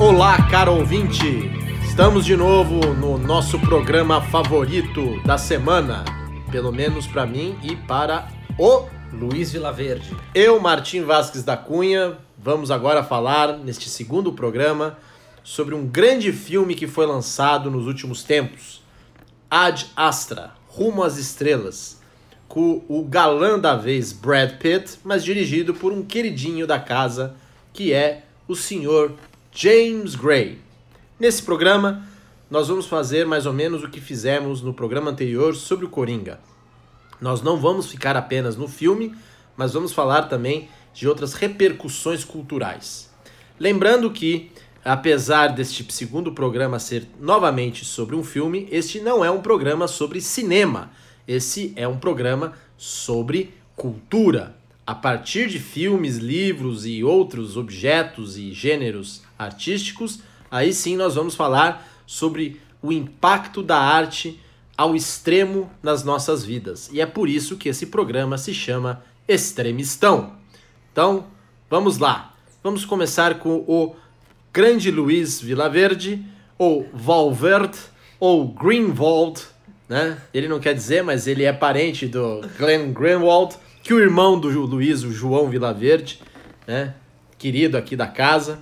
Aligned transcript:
Olá, 0.00 0.48
caro 0.48 0.76
ouvinte! 0.76 1.50
Estamos 1.86 2.24
de 2.24 2.34
novo 2.34 2.94
no 2.94 3.18
nosso 3.18 3.60
programa 3.60 4.22
favorito 4.22 5.22
da 5.26 5.36
semana, 5.36 6.06
pelo 6.50 6.72
menos 6.72 7.06
para 7.06 7.26
mim 7.26 7.58
e 7.62 7.76
para 7.76 8.26
o 8.58 8.86
Luiz 9.12 9.52
Vilaverde. 9.52 10.16
Eu, 10.34 10.58
Martim 10.58 11.02
Vasques 11.02 11.44
da 11.44 11.54
Cunha, 11.54 12.16
vamos 12.38 12.70
agora 12.70 13.04
falar 13.04 13.58
neste 13.58 13.90
segundo 13.90 14.32
programa 14.32 14.96
sobre 15.44 15.74
um 15.74 15.86
grande 15.86 16.32
filme 16.32 16.74
que 16.74 16.86
foi 16.86 17.04
lançado 17.04 17.70
nos 17.70 17.86
últimos 17.86 18.22
tempos, 18.22 18.82
Ad 19.50 19.86
Astra, 19.94 20.52
Rumo 20.66 21.02
às 21.02 21.18
Estrelas, 21.18 22.00
com 22.48 22.82
o 22.88 23.04
galã 23.04 23.58
da 23.58 23.76
vez 23.76 24.14
Brad 24.14 24.52
Pitt, 24.52 24.98
mas 25.04 25.22
dirigido 25.22 25.74
por 25.74 25.92
um 25.92 26.02
queridinho 26.02 26.66
da 26.66 26.80
casa 26.80 27.36
que 27.70 27.92
é 27.92 28.24
o 28.48 28.56
senhor 28.56 29.12
James 29.52 30.14
Gray. 30.14 30.58
Nesse 31.18 31.42
programa, 31.42 32.06
nós 32.48 32.68
vamos 32.68 32.86
fazer 32.86 33.26
mais 33.26 33.46
ou 33.46 33.52
menos 33.52 33.82
o 33.82 33.90
que 33.90 34.00
fizemos 34.00 34.62
no 34.62 34.72
programa 34.72 35.10
anterior 35.10 35.56
sobre 35.56 35.84
o 35.84 35.88
Coringa. 35.88 36.38
Nós 37.20 37.42
não 37.42 37.56
vamos 37.56 37.90
ficar 37.90 38.16
apenas 38.16 38.56
no 38.56 38.68
filme, 38.68 39.14
mas 39.56 39.72
vamos 39.72 39.92
falar 39.92 40.22
também 40.28 40.68
de 40.94 41.08
outras 41.08 41.34
repercussões 41.34 42.24
culturais. 42.24 43.10
Lembrando 43.58 44.10
que, 44.10 44.52
apesar 44.84 45.48
deste 45.48 45.84
segundo 45.92 46.32
programa 46.32 46.78
ser 46.78 47.08
novamente 47.18 47.84
sobre 47.84 48.14
um 48.14 48.22
filme, 48.22 48.68
este 48.70 49.00
não 49.00 49.24
é 49.24 49.30
um 49.30 49.42
programa 49.42 49.88
sobre 49.88 50.20
cinema. 50.20 50.92
Esse 51.26 51.72
é 51.74 51.88
um 51.88 51.98
programa 51.98 52.54
sobre 52.76 53.52
cultura. 53.74 54.59
A 54.86 54.94
partir 54.94 55.48
de 55.48 55.58
filmes, 55.58 56.16
livros 56.16 56.84
e 56.86 57.04
outros 57.04 57.56
objetos 57.56 58.36
e 58.36 58.52
gêneros 58.52 59.22
artísticos, 59.38 60.20
aí 60.50 60.72
sim 60.72 60.96
nós 60.96 61.14
vamos 61.14 61.34
falar 61.34 61.86
sobre 62.06 62.60
o 62.82 62.90
impacto 62.90 63.62
da 63.62 63.78
arte 63.78 64.40
ao 64.76 64.96
extremo 64.96 65.70
nas 65.82 66.02
nossas 66.02 66.44
vidas. 66.44 66.90
E 66.92 67.00
é 67.00 67.06
por 67.06 67.28
isso 67.28 67.56
que 67.56 67.68
esse 67.68 67.86
programa 67.86 68.38
se 68.38 68.54
chama 68.54 69.04
Extremistão. 69.28 70.32
Então, 70.90 71.26
vamos 71.68 71.98
lá. 71.98 72.34
Vamos 72.62 72.84
começar 72.84 73.38
com 73.38 73.64
o 73.68 73.94
grande 74.52 74.90
Luiz 74.90 75.40
Vilaverde, 75.40 76.24
ou 76.58 76.88
Valverde, 76.92 77.78
ou 78.18 78.48
Greenwald, 78.48 79.40
né? 79.88 80.20
Ele 80.32 80.48
não 80.48 80.60
quer 80.60 80.74
dizer, 80.74 81.02
mas 81.02 81.26
ele 81.26 81.44
é 81.44 81.52
parente 81.52 82.06
do 82.06 82.40
Glenn 82.58 82.92
Greenwald, 82.92 83.56
que 83.82 83.94
o 83.94 83.98
irmão 83.98 84.38
do 84.38 84.48
Luiz, 84.66 85.02
o 85.02 85.12
João 85.12 85.48
Vilaverde, 85.48 86.20
né? 86.66 86.94
Querido 87.38 87.76
aqui 87.76 87.96
da 87.96 88.06
casa, 88.06 88.58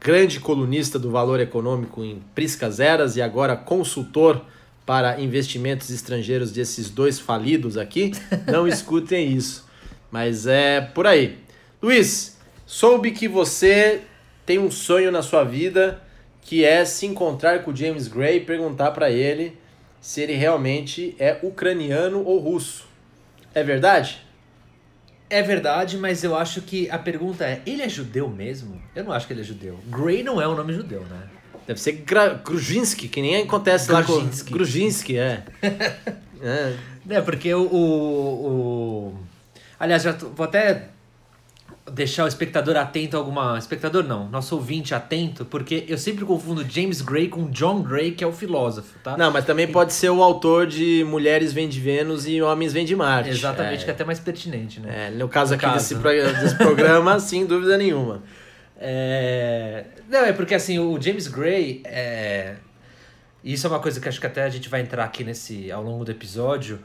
grande 0.00 0.40
colunista 0.40 0.98
do 0.98 1.10
Valor 1.10 1.40
Econômico 1.40 2.04
em 2.04 2.22
Priscas 2.34 2.80
Eras 2.80 3.16
e 3.16 3.22
agora 3.22 3.56
consultor 3.56 4.44
para 4.84 5.20
investimentos 5.20 5.90
estrangeiros 5.90 6.50
desses 6.50 6.90
dois 6.90 7.20
falidos 7.20 7.76
aqui. 7.76 8.12
Não 8.46 8.66
escutem 8.68 9.32
isso. 9.32 9.66
Mas 10.10 10.46
é 10.46 10.80
por 10.80 11.06
aí. 11.06 11.38
Luiz, 11.80 12.38
soube 12.66 13.12
que 13.12 13.28
você 13.28 14.02
tem 14.44 14.58
um 14.58 14.70
sonho 14.70 15.12
na 15.12 15.22
sua 15.22 15.44
vida 15.44 16.02
que 16.42 16.64
é 16.64 16.84
se 16.84 17.04
encontrar 17.04 17.62
com 17.62 17.70
o 17.70 17.76
James 17.76 18.08
Gray 18.08 18.38
e 18.38 18.40
perguntar 18.40 18.92
para 18.92 19.10
ele 19.10 19.56
se 20.00 20.22
ele 20.22 20.32
realmente 20.32 21.14
é 21.18 21.38
ucraniano 21.42 22.24
ou 22.24 22.38
russo. 22.38 22.86
É 23.54 23.62
verdade? 23.62 24.26
É 25.30 25.42
verdade, 25.42 25.98
mas 25.98 26.24
eu 26.24 26.36
acho 26.36 26.62
que 26.62 26.90
a 26.90 26.98
pergunta 26.98 27.44
é: 27.44 27.60
ele 27.66 27.82
é 27.82 27.88
judeu 27.88 28.28
mesmo? 28.28 28.80
Eu 28.94 29.04
não 29.04 29.12
acho 29.12 29.26
que 29.26 29.32
ele 29.32 29.42
é 29.42 29.44
judeu. 29.44 29.78
Gray 29.86 30.22
não 30.22 30.40
é 30.40 30.48
um 30.48 30.54
nome 30.54 30.72
judeu, 30.72 31.02
né? 31.02 31.22
Deve 31.66 31.80
ser 31.80 31.92
Gra 31.92 32.40
que 33.10 33.20
nem 33.20 33.42
acontece 33.42 33.92
lá 33.92 34.02
com. 34.02 34.26
Grujinski, 34.50 35.18
é. 35.18 35.44
é. 36.42 36.74
É, 37.10 37.22
porque 37.22 37.54
o. 37.54 37.62
o, 37.62 38.46
o... 38.46 39.14
Aliás, 39.80 40.02
já 40.02 40.12
vou 40.12 40.44
até 40.44 40.88
deixar 41.92 42.24
o 42.24 42.28
espectador 42.28 42.76
atento 42.76 43.16
a 43.16 43.20
alguma. 43.20 43.58
Espectador 43.58 44.04
não, 44.04 44.28
nosso 44.28 44.54
ouvinte 44.54 44.94
atento, 44.94 45.44
porque 45.44 45.84
eu 45.88 45.98
sempre 45.98 46.24
confundo 46.24 46.64
James 46.68 47.00
Gray 47.00 47.28
com 47.28 47.50
John 47.50 47.82
Gray, 47.82 48.12
que 48.12 48.22
é 48.22 48.26
o 48.26 48.32
filósofo, 48.32 48.98
tá? 49.02 49.16
Não, 49.16 49.30
mas 49.30 49.44
também 49.44 49.66
e... 49.66 49.72
pode 49.72 49.92
ser 49.92 50.10
o 50.10 50.22
autor 50.22 50.66
de 50.66 51.04
Mulheres 51.08 51.52
Vêm 51.52 51.68
de 51.68 51.80
Vênus 51.80 52.26
e 52.26 52.40
Homens 52.42 52.72
Vêm 52.72 52.84
de 52.84 52.96
Marte. 52.96 53.30
Exatamente, 53.30 53.82
é. 53.82 53.84
que 53.84 53.90
é 53.90 53.94
até 53.94 54.04
mais 54.04 54.18
pertinente, 54.18 54.80
né? 54.80 55.08
É, 55.08 55.10
no 55.10 55.28
caso 55.28 55.50
no 55.52 55.56
aqui 55.56 55.66
caso. 55.66 55.94
Desse, 55.94 55.94
desse 56.40 56.56
programa, 56.56 57.18
sem 57.20 57.46
dúvida 57.46 57.76
nenhuma. 57.76 58.22
É... 58.78 59.84
Não, 60.08 60.24
é 60.24 60.32
porque 60.32 60.54
assim, 60.54 60.78
o 60.78 61.00
James 61.00 61.28
Gray 61.28 61.82
é. 61.84 62.56
Isso 63.42 63.66
é 63.66 63.70
uma 63.70 63.80
coisa 63.80 64.00
que 64.00 64.08
acho 64.08 64.20
que 64.20 64.26
até 64.26 64.42
a 64.42 64.48
gente 64.48 64.68
vai 64.68 64.80
entrar 64.80 65.04
aqui 65.04 65.22
nesse 65.24 65.70
ao 65.70 65.82
longo 65.82 66.04
do 66.04 66.10
episódio. 66.10 66.80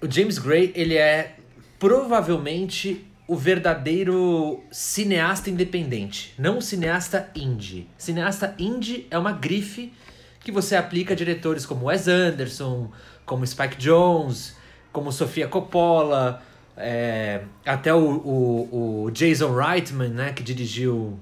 O 0.00 0.10
James 0.10 0.38
Gray, 0.38 0.72
ele 0.74 0.96
é 0.96 1.36
provavelmente 1.78 3.06
o 3.28 3.34
verdadeiro 3.34 4.62
cineasta 4.70 5.50
independente, 5.50 6.32
não 6.38 6.58
o 6.58 6.62
cineasta 6.62 7.30
indie. 7.34 7.88
Cineasta 7.98 8.54
indie 8.58 9.06
é 9.10 9.18
uma 9.18 9.32
grife 9.32 9.92
que 10.40 10.52
você 10.52 10.76
aplica 10.76 11.12
a 11.12 11.16
diretores 11.16 11.66
como 11.66 11.86
Wes 11.86 12.06
Anderson, 12.06 12.90
como 13.24 13.44
Spike 13.44 13.76
Jones, 13.76 14.56
como 14.92 15.10
Sofia 15.10 15.48
Coppola, 15.48 16.40
é, 16.76 17.42
até 17.64 17.92
o, 17.92 17.98
o, 17.98 19.04
o, 19.04 19.10
Jason 19.10 19.52
Reitman, 19.52 20.10
né, 20.10 20.32
que 20.32 20.42
dirigiu 20.42 21.18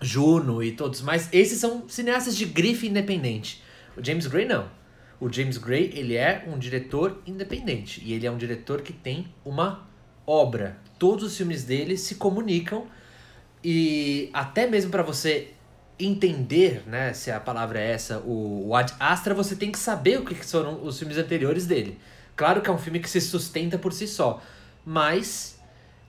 Juno 0.00 0.62
e 0.62 0.72
todos 0.72 1.02
mais. 1.02 1.28
Esses 1.32 1.58
são 1.58 1.88
cineastas 1.88 2.36
de 2.36 2.46
grife 2.46 2.86
independente. 2.86 3.62
O 3.96 4.04
James 4.04 4.26
Gray 4.26 4.46
não. 4.46 4.68
O 5.20 5.30
James 5.30 5.58
Gray, 5.58 5.90
ele 5.94 6.14
é 6.14 6.44
um 6.46 6.56
diretor 6.56 7.20
independente. 7.26 8.00
E 8.04 8.12
ele 8.12 8.26
é 8.26 8.30
um 8.30 8.38
diretor 8.38 8.80
que 8.80 8.92
tem 8.92 9.26
uma 9.44 9.87
obra. 10.28 10.76
Todos 10.98 11.24
os 11.24 11.36
filmes 11.36 11.64
dele 11.64 11.96
se 11.96 12.16
comunicam 12.16 12.86
e 13.64 14.28
até 14.32 14.66
mesmo 14.66 14.90
para 14.90 15.02
você 15.02 15.54
entender, 15.98 16.84
né, 16.86 17.12
se 17.12 17.30
a 17.30 17.40
palavra 17.40 17.80
é 17.80 17.90
essa, 17.90 18.20
o, 18.20 18.72
Ad 18.74 18.94
Astra, 19.00 19.34
você 19.34 19.56
tem 19.56 19.72
que 19.72 19.78
saber 19.78 20.20
o 20.20 20.24
que 20.24 20.34
foram 20.34 20.84
os 20.84 20.98
filmes 20.98 21.18
anteriores 21.18 21.66
dele. 21.66 21.98
Claro 22.36 22.60
que 22.60 22.70
é 22.70 22.72
um 22.72 22.78
filme 22.78 23.00
que 23.00 23.10
se 23.10 23.20
sustenta 23.20 23.76
por 23.76 23.92
si 23.92 24.06
só, 24.06 24.40
mas 24.84 25.58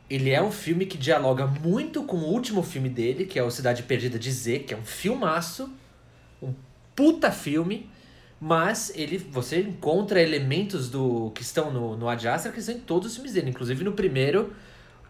ele 0.08 0.30
é 0.30 0.42
um 0.42 0.52
filme 0.52 0.86
que 0.86 0.98
dialoga 0.98 1.48
muito 1.48 2.04
com 2.04 2.18
o 2.18 2.26
último 2.26 2.62
filme 2.62 2.90
dele, 2.90 3.26
que 3.26 3.40
é 3.40 3.44
o 3.44 3.50
Cidade 3.50 3.82
Perdida 3.84 4.20
de 4.20 4.32
Z, 4.32 4.60
que 4.60 4.74
é 4.76 4.78
um 4.78 4.86
filmaço, 4.86 5.72
um 6.42 6.54
puta 6.96 7.32
filme, 7.32 7.90
mas 8.40 8.92
ele 8.96 9.18
você 9.18 9.60
encontra 9.60 10.22
elementos 10.22 10.90
do 10.90 11.32
que 11.36 11.42
estão 11.42 11.72
no, 11.72 11.98
no 11.98 12.08
Ad 12.08 12.28
Astra 12.28 12.52
que 12.52 12.60
estão 12.60 12.76
em 12.76 12.80
todos 12.80 13.10
os 13.10 13.16
filmes 13.16 13.34
dele, 13.34 13.50
inclusive 13.50 13.84
no 13.84 13.92
primeiro 13.92 14.54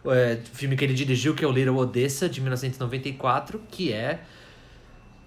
é, 0.06 0.38
filme 0.52 0.76
que 0.76 0.84
ele 0.84 0.94
dirigiu, 0.94 1.34
que 1.34 1.44
é 1.44 1.48
o 1.48 1.52
Little 1.52 1.76
Odessa, 1.76 2.28
de 2.28 2.40
1994, 2.40 3.60
que 3.70 3.92
é 3.92 4.20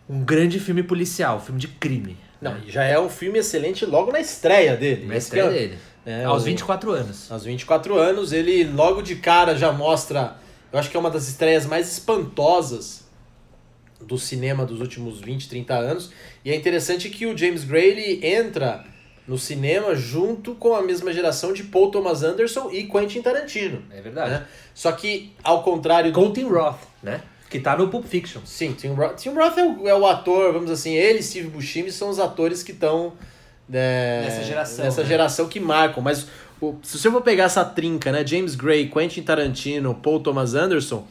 um 0.10 0.24
grande 0.24 0.60
filme 0.60 0.84
policial, 0.84 1.40
filme 1.40 1.60
de 1.60 1.68
crime. 1.68 2.18
Não, 2.42 2.56
né? 2.56 2.64
já 2.68 2.84
é 2.84 3.00
um 3.00 3.10
filme 3.10 3.40
excelente 3.40 3.86
logo 3.86 4.12
na 4.12 4.20
estreia 4.20 4.76
dele. 4.76 5.06
Na 5.06 5.16
estreia 5.16 5.46
é, 5.46 5.50
dele. 5.50 5.78
É, 6.06 6.24
aos 6.26 6.42
o, 6.42 6.46
24 6.46 6.92
anos. 6.92 7.32
Aos 7.32 7.46
24 7.46 7.98
anos, 7.98 8.34
ele 8.34 8.66
logo 8.66 9.02
de 9.02 9.16
cara 9.16 9.56
já 9.56 9.72
mostra. 9.72 10.36
Eu 10.72 10.80
acho 10.80 10.90
que 10.90 10.98
é 10.98 11.00
uma 11.00 11.10
das 11.10 11.28
estreias 11.30 11.66
mais 11.66 11.90
espantosas 11.90 13.03
do 14.08 14.18
cinema 14.18 14.66
dos 14.66 14.80
últimos 14.80 15.20
20, 15.20 15.50
30 15.50 15.74
anos. 15.74 16.12
E 16.44 16.52
é 16.52 16.56
interessante 16.56 17.10
que 17.10 17.26
o 17.26 17.38
James 17.38 17.64
Gray 17.64 17.90
ele 17.90 18.26
entra 18.26 18.86
no 19.28 19.38
cinema 19.38 19.96
junto 19.96 20.54
com 20.56 20.76
a 20.76 20.82
mesma 20.82 21.14
geração 21.14 21.54
de 21.54 21.64
Paul 21.64 21.90
Thomas 21.90 22.24
Anderson 22.24 22.70
e 22.72 22.84
Quentin 22.86 23.22
Tarantino. 23.22 23.82
É 23.92 24.02
verdade. 24.02 24.32
Né? 24.32 24.46
Só 24.74 24.92
que, 24.92 25.32
ao 25.44 25.64
contrário 25.64 26.12
com 26.12 26.28
do... 26.28 26.34
Tim 26.34 26.48
Roth, 26.48 26.80
né? 27.02 27.22
Que 27.50 27.60
tá 27.60 27.78
no 27.78 27.88
Pulp 27.88 28.06
Fiction. 28.06 28.42
Sim, 28.46 28.74
Tim 28.74 28.90
Roth, 28.90 29.16
Tim 29.18 29.30
Roth 29.30 29.58
é, 29.58 29.64
o, 29.64 29.88
é 29.88 29.96
o 29.96 30.06
ator, 30.06 30.52
vamos 30.52 30.70
dizer 30.70 30.74
assim, 30.74 30.96
ele 30.96 31.20
e 31.20 31.24
Steve 31.24 31.48
Buscemi 31.48 31.92
são 31.92 32.10
os 32.10 32.20
atores 32.20 32.64
que 32.64 32.72
estão... 32.72 33.14
É, 33.72 34.24
nessa 34.26 34.44
geração. 34.44 34.86
Nessa 34.86 35.02
né? 35.04 35.08
geração 35.08 35.48
que 35.48 35.60
marcam. 35.60 36.04
Mas 36.04 36.28
o, 36.60 36.76
se 36.84 36.98
você 36.98 37.10
for 37.10 37.22
pegar 37.22 37.46
essa 37.46 37.64
trinca, 37.64 38.12
né? 38.12 38.28
James 38.28 38.56
Gray, 38.56 38.90
Quentin 38.90 39.22
Tarantino, 39.22 39.96
Paul 39.96 40.20
Thomas 40.20 40.54
Anderson 40.54 41.08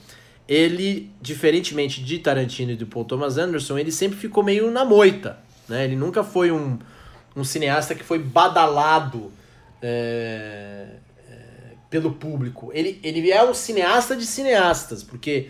ele, 0.52 1.10
diferentemente 1.18 2.04
de 2.04 2.18
Tarantino 2.18 2.72
e 2.72 2.76
do 2.76 2.86
Paul 2.86 3.06
Thomas 3.06 3.38
Anderson, 3.38 3.78
ele 3.78 3.90
sempre 3.90 4.18
ficou 4.18 4.44
meio 4.44 4.70
na 4.70 4.84
moita. 4.84 5.38
Né? 5.66 5.84
Ele 5.84 5.96
nunca 5.96 6.22
foi 6.22 6.52
um, 6.52 6.78
um 7.34 7.42
cineasta 7.42 7.94
que 7.94 8.04
foi 8.04 8.18
badalado 8.18 9.32
é, 9.80 10.88
é, 11.26 11.34
pelo 11.88 12.12
público. 12.12 12.70
Ele, 12.74 13.00
ele 13.02 13.30
é 13.30 13.42
um 13.42 13.54
cineasta 13.54 14.14
de 14.14 14.26
cineastas, 14.26 15.02
porque, 15.02 15.48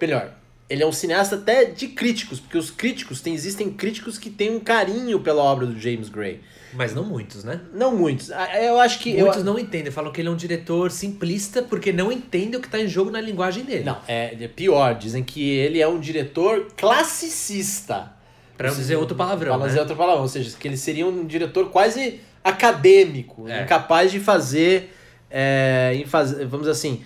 melhor, 0.00 0.34
ele 0.68 0.82
é 0.82 0.86
um 0.86 0.92
cineasta 0.92 1.36
até 1.36 1.66
de 1.66 1.86
críticos, 1.86 2.40
porque 2.40 2.58
os 2.58 2.72
críticos, 2.72 3.20
tem, 3.20 3.32
existem 3.32 3.70
críticos 3.70 4.18
que 4.18 4.30
têm 4.30 4.50
um 4.50 4.58
carinho 4.58 5.20
pela 5.20 5.44
obra 5.44 5.64
do 5.64 5.78
James 5.78 6.08
Gray. 6.08 6.40
Mas 6.72 6.94
não 6.94 7.04
muitos, 7.04 7.42
né? 7.44 7.60
Não 7.72 7.96
muitos. 7.96 8.30
Ah, 8.30 8.60
Eu 8.62 8.78
acho 8.80 8.98
que. 9.00 9.14
Muitos 9.16 9.38
eu... 9.38 9.44
não 9.44 9.58
entendem. 9.58 9.90
Falam 9.90 10.12
que 10.12 10.20
ele 10.20 10.28
é 10.28 10.30
um 10.30 10.36
diretor 10.36 10.90
simplista 10.90 11.62
porque 11.62 11.92
não 11.92 12.12
entende 12.12 12.56
o 12.56 12.60
que 12.60 12.68
tá 12.68 12.78
em 12.78 12.86
jogo 12.86 13.10
na 13.10 13.20
linguagem 13.20 13.64
dele. 13.64 13.84
Não, 13.84 13.98
é, 14.06 14.36
é 14.40 14.48
pior. 14.48 14.94
Dizem 14.94 15.24
que 15.24 15.42
ele 15.50 15.80
é 15.80 15.88
um 15.88 15.98
diretor 15.98 16.68
classicista. 16.76 18.12
Pra 18.56 18.68
não 18.68 18.76
dizer 18.76 18.96
outro 18.96 19.16
palavrão, 19.16 19.52
Pra 19.54 19.58
né? 19.62 19.66
dizer 19.68 19.80
outro 19.80 19.96
palavrão. 19.96 20.22
Ou 20.22 20.28
seja, 20.28 20.54
que 20.58 20.68
ele 20.68 20.76
seria 20.76 21.06
um 21.06 21.24
diretor 21.26 21.70
quase 21.70 22.20
acadêmico, 22.44 23.48
É. 23.48 23.62
incapaz 23.62 24.10
de 24.12 24.20
fazer, 24.20 24.94
é, 25.30 25.92
em 25.94 26.04
faz- 26.06 26.32
vamos 26.32 26.60
dizer 26.60 26.70
assim, 26.72 27.02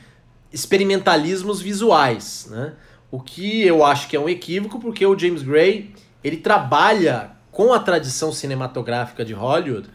experimentalismos 0.52 1.60
visuais, 1.60 2.48
né? 2.50 2.72
O 3.10 3.20
que 3.20 3.64
eu 3.64 3.84
acho 3.84 4.08
que 4.08 4.16
é 4.16 4.20
um 4.20 4.28
equívoco, 4.28 4.80
porque 4.80 5.04
o 5.06 5.16
James 5.16 5.42
Gray, 5.42 5.92
ele 6.22 6.36
trabalha 6.38 7.30
com 7.54 7.72
a 7.72 7.78
tradição 7.78 8.32
cinematográfica 8.32 9.24
de 9.24 9.32
Hollywood, 9.32 9.88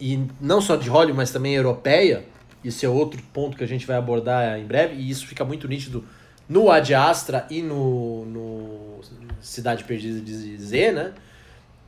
e 0.00 0.24
não 0.40 0.60
só 0.60 0.76
de 0.76 0.88
Hollywood, 0.88 1.16
mas 1.16 1.32
também 1.32 1.54
europeia, 1.54 2.24
isso 2.64 2.86
é 2.86 2.88
outro 2.88 3.20
ponto 3.32 3.56
que 3.56 3.64
a 3.64 3.66
gente 3.66 3.84
vai 3.84 3.96
abordar 3.96 4.58
em 4.58 4.64
breve, 4.64 4.94
e 4.94 5.10
isso 5.10 5.26
fica 5.26 5.44
muito 5.44 5.66
nítido 5.66 6.04
no 6.48 6.70
Ad 6.70 6.94
Astra 6.94 7.44
e 7.50 7.60
no, 7.60 8.24
no 8.26 9.00
Cidade 9.40 9.82
Perdida 9.82 10.20
de 10.20 10.56
Z, 10.58 10.92
né? 10.92 11.12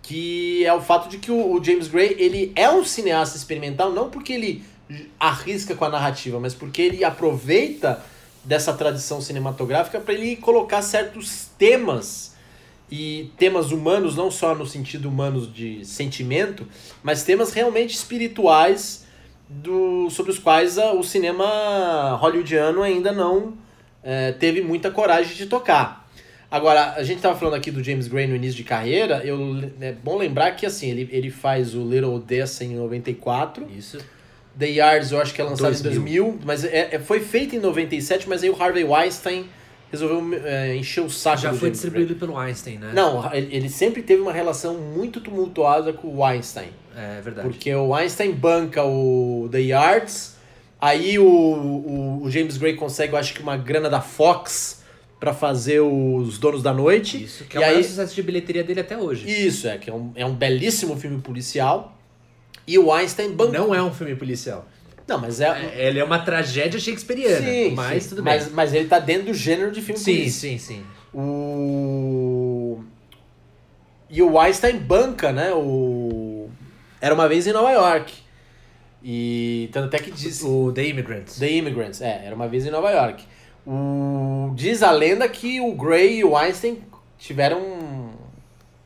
Que 0.03 0.67
é 0.67 0.75
o 0.75 0.83
fato 0.83 1.09
de 1.09 1.19
que 1.19 1.31
o, 1.31 1.53
o 1.53 1.65
James 1.65 1.87
Gray, 1.87 2.17
ele 2.19 2.53
é 2.57 2.69
um 2.69 2.85
cineasta 2.85 3.37
experimental, 3.37 3.93
não 3.93 4.11
porque 4.11 4.33
ele 4.33 4.65
arrisca 5.19 5.77
com 5.77 5.85
a 5.85 5.89
narrativa, 5.89 6.41
mas 6.41 6.55
porque 6.55 6.83
ele 6.83 7.05
aproveita 7.05 8.03
dessa 8.43 8.73
tradição 8.73 9.21
cinematográfica 9.21 10.01
para 10.01 10.13
ele 10.13 10.37
colocar 10.37 10.83
certos 10.83 11.49
temas 11.57 12.34
e 12.91 13.31
temas 13.39 13.71
humanos, 13.73 14.15
não 14.17 14.31
só 14.31 14.55
no 14.55 14.67
sentido 14.67 15.09
humanos 15.09 15.53
de 15.53 15.85
sentimento, 15.85 16.67
mas 17.03 17.23
temas 17.25 17.53
realmente 17.53 17.95
espirituais 17.95 19.05
do, 19.49 20.09
sobre 20.11 20.31
os 20.33 20.39
quais 20.39 20.79
a- 20.79 20.93
o 20.93 21.03
cinema 21.03 22.17
hollywoodiano 22.21 22.83
ainda 22.83 23.13
não 23.13 23.55
eh, 24.03 24.33
teve 24.33 24.61
muita 24.63 24.91
coragem 24.91 25.35
de 25.35 25.47
tocar. 25.47 26.07
Agora, 26.51 26.93
a 26.93 27.03
gente 27.03 27.17
estava 27.17 27.37
falando 27.39 27.55
aqui 27.55 27.71
do 27.71 27.83
James 27.83 28.07
Gray 28.07 28.27
no 28.27 28.37
início 28.37 28.57
de 28.57 28.65
carreira, 28.65 29.23
eu, 29.25 29.39
é 29.81 29.93
bom 29.93 30.17
lembrar 30.19 30.53
que 30.53 30.67
assim, 30.67 30.91
ele, 30.91 31.09
ele 31.11 31.31
faz 31.31 31.75
o 31.75 31.83
Little 31.83 32.15
Odessa 32.15 32.65
em 32.65 32.75
94, 32.77 33.67
Isso. 33.77 33.99
The 34.57 34.67
Yards 34.69 35.11
eu 35.11 35.21
acho 35.21 35.35
que 35.35 35.41
é 35.41 35.45
lançado 35.45 35.73
2000. 35.83 35.91
em 35.91 35.95
2000, 36.31 36.39
mas 36.45 36.65
é, 36.65 36.91
é- 36.93 36.99
foi 37.01 37.21
feito 37.21 37.57
em 37.57 37.59
97, 37.59 38.29
mas 38.29 38.43
aí 38.45 38.51
o 38.51 38.63
Harvey 38.63 38.85
Weinstein 38.85 39.47
resolveu 39.95 40.41
é, 40.45 40.77
encher 40.77 41.03
o 41.03 41.11
saco 41.11 41.43
Já 41.43 41.53
foi 41.53 41.71
distribuído 41.71 42.15
pelo 42.17 42.37
Einstein, 42.37 42.79
né? 42.79 42.93
Não, 42.95 43.33
ele 43.33 43.69
sempre 43.69 44.03
teve 44.03 44.21
uma 44.21 44.33
relação 44.33 44.75
muito 44.75 45.21
tumultuosa 45.21 45.93
com 45.93 46.09
o 46.09 46.23
Weinstein. 46.23 46.69
É 46.97 47.21
verdade. 47.21 47.49
Porque 47.49 47.75
o 47.75 47.95
Einstein 47.95 48.33
banca 48.33 48.85
o 48.85 49.49
The 49.51 49.61
Yards, 49.61 50.37
aí 50.81 51.19
o, 51.19 51.27
o, 51.27 52.23
o 52.23 52.31
James 52.31 52.57
Gray 52.57 52.75
consegue, 52.75 53.13
eu 53.13 53.19
acho 53.19 53.35
que 53.35 53.43
uma 53.43 53.57
grana 53.57 53.91
da 53.91 54.01
Fox 54.01 54.83
pra 55.19 55.33
fazer 55.33 55.81
os 55.81 56.39
Donos 56.39 56.63
da 56.63 56.73
Noite. 56.73 57.25
Isso, 57.25 57.45
que 57.45 57.57
é 57.57 57.61
o 57.61 57.63
maior 57.63 57.77
aí, 57.77 57.85
sucesso 57.85 58.15
de 58.15 58.23
bilheteria 58.23 58.63
dele 58.63 58.81
até 58.81 58.97
hoje. 58.97 59.29
Isso, 59.29 59.67
é, 59.67 59.79
que 59.79 59.89
é 59.89 59.93
um, 59.93 60.13
é 60.15 60.27
um 60.27 60.35
belíssimo 60.35 60.97
filme 60.97 61.21
policial. 61.21 61.97
E 62.67 62.79
o 62.79 62.93
Einstein 62.93 63.33
banca. 63.33 63.59
Não 63.59 63.75
é 63.75 63.83
um 63.83 63.93
filme 63.93 64.15
policial. 64.15 64.67
Não, 65.07 65.19
mas 65.19 65.41
é. 65.41 65.49
É, 65.49 65.89
Ele 65.89 65.99
é 65.99 66.05
uma 66.05 66.19
tragédia 66.19 66.81
shakespeariana. 66.81 67.47
Sim, 67.47 67.71
mas 67.75 68.03
sim. 68.03 68.09
tudo 68.11 68.23
bem. 68.23 68.35
Mas, 68.35 68.53
mas 68.53 68.75
ele 68.75 68.89
tá 68.89 68.99
dentro 68.99 69.27
do 69.27 69.35
gênero 69.35 69.71
de 69.71 69.83
filme 69.83 70.01
sim, 70.01 70.29
sim, 70.29 70.59
sim. 70.59 70.85
O... 71.13 72.83
E 74.09 74.23
o 74.23 74.39
Einstein 74.39 74.79
banca, 74.79 75.33
né? 75.33 75.53
O... 75.53 76.49
Era 77.01 77.15
uma 77.15 77.29
vez 77.29 77.47
em 77.47 77.53
Nova 77.53 77.71
York. 77.71 78.15
E 79.03 79.69
tanto 79.73 79.87
até 79.87 79.99
que 79.99 80.11
diz. 80.11 80.43
O 80.43 80.73
The 80.73 80.89
Immigrants. 80.89 81.39
The 81.39 81.51
Immigrants, 81.51 82.01
é, 82.01 82.23
era 82.25 82.35
uma 82.35 82.49
vez 82.49 82.65
em 82.65 82.71
Nova 82.71 82.91
York. 82.91 83.25
O... 83.67 84.53
Diz 84.55 84.83
a 84.83 84.91
lenda 84.91 85.29
que 85.29 85.61
o 85.61 85.75
Gray 85.75 86.19
e 86.19 86.25
o 86.25 86.37
Einstein 86.37 86.79
tiveram 87.19 88.11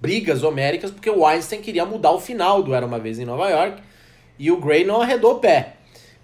brigas 0.00 0.42
homéricas 0.42 0.90
porque 0.90 1.10
o 1.10 1.26
Einstein 1.26 1.60
queria 1.60 1.84
mudar 1.84 2.12
o 2.12 2.20
final 2.20 2.62
do 2.62 2.74
Era 2.74 2.86
uma 2.86 2.98
vez 2.98 3.18
em 3.18 3.24
Nova 3.24 3.48
York 3.48 3.82
e 4.38 4.50
o 4.50 4.60
Gray 4.60 4.84
não 4.84 5.00
arredou 5.00 5.32
o 5.32 5.38
pé. 5.40 5.77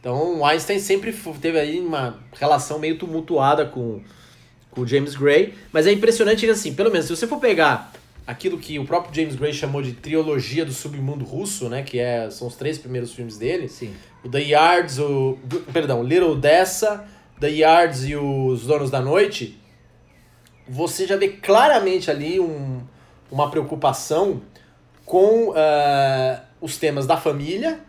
Então 0.04 0.40
o 0.40 0.44
Einstein 0.44 0.78
sempre 0.78 1.14
teve 1.40 1.58
aí 1.58 1.80
uma 1.80 2.18
relação 2.34 2.78
meio 2.78 2.98
tumultuada 2.98 3.64
com, 3.64 4.02
com 4.70 4.82
o 4.82 4.86
James 4.86 5.14
Gray, 5.14 5.54
mas 5.72 5.86
é 5.86 5.92
impressionante 5.92 6.44
que 6.44 6.52
assim, 6.52 6.74
pelo 6.74 6.90
menos 6.90 7.06
se 7.06 7.16
você 7.16 7.26
for 7.26 7.40
pegar 7.40 7.90
aquilo 8.26 8.58
que 8.58 8.78
o 8.78 8.84
próprio 8.84 9.14
James 9.14 9.34
Gray 9.34 9.54
chamou 9.54 9.80
de 9.80 9.94
trilogia 9.94 10.62
do 10.62 10.74
submundo 10.74 11.24
russo, 11.24 11.70
né, 11.70 11.82
que 11.82 11.98
é, 11.98 12.28
são 12.28 12.48
os 12.48 12.54
três 12.54 12.76
primeiros 12.76 13.14
filmes 13.14 13.38
dele, 13.38 13.66
Sim. 13.66 13.94
o 14.22 14.28
The 14.28 14.42
Yards, 14.42 14.98
o. 14.98 15.38
Perdão, 15.72 16.02
Little 16.02 16.32
Odessa, 16.32 17.06
The 17.40 17.48
Yards 17.48 18.04
e 18.04 18.14
os 18.14 18.66
Donos 18.66 18.90
da 18.90 19.00
Noite, 19.00 19.58
você 20.68 21.06
já 21.06 21.16
vê 21.16 21.28
claramente 21.28 22.10
ali 22.10 22.38
um, 22.38 22.82
uma 23.30 23.50
preocupação 23.50 24.42
com 25.06 25.54
ah, 25.56 26.42
os 26.60 26.76
temas 26.76 27.06
da 27.06 27.16
família, 27.16 27.80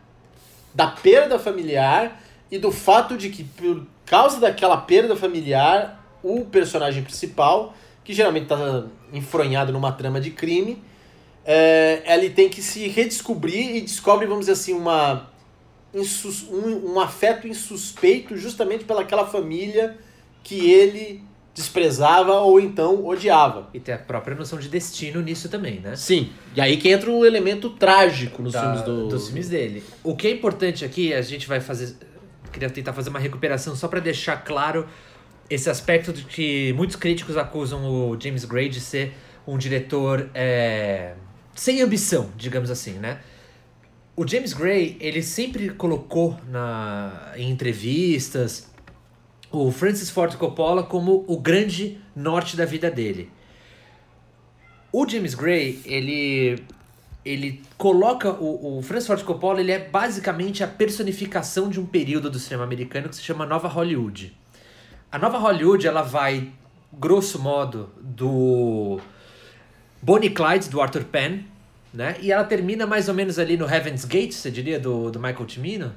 da 0.76 0.88
perda 0.88 1.40
familiar 1.40 2.22
e 2.52 2.60
do 2.60 2.72
fato 2.72 3.18
de 3.18 3.30
que, 3.30 3.46
por 3.46 3.88
causa 4.06 4.40
daquela 4.40 4.78
perda 4.78 5.16
familiar, 5.16 6.06
o 6.22 6.44
personagem 6.46 7.02
principal, 7.02 7.74
que 8.04 8.14
geralmente 8.14 8.44
está 8.44 8.84
enfronhado 9.14 9.72
numa 9.72 9.94
trama 9.94 10.20
de 10.20 10.32
crime, 10.32 10.84
é, 11.46 12.04
ele 12.06 12.30
tem 12.30 12.50
que 12.50 12.62
se 12.62 12.88
redescobrir 12.88 13.78
e 13.78 13.82
descobre, 13.82 14.28
vamos 14.28 14.42
dizer 14.42 14.52
assim, 14.52 14.74
uma, 14.74 15.30
um, 15.94 16.94
um 16.94 17.00
afeto 17.00 17.48
insuspeito 17.48 18.36
justamente 18.36 18.84
pelaquela 18.84 19.26
família 19.26 19.98
que 20.44 20.72
ele 20.72 21.24
desprezava 21.56 22.34
ou 22.42 22.60
então 22.60 23.04
odiava. 23.08 23.70
E 23.74 23.80
tem 23.80 23.96
a 23.96 23.98
própria 23.98 24.36
noção 24.36 24.60
de 24.60 24.68
destino 24.68 25.22
nisso 25.22 25.48
também, 25.50 25.80
né? 25.80 25.96
Sim, 25.96 26.30
e 26.54 26.60
aí 26.60 26.76
que 26.76 26.90
entra 26.90 27.10
o 27.10 27.26
elemento 27.26 27.70
trágico 27.72 28.44
nos 28.44 28.52
Da- 28.54 28.62
filmes 28.62 28.82
do... 28.82 29.08
dos 29.08 29.28
filmes 29.28 29.48
dele. 29.50 29.82
O 30.04 30.16
que 30.16 30.28
é 30.28 30.32
importante 30.32 30.84
aqui, 30.84 31.14
a 31.14 31.22
gente 31.22 31.48
vai 31.48 31.62
fazer. 31.62 31.96
Queria 32.52 32.70
tentar 32.70 32.92
fazer 32.94 33.10
uma 33.10 33.20
recuperação 33.20 33.76
só 33.76 33.88
pra 33.88 34.00
deixar 34.02 34.38
claro 34.44 34.86
esse 35.50 35.70
aspecto 35.70 36.12
de 36.12 36.24
que 36.26 36.74
muitos 36.74 36.96
críticos 36.98 37.38
acusam 37.38 37.86
o 37.90 38.20
James 38.20 38.44
Gray 38.46 38.68
de 38.68 38.80
ser 38.82 39.14
um 39.48 39.58
diretor 39.58 40.30
é, 40.34 41.14
sem 41.54 41.82
ambição, 41.82 42.30
digamos 42.36 42.70
assim, 42.70 42.94
né? 42.94 43.20
O 44.16 44.28
James 44.28 44.54
Gray, 44.54 44.98
ele 45.00 45.22
sempre 45.22 45.70
colocou 45.70 46.38
na, 46.50 47.32
em 47.36 47.50
entrevistas 47.52 48.70
o 49.56 49.72
Francis 49.72 50.10
Ford 50.10 50.36
Coppola 50.36 50.84
como 50.84 51.24
o 51.28 51.40
grande 51.40 52.00
norte 52.16 52.58
da 52.58 52.66
vida 52.66 52.90
dele. 52.90 53.32
O 54.92 55.08
James 55.08 55.36
Gray, 55.36 55.82
ele 55.86 56.64
ele 57.26 57.64
coloca 57.76 58.32
o, 58.32 58.78
o 58.78 58.82
Francis 58.84 59.08
Ford 59.08 59.24
Coppola, 59.24 59.60
ele 59.60 59.72
é 59.72 59.80
basicamente 59.80 60.64
a 60.64 60.68
personificação 60.68 61.70
de 61.70 61.80
um 61.80 61.86
período 61.86 62.30
do 62.30 62.38
cinema 62.38 62.64
americano 62.64 63.10
que 63.10 63.16
se 63.16 63.24
chama 63.24 63.48
Nova 63.48 63.68
Hollywood. 63.68 64.32
A 65.12 65.18
Nova 65.18 65.40
Hollywood, 65.40 65.88
ela 65.88 66.04
vai 66.04 66.52
grosso 66.94 67.42
modo 67.42 67.90
do 68.00 69.00
Bonnie 70.02 70.30
Clyde 70.30 70.70
do 70.70 70.80
Arthur 70.80 71.04
Penn, 71.06 71.40
né? 71.94 72.16
E 72.22 72.32
ela 72.32 72.44
termina 72.44 72.86
mais 72.86 73.10
ou 73.10 73.16
menos 73.16 73.40
ali 73.40 73.58
no 73.58 73.66
Heaven's 73.66 74.06
Gate, 74.06 74.34
você 74.34 74.52
diria, 74.52 74.80
do, 74.80 75.10
do 75.10 75.20
Michael 75.20 75.50
Cimino. 75.50 75.94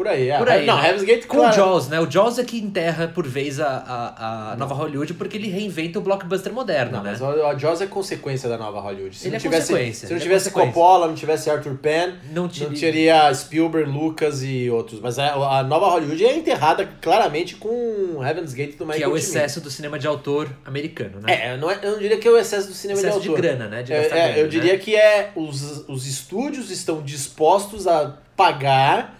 Por 0.00 0.08
aí, 0.08 0.30
é. 0.30 0.38
Por 0.38 0.48
aí, 0.48 0.64
Não, 0.64 0.78
né? 0.80 0.88
Heaven's 0.88 1.02
Gate, 1.04 1.26
Com 1.26 1.36
claro. 1.36 1.52
o 1.52 1.54
Jaws, 1.54 1.88
né? 1.88 2.00
O 2.00 2.10
Jaws 2.10 2.38
é 2.38 2.44
que 2.44 2.56
enterra 2.58 3.08
por 3.08 3.26
vez 3.26 3.60
a, 3.60 3.66
a, 3.68 4.52
a 4.52 4.56
nova 4.56 4.72
Hollywood 4.74 5.12
porque 5.12 5.36
ele 5.36 5.50
reinventa 5.50 5.98
o 5.98 6.02
blockbuster 6.02 6.50
moderno, 6.54 6.92
Não, 6.92 7.02
né? 7.02 7.10
mas 7.10 7.20
o, 7.20 7.26
o 7.26 7.58
Jaws 7.58 7.82
é 7.82 7.86
consequência 7.86 8.48
da 8.48 8.56
nova 8.56 8.80
Hollywood. 8.80 9.14
Se 9.14 9.24
Ele 9.26 9.32
não 9.32 9.36
é 9.36 9.40
tivesse, 9.40 9.72
consequência, 9.72 10.08
se 10.08 10.14
não 10.14 10.18
é 10.18 10.22
tivesse 10.22 10.50
consequência. 10.50 10.72
Coppola, 10.72 11.06
não 11.06 11.14
tivesse 11.14 11.50
Arthur 11.50 11.74
Penn, 11.76 12.12
Não 12.32 12.44
não 12.44 12.48
teria- 12.48 13.34
Spielberg, 13.34 13.90
Lucas 13.90 14.42
e 14.42 14.70
outros. 14.70 15.00
Mas 15.00 15.18
a, 15.18 15.58
a 15.58 15.62
nova 15.62 15.90
Hollywood 15.90 16.24
é 16.24 16.34
enterrada 16.34 16.88
claramente 17.02 17.56
com 17.56 18.24
Heaven's 18.24 18.54
Gate 18.54 18.76
do 18.78 18.86
Michael 18.86 18.98
Que 19.00 19.04
é 19.04 19.08
o 19.08 19.18
excesso 19.18 19.60
do 19.60 19.70
cinema 19.70 19.98
de 19.98 20.06
autor 20.06 20.48
americano, 20.64 21.20
né? 21.20 21.30
É, 21.52 21.56
não 21.58 21.70
é, 21.70 21.78
eu 21.82 21.90
não 21.92 21.98
diria 21.98 22.16
que 22.16 22.26
é 22.26 22.30
o 22.30 22.38
excesso 22.38 22.68
do 22.68 22.74
cinema 22.74 22.98
excesso 22.98 23.18
de 23.18 23.24
de, 23.24 23.28
autor. 23.28 23.42
grana, 23.42 23.68
né? 23.68 23.82
De 23.82 23.92
É, 23.92 23.96
é, 24.06 24.08
grana, 24.08 24.28
eu 24.38 24.44
né? 24.44 24.48
diria 24.48 24.78
que 24.78 24.96
é 24.96 25.30
os, 25.36 25.84
os 25.86 26.06
estúdios 26.06 26.70
estão 26.70 27.02
dispostos 27.02 27.86
a 27.86 28.16
pagar 28.34 29.19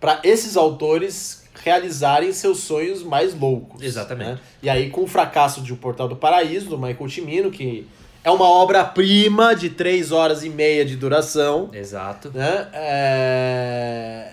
para 0.00 0.20
esses 0.24 0.56
autores 0.56 1.44
realizarem 1.64 2.32
seus 2.32 2.60
sonhos 2.60 3.02
mais 3.02 3.34
loucos. 3.34 3.82
Exatamente. 3.82 4.30
né? 4.32 4.38
E 4.62 4.68
aí, 4.70 4.90
com 4.90 5.02
o 5.02 5.06
fracasso 5.06 5.60
de 5.62 5.72
O 5.72 5.76
Portal 5.76 6.06
do 6.08 6.16
Paraíso, 6.16 6.68
do 6.68 6.78
Michael 6.78 7.08
Cimino, 7.08 7.50
que 7.50 7.86
é 8.22 8.30
uma 8.30 8.44
obra-prima 8.48 9.54
de 9.54 9.70
três 9.70 10.12
horas 10.12 10.44
e 10.44 10.48
meia 10.50 10.84
de 10.84 10.96
duração, 10.96 11.70
Exato. 11.72 12.30
né? 12.34 12.68
É... 12.72 14.32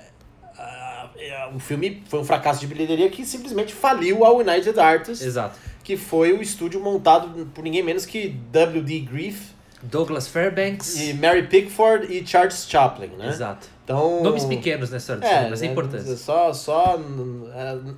é, 1.18 1.48
O 1.54 1.60
filme 1.60 2.04
foi 2.08 2.20
um 2.20 2.24
fracasso 2.26 2.60
de 2.60 2.68
bilheteria 2.68 3.10
que 3.10 3.26
simplesmente 3.26 3.74
faliu 3.74 4.26
a 4.26 4.32
United 4.34 4.80
Artists, 4.80 5.26
Exato. 5.26 5.58
que 5.84 5.96
foi 5.96 6.34
o 6.34 6.42
estúdio 6.42 6.80
montado 6.82 7.46
por 7.54 7.64
ninguém 7.64 7.84
menos 7.84 8.06
que 8.06 8.30
W.D. 8.52 9.00
Griffith, 9.02 9.54
Douglas 9.82 10.28
Fairbanks. 10.28 11.00
E 11.00 11.14
Mary 11.14 11.48
Pickford 11.48 12.08
e 12.16 12.26
Charles 12.26 12.66
Chaplin, 12.70 13.08
né? 13.18 13.30
Exato. 13.30 13.68
Então, 13.84 14.24
Nomes 14.24 14.46
pequenos 14.46 14.90
nessa 14.90 15.14
história 15.14 15.22
do 15.22 15.26
é, 15.26 15.38
cinema, 15.38 15.58
sem 15.58 15.68
né, 15.68 15.74
importância. 15.74 16.16
Só, 16.16 16.54
só 16.54 16.98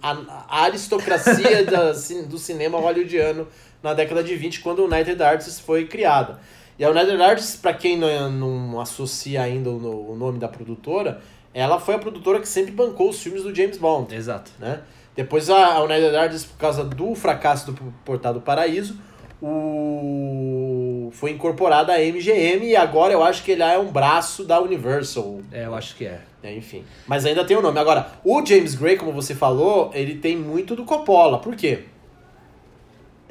a, 0.02 0.18
a 0.48 0.64
aristocracia 0.64 1.64
da, 1.66 1.92
do 2.28 2.38
cinema 2.40 2.80
hollywoodiano 2.80 3.48
na 3.84 3.94
década 3.94 4.24
de 4.24 4.36
20, 4.36 4.62
quando 4.62 4.80
o 4.80 4.86
United 4.86 5.22
Artists 5.22 5.60
foi 5.60 5.86
criada. 5.86 6.40
E 6.80 6.84
a 6.84 6.90
United 6.90 7.22
Artists, 7.22 7.56
para 7.56 7.74
quem 7.74 7.98
não, 7.98 8.32
não 8.32 8.82
associa 8.82 9.44
ainda 9.44 9.70
o, 9.70 10.12
o 10.12 10.16
nome 10.16 10.40
da 10.40 10.48
produtora, 10.48 11.22
ela 11.54 11.80
foi 11.80 11.96
a 11.96 12.00
produtora 12.00 12.40
que 12.40 12.48
sempre 12.48 12.72
bancou 12.72 13.10
os 13.10 13.22
filmes 13.22 13.44
do 13.44 13.54
James 13.54 13.78
Bond. 13.78 14.14
Exato. 14.14 14.52
Né? 14.60 14.82
Depois 15.16 15.50
a 15.50 15.82
United 15.84 16.16
Artists, 16.16 16.52
por 16.52 16.58
causa 16.58 16.84
do 16.84 17.16
fracasso 17.16 17.72
do 17.72 17.94
Portal 18.04 18.34
do 18.34 18.42
Paraíso, 18.42 18.98
o... 19.48 21.12
foi 21.12 21.32
incorporada 21.32 21.94
a 21.94 22.00
MGM 22.00 22.66
e 22.66 22.76
agora 22.76 23.14
eu 23.14 23.24
acho 23.24 23.44
que 23.44 23.52
ele 23.52 23.62
é 23.62 23.78
um 23.78 23.92
braço 23.92 24.44
da 24.44 24.60
Universal. 24.60 25.40
É, 25.52 25.66
eu 25.66 25.76
acho 25.76 25.96
que 25.96 26.06
é. 26.06 26.22
é. 26.42 26.56
Enfim. 26.56 26.84
Mas 27.06 27.26
ainda 27.26 27.46
tem 27.46 27.56
o 27.56 27.62
nome. 27.62 27.80
Agora, 27.80 28.08
o 28.24 28.44
James 28.44 28.74
Gray, 28.74 28.98
como 28.98 29.12
você 29.12 29.36
falou, 29.36 29.92
ele 29.94 30.16
tem 30.16 30.36
muito 30.36 30.76
do 30.76 30.84
Coppola. 30.84 31.40
Por 31.40 31.56
quê? 31.56 31.84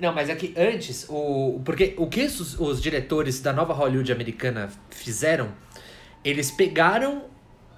Não, 0.00 0.12
mas 0.12 0.28
é 0.28 0.36
que 0.36 0.54
antes, 0.56 1.06
o, 1.08 1.60
porque 1.64 1.94
o 1.96 2.06
que 2.06 2.22
os, 2.22 2.58
os 2.60 2.80
diretores 2.80 3.40
da 3.40 3.52
nova 3.52 3.72
Hollywood 3.72 4.12
americana 4.12 4.68
fizeram, 4.90 5.48
eles 6.24 6.50
pegaram, 6.50 7.24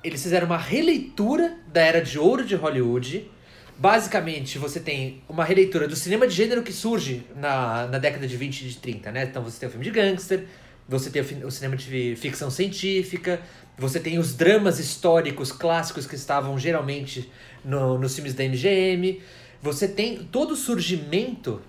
eles 0.04 0.22
fizeram 0.22 0.46
uma 0.46 0.58
releitura 0.58 1.56
da 1.68 1.80
era 1.80 2.02
de 2.02 2.18
ouro 2.18 2.44
de 2.44 2.54
Hollywood. 2.54 3.30
Basicamente, 3.78 4.59
você 4.59 4.80
tem 4.80 5.23
uma 5.28 5.45
releitura 5.45 5.87
do 5.87 5.95
cinema 5.95 6.26
de 6.26 6.35
gênero 6.35 6.62
que 6.62 6.73
surge 6.73 7.26
na, 7.37 7.87
na 7.87 7.99
década 7.99 8.26
de 8.26 8.35
20 8.35 8.62
e 8.62 8.68
de 8.68 8.76
30, 8.78 9.12
né? 9.12 9.25
Então 9.25 9.42
você 9.42 9.61
tem 9.61 9.68
o 9.68 9.71
filme 9.71 9.85
de 9.85 9.90
gangster, 9.90 10.47
você 10.88 11.11
tem 11.11 11.21
o, 11.21 11.47
o 11.47 11.50
cinema 11.50 11.76
de 11.76 12.16
ficção 12.16 12.50
científica, 12.50 13.38
você 13.76 14.00
tem 14.00 14.18
os 14.18 14.35
dramas 14.35 14.78
históricos 14.78 15.52
clássicos 15.52 16.06
que 16.06 16.14
estavam 16.14 16.59
geralmente 16.59 17.30
no, 17.62 17.99
nos 17.99 18.14
filmes 18.14 18.33
da 18.33 18.45
MGM. 18.45 19.21
Você 19.61 19.87
tem 19.87 20.25
todo 20.25 20.52
o 20.52 20.56
surgimento 20.56 21.61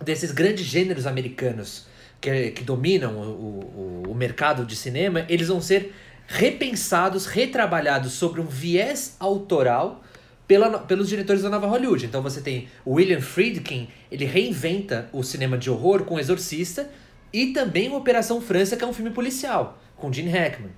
desses 0.00 0.30
grandes 0.30 0.64
gêneros 0.64 1.06
americanos 1.06 1.86
que, 2.20 2.52
que 2.52 2.62
dominam 2.62 3.16
o, 3.16 4.02
o, 4.06 4.10
o 4.10 4.14
mercado 4.14 4.64
de 4.64 4.76
cinema, 4.76 5.26
eles 5.28 5.48
vão 5.48 5.60
ser 5.60 5.92
repensados, 6.28 7.26
retrabalhados 7.26 8.12
sobre 8.12 8.40
um 8.40 8.46
viés 8.46 9.16
autoral 9.18 10.04
pela, 10.46 10.78
pelos 10.78 11.08
diretores 11.08 11.42
da 11.42 11.50
nova 11.50 11.66
Hollywood. 11.66 12.06
Então 12.06 12.22
você 12.22 12.40
tem 12.40 12.68
William 12.86 13.20
Friedkin, 13.20 13.88
ele 14.10 14.24
reinventa 14.24 15.08
o 15.12 15.22
cinema 15.22 15.58
de 15.58 15.70
horror 15.70 16.04
com 16.04 16.18
Exorcista 16.18 16.88
e 17.32 17.48
também 17.48 17.92
Operação 17.92 18.40
França, 18.40 18.76
que 18.76 18.84
é 18.84 18.86
um 18.86 18.92
filme 18.92 19.10
policial, 19.10 19.78
com 19.96 20.12
Gene 20.12 20.30
Hackman. 20.30 20.70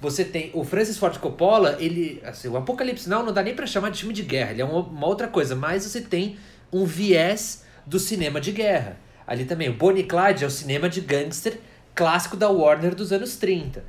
Você 0.00 0.24
tem 0.24 0.50
o 0.52 0.64
Francis 0.64 0.98
Ford 0.98 1.16
Coppola, 1.18 1.76
ele, 1.80 2.20
assim, 2.24 2.48
o 2.48 2.56
Apocalipse 2.56 3.08
Now 3.08 3.22
não 3.24 3.32
dá 3.32 3.42
nem 3.42 3.54
para 3.54 3.66
chamar 3.66 3.90
de 3.90 4.00
filme 4.00 4.12
de 4.12 4.22
guerra, 4.22 4.52
ele 4.52 4.60
é 4.60 4.64
uma, 4.64 4.80
uma 4.80 5.06
outra 5.06 5.28
coisa, 5.28 5.54
mas 5.54 5.84
você 5.84 6.00
tem 6.00 6.36
um 6.70 6.84
viés 6.84 7.64
do 7.86 7.98
cinema 7.98 8.40
de 8.40 8.52
guerra. 8.52 8.98
Ali 9.26 9.46
também, 9.46 9.70
o 9.70 9.72
Bonnie 9.72 10.04
Clyde 10.04 10.44
é 10.44 10.46
o 10.46 10.50
cinema 10.50 10.88
de 10.88 11.00
gangster 11.00 11.58
clássico 11.94 12.36
da 12.36 12.50
Warner 12.50 12.94
dos 12.94 13.12
anos 13.12 13.36
30. 13.36 13.82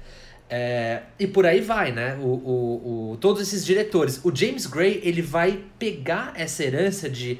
É, 0.49 1.01
e 1.19 1.25
por 1.25 1.45
aí 1.45 1.61
vai, 1.61 1.91
né? 1.91 2.15
O, 2.21 2.27
o, 2.27 3.11
o, 3.11 3.17
todos 3.17 3.41
esses 3.41 3.65
diretores. 3.65 4.23
O 4.23 4.35
James 4.35 4.65
Gray, 4.65 5.01
ele 5.03 5.21
vai 5.21 5.63
pegar 5.79 6.33
essa 6.35 6.63
herança 6.63 7.09
de 7.09 7.39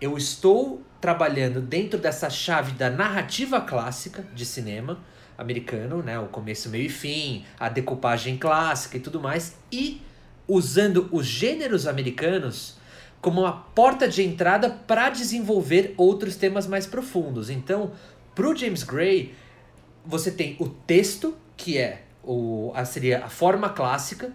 eu 0.00 0.16
estou 0.16 0.82
trabalhando 1.00 1.60
dentro 1.60 1.98
dessa 1.98 2.28
chave 2.28 2.72
da 2.72 2.90
narrativa 2.90 3.60
clássica 3.60 4.24
de 4.34 4.44
cinema 4.44 4.98
americano, 5.36 6.02
né? 6.02 6.18
O 6.18 6.26
começo, 6.26 6.68
meio 6.68 6.86
e 6.86 6.90
fim, 6.90 7.44
a 7.58 7.68
decupagem 7.68 8.36
clássica 8.36 8.96
e 8.96 9.00
tudo 9.00 9.20
mais, 9.20 9.56
e 9.72 10.00
usando 10.46 11.08
os 11.10 11.26
gêneros 11.26 11.86
americanos 11.86 12.76
como 13.20 13.40
uma 13.40 13.52
porta 13.52 14.06
de 14.06 14.22
entrada 14.22 14.68
para 14.68 15.08
desenvolver 15.08 15.94
outros 15.96 16.36
temas 16.36 16.66
mais 16.66 16.86
profundos. 16.86 17.48
Então, 17.48 17.92
para 18.34 18.46
o 18.46 18.54
James 18.54 18.82
Gray, 18.82 19.34
você 20.04 20.30
tem 20.30 20.56
o 20.58 20.68
texto, 20.68 21.34
que 21.56 21.78
é 21.78 22.03
o, 22.26 22.72
a, 22.74 22.84
seria 22.84 23.24
a 23.24 23.28
forma 23.28 23.68
clássica 23.68 24.32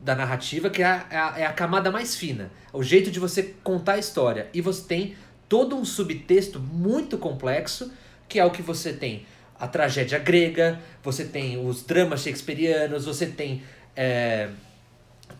da 0.00 0.14
narrativa, 0.14 0.70
que 0.70 0.82
é 0.82 0.86
a, 0.86 1.06
é 1.10 1.16
a, 1.16 1.34
é 1.38 1.46
a 1.46 1.52
camada 1.52 1.90
mais 1.90 2.16
fina, 2.16 2.50
o 2.72 2.82
jeito 2.82 3.10
de 3.10 3.20
você 3.20 3.54
contar 3.62 3.94
a 3.94 3.98
história. 3.98 4.48
E 4.54 4.60
você 4.60 4.82
tem 4.86 5.16
todo 5.48 5.76
um 5.76 5.84
subtexto 5.84 6.58
muito 6.60 7.18
complexo, 7.18 7.92
que 8.28 8.38
é 8.38 8.44
o 8.44 8.50
que 8.50 8.62
você 8.62 8.92
tem 8.92 9.26
a 9.58 9.68
tragédia 9.68 10.18
grega, 10.18 10.80
você 11.02 11.24
tem 11.24 11.62
os 11.62 11.82
dramas 11.82 12.22
shakespearianos, 12.22 13.04
você 13.04 13.26
tem 13.26 13.62
é, 13.94 14.48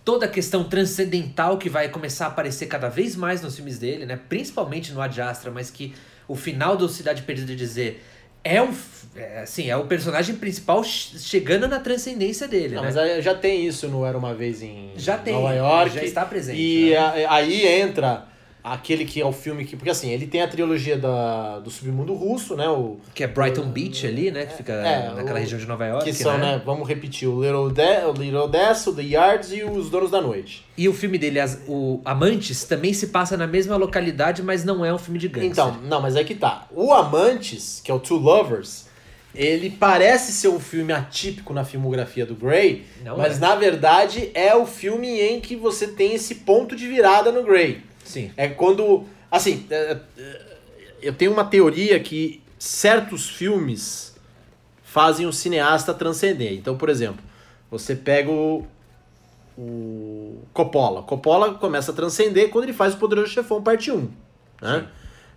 toda 0.05 0.27
a 0.27 0.29
questão 0.29 0.65
transcendental 0.65 1.57
que 1.57 1.71
vai 1.71 1.89
começar 1.89 2.27
a 2.27 2.29
aparecer 2.29 2.67
cada 2.67 2.91
vez 2.91 3.17
mais 3.17 3.41
nos 3.41 3.57
filmes 3.57 3.79
dele, 3.79 4.05
né? 4.05 4.21
Principalmente 4.29 4.93
no 4.93 5.01
Ad 5.01 5.19
Astra, 5.23 5.51
mas 5.51 5.71
que 5.71 5.95
o 6.29 6.37
final 6.37 6.77
do 6.77 6.87
Cidade 6.87 7.23
Perdida 7.23 7.57
dizer 7.57 8.05
é 8.45 8.63
um 8.63 8.73
é, 9.17 9.41
assim, 9.41 9.69
é 9.69 9.77
o 9.77 9.87
personagem 9.87 10.37
principal 10.37 10.85
chegando 10.85 11.67
na 11.67 11.81
transcendência 11.81 12.47
dele, 12.47 12.77
Não, 12.77 12.83
né? 12.83 12.93
Mas 12.95 13.25
já 13.25 13.35
tem 13.35 13.67
isso 13.67 13.89
no 13.89 14.05
Era 14.05 14.17
uma 14.17 14.35
vez 14.35 14.63
em 14.63 14.93
já 14.97 15.19
tem, 15.19 15.35
Nova 15.35 15.53
York. 15.53 15.95
Já 15.97 16.05
está 16.05 16.25
presente. 16.25 16.61
E 16.61 16.91
né? 16.91 17.27
aí 17.29 17.67
entra 17.67 18.30
aquele 18.63 19.05
que 19.05 19.21
é 19.21 19.25
o 19.25 19.33
filme 19.33 19.65
que. 19.65 19.77
Porque 19.77 19.91
assim, 19.91 20.11
ele 20.11 20.27
tem 20.27 20.43
a 20.43 20.49
trilogia 20.49 20.97
da, 20.97 21.59
do 21.59 21.71
submundo 21.71 22.15
russo, 22.15 22.57
né? 22.57 22.69
O, 22.69 22.99
que 23.15 23.25
é 23.25 23.27
Brighton 23.27 23.69
Beach 23.71 24.07
ali, 24.07 24.31
né? 24.31 24.47
Que 24.47 24.57
fica 24.57 24.73
é, 24.73 25.09
naquela 25.15 25.39
o, 25.39 25.43
região 25.43 25.59
de 25.59 25.67
Nova 25.67 25.87
York. 25.87 26.05
Que 26.05 26.13
são, 26.13 26.39
né? 26.39 26.57
né? 26.57 26.63
Vamos 26.65 26.89
repetir, 26.89 27.29
o 27.29 27.43
Little, 27.43 27.71
De 27.71 28.05
o 28.07 28.13
Little 28.13 28.49
Death, 28.49 28.87
o 28.87 28.95
The 28.95 29.03
Yards 29.03 29.53
e 29.53 29.65
os 29.65 29.91
Donos 29.91 30.11
da 30.11 30.21
Noite. 30.21 30.65
E 30.77 30.89
o 30.89 30.93
filme 30.93 31.19
dele, 31.19 31.41
as, 31.41 31.61
o 31.67 32.01
Amantes, 32.05 32.65
também 32.65 32.93
se 32.93 33.09
passa 33.09 33.37
na 33.37 33.47
mesma 33.47 33.77
localidade, 33.77 34.43
mas 34.43 34.65
não 34.65 34.85
é 34.85 34.93
um 34.93 34.99
filme 34.99 35.19
de 35.19 35.29
gangster. 35.29 35.51
Então, 35.51 35.77
não, 35.83 36.01
mas 36.01 36.17
é 36.17 36.25
que 36.25 36.35
tá. 36.35 36.67
O 36.71 36.93
Amantes, 36.93 37.81
que 37.85 37.91
é 37.91 37.95
o 37.95 37.99
Two 37.99 38.19
Lovers, 38.19 38.91
ele 39.35 39.71
parece 39.71 40.33
ser 40.33 40.49
um 40.49 40.59
filme 40.59 40.93
atípico 40.93 41.53
na 41.55 41.65
filmografia 41.65 42.27
do 42.27 42.35
Grey, 42.35 42.85
Não 43.05 43.17
mas 43.17 43.37
é. 43.37 43.41
na 43.41 43.55
verdade 43.55 44.31
é 44.35 44.55
o 44.55 44.67
filme 44.67 45.21
em 45.21 45.41
que 45.41 45.55
você 45.55 45.87
tem 45.87 46.15
esse 46.15 46.37
ponto 46.37 46.75
de 46.75 46.87
virada 46.89 47.31
no 47.31 47.45
Grey. 47.45 47.83
Sim. 48.05 48.31
É 48.37 48.49
quando. 48.49 49.05
Assim, 49.31 49.67
é, 49.71 49.99
é, 50.19 50.41
eu 51.03 51.13
tenho 51.13 51.33
uma 51.33 51.45
teoria 51.45 51.99
que 52.01 52.43
certos 52.59 53.29
filmes 53.29 54.15
fazem 54.83 55.27
o 55.27 55.33
cineasta 55.33 55.95
transcender. 55.95 56.53
Então, 56.53 56.77
por 56.77 56.89
exemplo, 56.89 57.23
você 57.71 57.95
pega 57.95 58.31
o, 58.31 58.67
o 59.57 60.43
Coppola. 60.53 61.03
Coppola 61.03 61.55
começa 61.55 61.93
a 61.93 61.95
transcender 61.95 62.51
quando 62.51 62.65
ele 62.65 62.73
faz 62.73 62.95
o 62.95 62.97
Poderoso 62.97 63.29
Chefão 63.29 63.63
parte 63.63 63.91
1. 63.91 64.09
Né? 64.61 64.87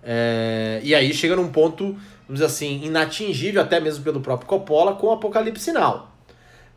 É, 0.04 0.82
e 0.84 0.94
aí 0.94 1.14
chega 1.14 1.36
num 1.36 1.50
ponto, 1.50 1.94
vamos 2.28 2.34
dizer 2.34 2.46
assim, 2.46 2.84
inatingível 2.84 3.62
até 3.62 3.80
mesmo 3.80 4.04
pelo 4.04 4.20
próprio 4.20 4.48
Coppola 4.48 4.96
com 4.96 5.08
o 5.08 5.12
Apocalipse 5.12 5.64
Sinal. 5.64 6.12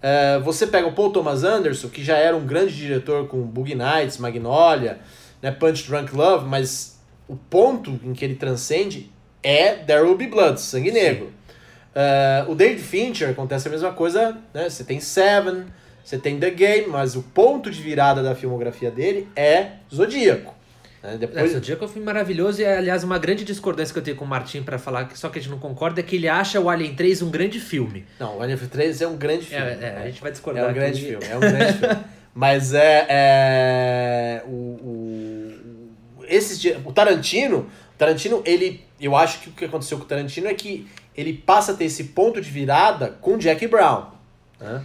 É, 0.02 0.38
você 0.40 0.66
pega 0.66 0.86
o 0.86 0.92
Paul 0.92 1.10
Thomas 1.10 1.42
Anderson, 1.42 1.88
que 1.88 2.04
já 2.04 2.16
era 2.16 2.36
um 2.36 2.46
grande 2.46 2.76
diretor 2.76 3.26
com 3.26 3.40
Boogie 3.42 3.74
Nights, 3.74 4.18
Magnolia, 4.18 5.00
né, 5.42 5.50
Punch 5.50 5.86
Drunk 5.88 6.14
Love, 6.14 6.46
mas 6.46 6.98
o 7.28 7.36
ponto 7.36 7.98
em 8.04 8.12
que 8.12 8.24
ele 8.24 8.34
transcende 8.36 9.10
é 9.42 9.74
There 9.74 10.02
Will 10.02 10.16
Be 10.16 10.26
Blood, 10.26 10.60
Sangue 10.60 10.90
Negro. 10.90 11.32
É, 11.94 12.44
o 12.48 12.54
David 12.54 12.82
Fincher 12.82 13.30
acontece 13.30 13.68
a 13.68 13.70
mesma 13.70 13.92
coisa, 13.92 14.36
né? 14.52 14.68
Você 14.68 14.84
tem 14.84 15.00
Seven, 15.00 15.64
você 16.04 16.18
tem 16.18 16.38
The 16.38 16.50
Game, 16.50 16.86
mas 16.88 17.16
o 17.16 17.22
ponto 17.22 17.70
de 17.70 17.80
virada 17.80 18.22
da 18.22 18.34
filmografia 18.34 18.90
dele 18.90 19.28
é 19.34 19.68
Zodíaco. 19.92 20.54
Né? 21.02 21.14
É, 21.14 21.16
Depois, 21.16 21.52
Zodíaco 21.52 21.84
é 21.84 21.86
um 21.86 21.90
filme 21.90 22.04
maravilhoso 22.04 22.60
e, 22.60 22.66
aliás, 22.66 23.02
uma 23.02 23.18
grande 23.18 23.44
discordância 23.44 23.92
que 23.92 23.98
eu 23.98 24.02
tenho 24.02 24.16
com 24.16 24.24
o 24.24 24.28
Martin 24.28 24.62
para 24.62 24.78
falar, 24.78 25.06
que 25.06 25.18
só 25.18 25.28
que 25.30 25.38
a 25.38 25.42
gente 25.42 25.50
não 25.50 25.58
concorda, 25.58 26.00
é 26.00 26.02
que 26.02 26.16
ele 26.16 26.28
acha 26.28 26.60
o 26.60 26.68
Alien 26.68 26.94
3 26.94 27.22
um 27.22 27.30
grande 27.30 27.58
filme. 27.60 28.04
Não, 28.20 28.38
o 28.38 28.42
Alien 28.42 28.58
3 28.58 29.00
é 29.00 29.06
um 29.08 29.16
grande 29.16 29.46
É, 29.54 29.58
filme. 29.58 29.84
é, 29.84 29.96
a 30.02 30.06
gente 30.06 30.20
vai 30.20 30.30
É 30.30 30.32
discordar 30.32 30.70
um 30.70 30.74
grande 30.74 31.00
filme, 31.00 31.24
é 31.24 31.36
um 31.36 31.40
grande 31.40 31.72
filme. 31.78 31.96
Mas 32.34 32.74
é. 32.74 33.06
é 33.08 34.42
o, 34.44 34.50
o, 34.50 34.95
esses, 36.28 36.60
di- 36.60 36.76
o 36.84 36.92
Tarantino, 36.92 37.58
o 37.94 37.98
Tarantino, 37.98 38.42
ele. 38.44 38.84
Eu 39.00 39.14
acho 39.16 39.40
que 39.40 39.48
o 39.48 39.52
que 39.52 39.64
aconteceu 39.64 39.98
com 39.98 40.04
o 40.04 40.06
Tarantino 40.06 40.46
é 40.48 40.54
que 40.54 40.86
ele 41.16 41.32
passa 41.34 41.72
a 41.72 41.74
ter 41.74 41.84
esse 41.84 42.04
ponto 42.04 42.40
de 42.40 42.50
virada 42.50 43.16
com 43.20 43.36
Jack 43.38 43.66
Brown. 43.66 44.06
Né? 44.60 44.82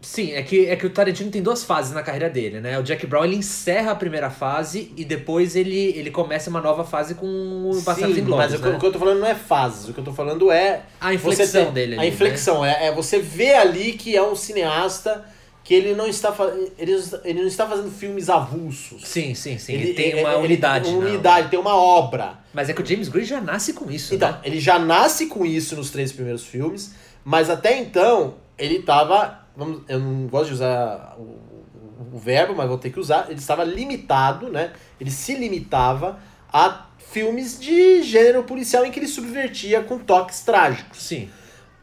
Sim, 0.00 0.32
é 0.32 0.42
que, 0.44 0.66
é 0.66 0.76
que 0.76 0.86
o 0.86 0.90
Tarantino 0.90 1.28
tem 1.28 1.42
duas 1.42 1.64
fases 1.64 1.92
na 1.92 2.02
carreira 2.04 2.30
dele, 2.30 2.60
né? 2.60 2.78
O 2.78 2.84
Jack 2.84 3.04
Brown 3.06 3.24
ele 3.24 3.34
encerra 3.34 3.90
a 3.90 3.94
primeira 3.96 4.30
fase 4.30 4.92
e 4.96 5.04
depois 5.04 5.56
ele, 5.56 5.76
ele 5.96 6.08
começa 6.12 6.48
uma 6.48 6.60
nova 6.60 6.84
fase 6.84 7.16
com 7.16 7.26
o 7.26 7.80
Bastardos 7.82 8.16
Inglórios, 8.16 8.52
mas 8.52 8.60
o 8.60 8.62
que- 8.62 8.68
né? 8.70 8.76
o 8.76 8.78
que 8.80 8.86
eu 8.86 8.92
tô 8.92 8.98
falando 9.00 9.18
não 9.18 9.26
é 9.26 9.34
fases, 9.34 9.88
o 9.88 9.92
que 9.92 9.98
eu 9.98 10.04
tô 10.04 10.12
falando 10.12 10.52
é. 10.52 10.82
A 11.00 11.12
inflexão 11.12 11.72
dele 11.72 11.96
A 11.96 12.00
ali, 12.00 12.08
inflexão, 12.10 12.64
é, 12.64 12.86
é 12.86 12.92
você 12.92 13.18
ver 13.18 13.56
ali 13.56 13.94
que 13.94 14.16
é 14.16 14.22
um 14.22 14.36
cineasta 14.36 15.24
que 15.68 15.74
ele 15.74 15.94
não 15.94 16.06
está, 16.06 16.34
ele, 16.78 16.98
ele 17.24 17.40
não 17.42 17.46
está 17.46 17.66
fazendo 17.66 17.90
filmes 17.90 18.30
avulsos. 18.30 19.06
Sim, 19.06 19.34
sim, 19.34 19.58
sim. 19.58 19.74
Ele 19.74 19.84
Ele, 19.88 19.92
tem 19.92 20.06
ele- 20.12 20.20
uma 20.22 20.32
ele 20.32 20.44
unidade. 20.46 20.84
Tem 20.86 20.94
uma 20.94 21.04
não. 21.04 21.10
unidade, 21.10 21.50
tem 21.50 21.58
uma 21.58 21.76
obra. 21.76 22.38
Mas 22.54 22.70
é 22.70 22.72
que 22.72 22.80
o 22.80 22.86
James 22.86 23.10
Gray 23.10 23.26
já 23.26 23.38
nasce 23.38 23.74
com 23.74 23.90
isso, 23.90 24.14
Então, 24.14 24.32
né? 24.32 24.38
ele 24.44 24.58
já 24.58 24.78
nasce 24.78 25.26
com 25.26 25.44
isso 25.44 25.76
nos 25.76 25.90
três 25.90 26.10
primeiros 26.10 26.42
filmes, 26.46 26.94
mas 27.22 27.50
até 27.50 27.78
então 27.78 28.36
ele 28.56 28.76
estava. 28.76 29.46
Vamos, 29.54 29.82
eu 29.90 29.98
não 30.00 30.26
gosto 30.26 30.46
de 30.46 30.54
usar 30.54 31.16
o, 31.18 31.22
o- 31.22 32.08
o 32.14 32.18
verbo, 32.18 32.54
mas 32.56 32.66
vou 32.66 32.78
ter 32.78 32.88
que 32.88 32.98
usar. 32.98 33.26
Ele 33.28 33.38
estava 33.38 33.62
limitado, 33.62 34.48
né? 34.48 34.72
Ele 34.98 35.10
se 35.10 35.34
limitava 35.34 36.18
a 36.50 36.86
filmes 37.12 37.60
de 37.60 38.02
gênero 38.02 38.42
policial 38.44 38.86
em 38.86 38.90
que 38.90 38.98
ele 38.98 39.06
subvertia 39.06 39.82
com 39.82 39.98
toques 39.98 40.40
trágicos. 40.40 41.02
Sim. 41.02 41.28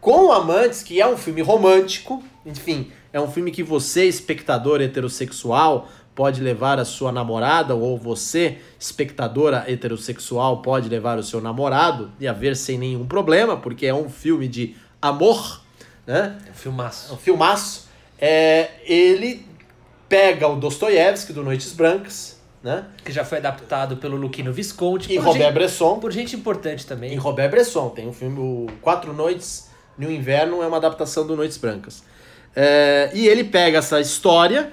Com 0.01 0.31
Amantes, 0.31 0.81
que 0.81 0.99
é 0.99 1.07
um 1.07 1.17
filme 1.17 1.43
romântico, 1.43 2.23
enfim, 2.43 2.91
é 3.15 3.21
um 3.21 3.31
filme 3.31 3.49
que 3.49 3.63
você, 3.63 4.03
espectador 4.05 4.81
heterossexual, 4.81 5.87
pode 6.13 6.41
levar 6.41 6.79
a 6.79 6.83
sua 6.85 7.13
namorada, 7.13 7.73
ou 7.73 7.97
você, 7.97 8.57
espectadora 8.77 9.63
heterossexual, 9.71 10.61
pode 10.61 10.89
levar 10.89 11.17
o 11.17 11.23
seu 11.23 11.39
namorado 11.39 12.11
e 12.19 12.27
a 12.27 12.33
ver 12.33 12.57
sem 12.57 12.77
nenhum 12.77 13.05
problema, 13.05 13.55
porque 13.55 13.85
é 13.85 13.93
um 13.93 14.09
filme 14.09 14.49
de 14.49 14.75
amor, 15.01 15.61
né? 16.05 16.37
É 16.45 16.49
um 16.49 16.51
É 16.51 16.53
filmaço. 16.53 17.13
um 17.13 17.17
filmaço. 17.17 17.87
É, 18.19 18.71
ele 18.85 19.45
pega 20.09 20.45
o 20.49 20.57
Dostoiévski 20.57 21.31
do 21.31 21.41
Noites 21.41 21.71
Brancas, 21.71 22.37
né? 22.61 22.83
Que 23.05 23.13
já 23.13 23.23
foi 23.23 23.37
adaptado 23.37 23.95
pelo 23.95 24.17
Luquino 24.17 24.51
Visconti. 24.51 25.13
E 25.13 25.17
Robert 25.17 25.41
gente- 25.43 25.53
Bresson. 25.53 25.99
Por 25.99 26.11
gente 26.11 26.35
importante 26.35 26.85
também. 26.85 27.15
Robert 27.15 27.49
Bresson. 27.49 27.89
Tem 27.91 28.07
um 28.07 28.13
filme, 28.13 28.39
o 28.39 28.67
Quatro 28.81 29.13
Noites 29.13 29.69
no 29.97 30.11
Inverno, 30.11 30.61
é 30.61 30.67
uma 30.67 30.77
adaptação 30.77 31.25
do 31.25 31.35
Noites 31.35 31.57
Brancas. 31.57 32.03
É, 32.55 33.11
e 33.13 33.27
ele 33.27 33.43
pega 33.43 33.79
essa 33.79 33.99
história 33.99 34.71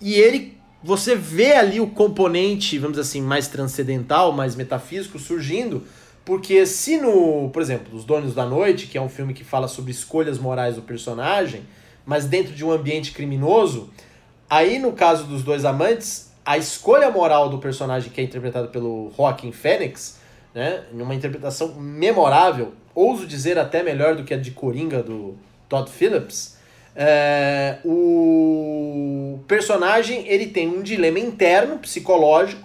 e 0.00 0.14
ele. 0.14 0.54
Você 0.82 1.16
vê 1.16 1.54
ali 1.54 1.80
o 1.80 1.86
componente, 1.86 2.78
vamos 2.78 2.98
dizer 2.98 3.08
assim, 3.08 3.22
mais 3.22 3.48
transcendental, 3.48 4.32
mais 4.32 4.54
metafísico 4.54 5.18
surgindo, 5.18 5.82
porque 6.26 6.66
se 6.66 6.98
no, 6.98 7.48
por 7.48 7.62
exemplo, 7.62 7.96
Os 7.96 8.04
Donos 8.04 8.34
da 8.34 8.44
Noite, 8.44 8.86
que 8.86 8.98
é 8.98 9.00
um 9.00 9.08
filme 9.08 9.32
que 9.32 9.42
fala 9.42 9.66
sobre 9.66 9.90
escolhas 9.90 10.38
morais 10.38 10.76
do 10.76 10.82
personagem, 10.82 11.62
mas 12.04 12.26
dentro 12.26 12.54
de 12.54 12.62
um 12.62 12.70
ambiente 12.70 13.12
criminoso, 13.12 13.90
aí 14.48 14.78
no 14.78 14.92
caso 14.92 15.24
dos 15.24 15.42
dois 15.42 15.64
amantes, 15.64 16.30
a 16.44 16.58
escolha 16.58 17.10
moral 17.10 17.48
do 17.48 17.58
personagem 17.58 18.10
que 18.10 18.20
é 18.20 18.24
interpretado 18.24 18.68
pelo 18.68 19.10
Joaquin 19.16 19.52
Phoenix, 19.52 20.18
né, 20.54 20.84
numa 20.92 21.14
interpretação 21.14 21.74
memorável, 21.74 22.74
ouso 22.94 23.26
dizer 23.26 23.58
até 23.58 23.82
melhor 23.82 24.14
do 24.14 24.22
que 24.22 24.34
a 24.34 24.38
de 24.38 24.50
Coringa 24.50 25.02
do 25.02 25.36
Todd 25.68 25.90
Phillips, 25.90 26.53
é, 26.96 27.78
o 27.84 29.38
personagem 29.46 30.26
ele 30.28 30.46
tem 30.46 30.68
um 30.68 30.82
dilema 30.82 31.18
interno, 31.18 31.78
psicológico, 31.78 32.62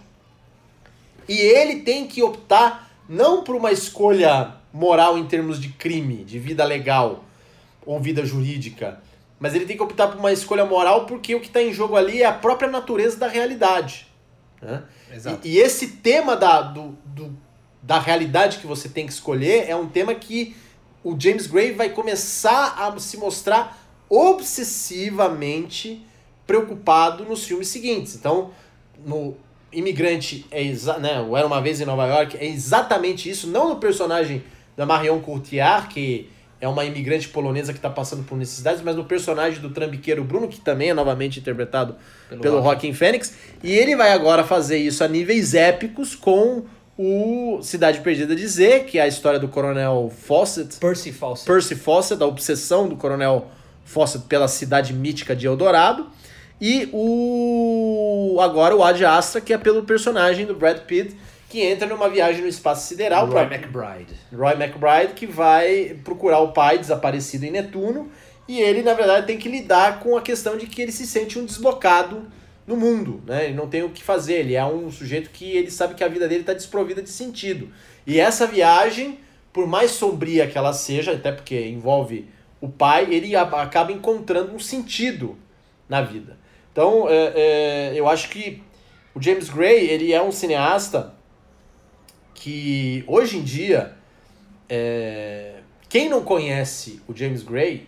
e 1.27 1.37
ele 1.37 1.81
tem 1.81 2.07
que 2.07 2.21
optar 2.23 2.91
não 3.07 3.43
por 3.43 3.55
uma 3.55 3.71
escolha 3.71 4.55
moral 4.73 5.17
em 5.17 5.25
termos 5.25 5.59
de 5.59 5.69
crime, 5.69 6.23
de 6.23 6.37
vida 6.39 6.63
legal 6.63 7.23
ou 7.85 7.99
vida 7.99 8.23
jurídica, 8.25 9.01
mas 9.39 9.55
ele 9.55 9.65
tem 9.65 9.75
que 9.77 9.83
optar 9.83 10.07
por 10.07 10.17
uma 10.19 10.31
escolha 10.31 10.65
moral 10.65 11.05
porque 11.05 11.33
o 11.33 11.39
que 11.39 11.47
está 11.47 11.61
em 11.61 11.73
jogo 11.73 11.95
ali 11.95 12.21
é 12.21 12.25
a 12.25 12.33
própria 12.33 12.69
natureza 12.69 13.17
da 13.17 13.27
realidade. 13.27 14.07
Né? 14.61 14.83
E, 15.43 15.55
e 15.55 15.57
esse 15.59 15.87
tema 15.87 16.35
da, 16.35 16.61
do, 16.61 16.97
do- 17.05 17.35
da 17.81 17.97
realidade 17.99 18.57
que 18.59 18.67
você 18.67 18.89
tem 18.89 19.05
que 19.07 19.13
escolher 19.13 19.65
é 19.69 19.75
um 19.75 19.87
tema 19.87 20.13
que 20.13 20.55
o 21.03 21.15
James 21.17 21.47
Gray 21.47 21.71
vai 21.71 21.89
começar 21.89 22.75
a 22.77 22.99
se 22.99 23.17
mostrar 23.17 23.88
obsessivamente 24.09 26.05
preocupado 26.47 27.23
nos 27.25 27.43
filmes 27.45 27.67
seguintes. 27.67 28.15
Então, 28.15 28.51
no 29.05 29.35
Imigrante, 29.71 30.45
é 30.49 30.63
né, 30.99 31.21
o 31.21 31.37
Era 31.37 31.45
Uma 31.45 31.61
Vez 31.61 31.79
em 31.79 31.85
Nova 31.85 32.07
York, 32.07 32.35
é 32.37 32.45
exatamente 32.47 33.29
isso, 33.29 33.47
não 33.47 33.69
no 33.69 33.75
personagem 33.75 34.43
da 34.75 34.85
Marion 34.85 35.19
Cotillard, 35.19 35.87
que 35.87 36.27
é 36.59 36.67
uma 36.67 36.83
imigrante 36.83 37.29
polonesa 37.29 37.71
que 37.71 37.77
está 37.77 37.89
passando 37.89 38.23
por 38.23 38.37
necessidades, 38.37 38.81
mas 38.81 38.95
no 38.95 39.05
personagem 39.05 39.61
do 39.61 39.69
trambiqueiro 39.69 40.23
Bruno, 40.23 40.47
que 40.47 40.59
também 40.59 40.89
é 40.89 40.93
novamente 40.93 41.39
interpretado 41.39 41.95
Pelo. 42.41 42.61
Joaquin 42.61 42.93
Phoenix, 42.93 43.35
e 43.63 43.71
ele 43.71 43.95
vai 43.95 44.11
agora 44.11 44.43
fazer 44.43 44.77
isso 44.77 45.03
a 45.03 45.07
níveis 45.07 45.53
épicos 45.53 46.15
com 46.15 46.63
o 46.97 47.61
Cidade 47.61 48.01
Perdida 48.01 48.35
de 48.35 48.45
Z, 48.47 48.81
que 48.81 48.97
é 48.97 49.03
a 49.03 49.07
história 49.07 49.39
do 49.39 49.47
Coronel 49.47 50.11
Fawcett, 50.13 50.77
Percy 50.77 51.13
Fawcett. 51.13 51.45
Percy 51.45 51.75
Fawcett, 51.75 52.19
da 52.19 52.25
obsessão 52.25 52.89
do 52.89 52.97
Coronel 52.97 53.41
Fawcett 53.41 53.58
pela 54.27 54.47
cidade 54.47 54.93
mítica 54.93 55.35
de 55.35 55.47
Eldorado, 55.47 56.07
e 56.61 56.89
o 56.93 58.37
agora 58.41 58.75
o 58.75 58.83
Ad 58.83 59.03
Astra, 59.05 59.41
que 59.41 59.53
é 59.53 59.57
pelo 59.57 59.83
personagem 59.83 60.45
do 60.45 60.55
Brad 60.55 60.79
Pitt, 60.79 61.15
que 61.49 61.61
entra 61.61 61.87
numa 61.87 62.09
viagem 62.09 62.41
no 62.41 62.47
espaço 62.47 62.87
sideral 62.87 63.25
Roy 63.25 63.45
pra- 63.45 63.55
McBride. 63.55 64.13
Roy 64.31 64.53
McBride, 64.53 65.13
que 65.15 65.25
vai 65.25 65.97
procurar 66.03 66.39
o 66.39 66.51
pai 66.51 66.77
desaparecido 66.77 67.45
em 67.45 67.51
Netuno, 67.51 68.11
e 68.47 68.59
ele, 68.59 68.81
na 68.83 68.93
verdade, 68.93 69.25
tem 69.27 69.37
que 69.37 69.49
lidar 69.49 69.99
com 69.99 70.17
a 70.17 70.21
questão 70.21 70.57
de 70.57 70.67
que 70.67 70.81
ele 70.81 70.91
se 70.91 71.07
sente 71.07 71.39
um 71.39 71.45
deslocado 71.45 72.23
no 72.67 72.75
mundo, 72.77 73.21
né? 73.25 73.45
Ele 73.45 73.53
não 73.55 73.67
tem 73.67 73.81
o 73.83 73.89
que 73.89 74.03
fazer, 74.03 74.33
ele 74.35 74.53
é 74.55 74.65
um 74.65 74.91
sujeito 74.91 75.29
que 75.31 75.45
ele 75.57 75.71
sabe 75.71 75.95
que 75.95 76.03
a 76.03 76.07
vida 76.07 76.27
dele 76.27 76.41
está 76.41 76.53
desprovida 76.53 77.01
de 77.01 77.09
sentido. 77.09 77.69
E 78.05 78.19
essa 78.19 78.45
viagem, 78.45 79.19
por 79.51 79.65
mais 79.65 79.91
sombria 79.91 80.45
que 80.45 80.57
ela 80.57 80.73
seja, 80.73 81.13
até 81.13 81.31
porque 81.31 81.67
envolve 81.67 82.27
o 82.61 82.67
pai, 82.67 83.13
ele 83.13 83.35
acaba 83.35 83.91
encontrando 83.91 84.53
um 84.53 84.59
sentido 84.59 85.37
na 85.87 86.01
vida. 86.01 86.37
Então, 86.71 87.09
é, 87.09 87.33
é, 87.35 87.91
eu 87.95 88.07
acho 88.07 88.29
que 88.29 88.61
o 89.13 89.21
James 89.21 89.49
Gray, 89.49 89.87
ele 89.89 90.13
é 90.13 90.21
um 90.21 90.31
cineasta 90.31 91.13
que 92.33 93.03
hoje 93.07 93.37
em 93.37 93.43
dia 93.43 93.95
é, 94.69 95.61
quem 95.89 96.07
não 96.07 96.23
conhece 96.23 97.01
o 97.07 97.15
James 97.15 97.43
Gray 97.43 97.87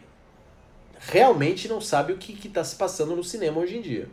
realmente 1.00 1.68
não 1.68 1.80
sabe 1.80 2.14
o 2.14 2.18
que 2.18 2.48
está 2.48 2.64
se 2.64 2.76
passando 2.76 3.16
no 3.16 3.24
cinema 3.24 3.60
hoje 3.60 3.78
em 3.78 3.82
dia. 3.82 4.10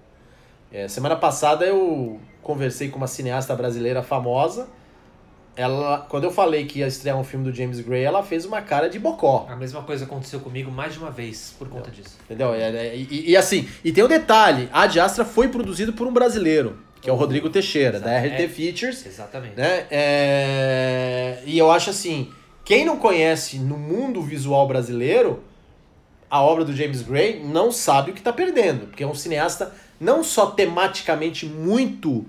É, 0.70 0.86
semana 0.86 1.16
passada 1.16 1.64
eu 1.64 2.20
conversei 2.42 2.90
com 2.90 2.98
uma 2.98 3.06
cineasta 3.06 3.54
brasileira 3.56 4.02
famosa. 4.02 4.68
Ela, 5.58 6.06
quando 6.08 6.22
eu 6.22 6.30
falei 6.30 6.66
que 6.66 6.78
ia 6.78 6.86
estrear 6.86 7.18
um 7.18 7.24
filme 7.24 7.44
do 7.50 7.52
James 7.52 7.80
Gray, 7.80 8.04
ela 8.04 8.22
fez 8.22 8.44
uma 8.44 8.62
cara 8.62 8.88
de 8.88 8.96
bocó. 8.96 9.44
A 9.50 9.56
mesma 9.56 9.82
coisa 9.82 10.04
aconteceu 10.04 10.38
comigo 10.38 10.70
mais 10.70 10.92
de 10.92 11.00
uma 11.00 11.10
vez 11.10 11.52
por 11.58 11.68
conta 11.68 11.90
disso. 11.90 12.16
Entendeu? 12.24 12.54
E, 12.54 13.08
e- 13.10 13.30
e 13.32 13.36
assim, 13.36 13.68
e 13.84 13.90
tem 13.90 14.04
um 14.04 14.08
detalhe: 14.08 14.68
a 14.72 14.84
Astra 14.84 15.24
foi 15.24 15.48
produzido 15.48 15.92
por 15.92 16.06
um 16.06 16.12
brasileiro, 16.12 16.78
que 17.02 17.10
é 17.10 17.12
o 17.12 17.16
Rodrigo 17.16 17.50
Teixeira, 17.50 17.98
da. 17.98 18.18
RT 18.20 18.44
É. 18.44 18.48
Features. 18.48 19.04
Exatamente. 19.04 19.56
né? 19.56 19.86
É, 19.90 21.38
E 21.44 21.58
eu 21.58 21.70
acho 21.72 21.90
assim, 21.90 22.30
quem 22.64 22.84
não 22.84 22.96
conhece 22.96 23.58
no 23.58 23.76
mundo 23.76 24.22
visual 24.22 24.66
brasileiro 24.68 25.42
a 26.30 26.40
obra 26.42 26.64
do 26.64 26.72
James 26.76 27.02
Gray 27.02 27.42
não 27.42 27.72
sabe 27.72 28.10
o 28.10 28.14
que 28.14 28.20
está 28.20 28.32
perdendo, 28.32 28.86
porque 28.86 29.02
é 29.02 29.06
um 29.06 29.14
cineasta 29.14 29.72
não 29.98 30.22
só 30.22 30.46
tematicamente 30.50 31.46
muito 31.46 32.24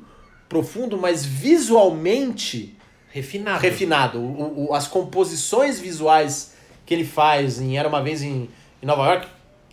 profundo, 0.47 0.97
mas 0.97 1.25
visualmente 1.25 2.75
Refinado. 3.09 3.61
refinado. 3.61 4.19
O, 4.19 4.69
o- 4.69 4.73
as 4.73 4.87
composições 4.87 5.79
visuais 5.79 6.53
que 6.85 6.93
ele 6.93 7.05
faz 7.05 7.59
em 7.59 7.77
Era 7.77 7.87
uma 7.87 8.01
vez 8.01 8.21
em, 8.21 8.49
em 8.81 8.85
Nova 8.85 9.05
York, 9.07 9.27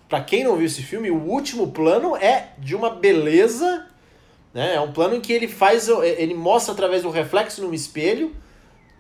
para 0.09 0.21
quem 0.23 0.45
não 0.45 0.57
viu 0.57 0.67
esse 0.67 0.83
filme, 0.83 1.11
o 1.11 1.17
último 1.23 1.69
plano 1.73 2.17
é 2.17 2.51
de 2.59 2.75
uma 2.77 2.91
beleza, 2.91 3.87
né? 4.55 4.75
É 4.77 4.81
um 4.81 4.93
plano 4.93 5.17
em 5.17 5.21
que 5.21 5.33
ele 5.33 5.49
faz, 5.49 5.89
ele 5.89 6.35
mostra 6.35 6.73
através 6.73 7.03
do 7.03 7.11
reflexo 7.11 7.63
num 7.63 7.75
espelho 7.75 8.35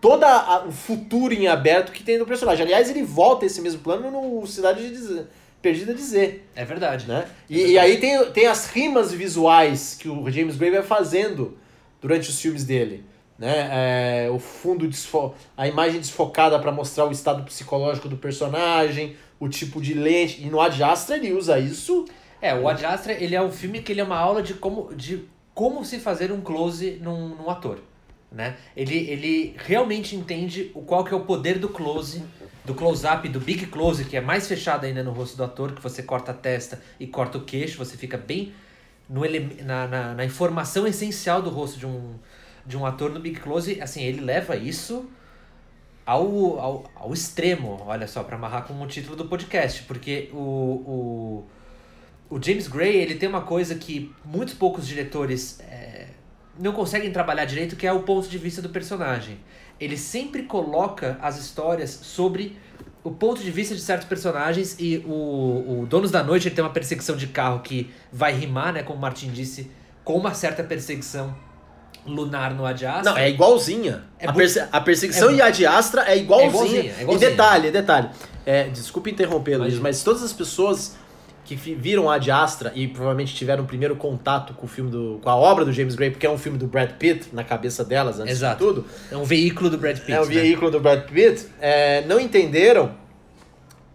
toda 0.00 0.26
a- 0.28 0.64
o 0.66 0.72
futuro 0.72 1.32
em 1.32 1.46
aberto 1.48 1.92
que 1.92 2.02
tem 2.02 2.18
do 2.18 2.26
personagem. 2.26 2.64
Aliás, 2.64 2.90
ele 2.90 3.02
volta 3.02 3.46
esse 3.46 3.60
mesmo 3.60 3.80
plano 3.80 4.10
no 4.10 4.46
Cidade 4.46 4.90
de 4.90 5.24
Perdida 5.62 5.94
de 5.94 6.02
Z 6.02 6.42
É 6.54 6.64
verdade. 6.64 7.06
né? 7.08 7.26
E, 7.48 7.72
e 7.72 7.78
aí 7.78 7.96
tem, 7.98 8.24
tem 8.32 8.46
as 8.46 8.68
rimas 8.70 9.12
visuais 9.12 9.96
que 9.98 10.08
o 10.08 10.30
James 10.30 10.56
Gray 10.56 10.70
vai 10.70 10.82
fazendo 10.82 11.56
durante 12.00 12.28
os 12.28 12.38
filmes 12.40 12.62
dele. 12.64 13.04
Né? 13.38 14.24
É, 14.26 14.30
o 14.30 14.38
fundo, 14.38 14.88
desfo 14.88 15.34
a 15.56 15.68
imagem 15.68 16.00
desfocada 16.00 16.58
para 16.58 16.72
mostrar 16.72 17.06
o 17.06 17.12
estado 17.12 17.42
psicológico 17.42 18.08
do 18.08 18.16
personagem, 18.16 19.16
o 19.38 19.48
tipo 19.48 19.80
de 19.80 19.94
lente. 19.94 20.42
E 20.42 20.46
no 20.46 20.60
Ad 20.60 20.82
Astra 20.82 21.16
ele 21.16 21.32
usa 21.32 21.58
isso. 21.58 22.06
É, 22.40 22.54
o 22.54 22.68
Ad 22.68 22.84
Astra, 22.84 23.12
ele 23.12 23.34
é 23.34 23.42
um 23.42 23.50
filme 23.50 23.82
que 23.82 23.92
ele 23.92 24.00
é 24.00 24.04
uma 24.04 24.18
aula 24.18 24.42
de 24.42 24.54
como, 24.54 24.94
de 24.94 25.24
como 25.54 25.84
se 25.84 25.98
fazer 25.98 26.32
um 26.32 26.40
close 26.40 26.98
num, 27.02 27.28
num 27.30 27.50
ator, 27.50 27.80
né? 28.30 28.56
Ele, 28.76 28.96
ele 29.10 29.56
realmente 29.58 30.14
entende 30.14 30.70
o 30.74 30.82
qual 30.82 31.04
que 31.04 31.12
é 31.12 31.16
o 31.16 31.20
poder 31.20 31.58
do 31.58 31.68
close, 31.68 32.22
do 32.64 32.74
close-up, 32.74 33.28
do 33.28 33.40
big 33.40 33.66
close, 33.66 34.04
que 34.04 34.16
é 34.16 34.20
mais 34.20 34.46
fechado 34.46 34.84
ainda 34.84 35.02
no 35.02 35.12
rosto 35.12 35.36
do 35.36 35.44
ator, 35.44 35.72
que 35.72 35.82
você 35.82 36.02
corta 36.02 36.32
a 36.32 36.34
testa 36.34 36.82
e 37.00 37.06
corta 37.06 37.38
o 37.38 37.42
queixo, 37.42 37.78
você 37.78 37.96
fica 37.96 38.18
bem 38.18 38.52
no 39.08 39.24
ele, 39.24 39.62
na, 39.62 39.86
na, 39.86 40.14
na 40.14 40.24
informação 40.24 40.86
essencial 40.86 41.40
do 41.40 41.48
rosto 41.48 41.78
de 41.78 41.86
um, 41.86 42.14
de 42.66 42.76
um 42.76 42.84
ator 42.84 43.10
no 43.10 43.20
big 43.20 43.40
close. 43.40 43.80
Assim, 43.80 44.02
ele 44.02 44.20
leva 44.20 44.56
isso 44.56 45.08
ao, 46.04 46.58
ao, 46.58 46.90
ao 46.94 47.12
extremo, 47.12 47.82
olha 47.86 48.06
só, 48.06 48.22
para 48.22 48.36
amarrar 48.36 48.64
com 48.64 48.80
o 48.80 48.86
título 48.86 49.16
do 49.16 49.26
podcast, 49.26 49.82
porque 49.84 50.30
o, 50.32 50.38
o 50.38 51.44
o 52.28 52.42
James 52.42 52.66
Gray, 52.66 52.96
ele 52.96 53.14
tem 53.14 53.28
uma 53.28 53.42
coisa 53.42 53.74
que 53.76 54.12
muitos 54.24 54.54
poucos 54.54 54.86
diretores 54.86 55.60
é, 55.60 56.08
não 56.58 56.72
conseguem 56.72 57.12
trabalhar 57.12 57.44
direito, 57.44 57.76
que 57.76 57.86
é 57.86 57.92
o 57.92 58.02
ponto 58.02 58.28
de 58.28 58.38
vista 58.38 58.60
do 58.60 58.68
personagem. 58.68 59.38
Ele 59.78 59.96
sempre 59.96 60.42
coloca 60.42 61.18
as 61.22 61.38
histórias 61.38 61.90
sobre 61.90 62.56
o 63.04 63.12
ponto 63.12 63.40
de 63.40 63.50
vista 63.50 63.74
de 63.74 63.80
certos 63.80 64.08
personagens 64.08 64.76
e 64.80 64.98
o, 65.06 65.82
o 65.82 65.86
Donos 65.88 66.10
da 66.10 66.24
Noite 66.24 66.48
ele 66.48 66.54
tem 66.56 66.64
uma 66.64 66.72
perseguição 66.72 67.16
de 67.16 67.28
carro 67.28 67.60
que 67.60 67.90
vai 68.10 68.32
rimar, 68.32 68.72
né, 68.72 68.82
como 68.82 68.98
o 68.98 69.00
Martin 69.00 69.30
disse, 69.30 69.70
com 70.02 70.14
uma 70.14 70.34
certa 70.34 70.64
perseguição 70.64 71.36
lunar 72.06 72.54
no 72.54 72.64
Ad 72.64 72.84
Astra. 72.86 73.10
Não, 73.12 73.18
é 73.18 73.28
igualzinha. 73.28 74.04
É 74.18 74.28
a, 74.28 74.32
perse- 74.32 74.64
a 74.70 74.80
perseguição 74.80 75.30
é 75.30 75.34
em 75.34 75.40
Ad 75.40 75.66
Astra 75.66 76.04
é 76.10 76.16
igualzinha. 76.16 76.46
É 76.46 76.48
igualzinha, 76.48 76.80
é 76.80 76.98
E 76.98 77.02
igualzinha. 77.02 77.30
detalhe, 77.30 77.70
detalhe. 77.70 78.08
É, 78.44 78.64
desculpa 78.64 79.10
interromper, 79.10 79.56
Luiz, 79.58 79.78
mas 79.78 80.02
todas 80.02 80.22
as 80.22 80.32
pessoas 80.32 80.96
que 81.44 81.54
viram 81.54 82.10
Ad 82.10 82.28
Astra 82.30 82.72
e 82.74 82.88
provavelmente 82.88 83.32
tiveram 83.34 83.62
o 83.62 83.66
primeiro 83.68 83.94
contato 83.94 84.52
com 84.54 84.66
o 84.66 84.68
filme 84.68 84.90
do, 84.90 85.20
com 85.22 85.30
a 85.30 85.36
obra 85.36 85.64
do 85.64 85.72
James 85.72 85.94
Gray, 85.94 86.10
porque 86.10 86.26
é 86.26 86.30
um 86.30 86.38
filme 86.38 86.58
do 86.58 86.66
Brad 86.66 86.90
Pitt 86.92 87.28
na 87.32 87.44
cabeça 87.44 87.84
delas 87.84 88.18
antes 88.18 88.32
Exato. 88.32 88.56
de 88.56 88.64
tudo, 88.64 88.86
É 89.12 89.16
um 89.16 89.22
veículo 89.22 89.70
do 89.70 89.78
Brad 89.78 89.96
Pitt. 89.98 90.12
é 90.12 90.20
o 90.20 90.26
né? 90.26 90.34
veículo 90.34 90.70
do 90.72 90.80
Brad 90.80 91.04
Pitt, 91.08 91.46
é, 91.60 92.04
não 92.06 92.18
entenderam, 92.18 92.92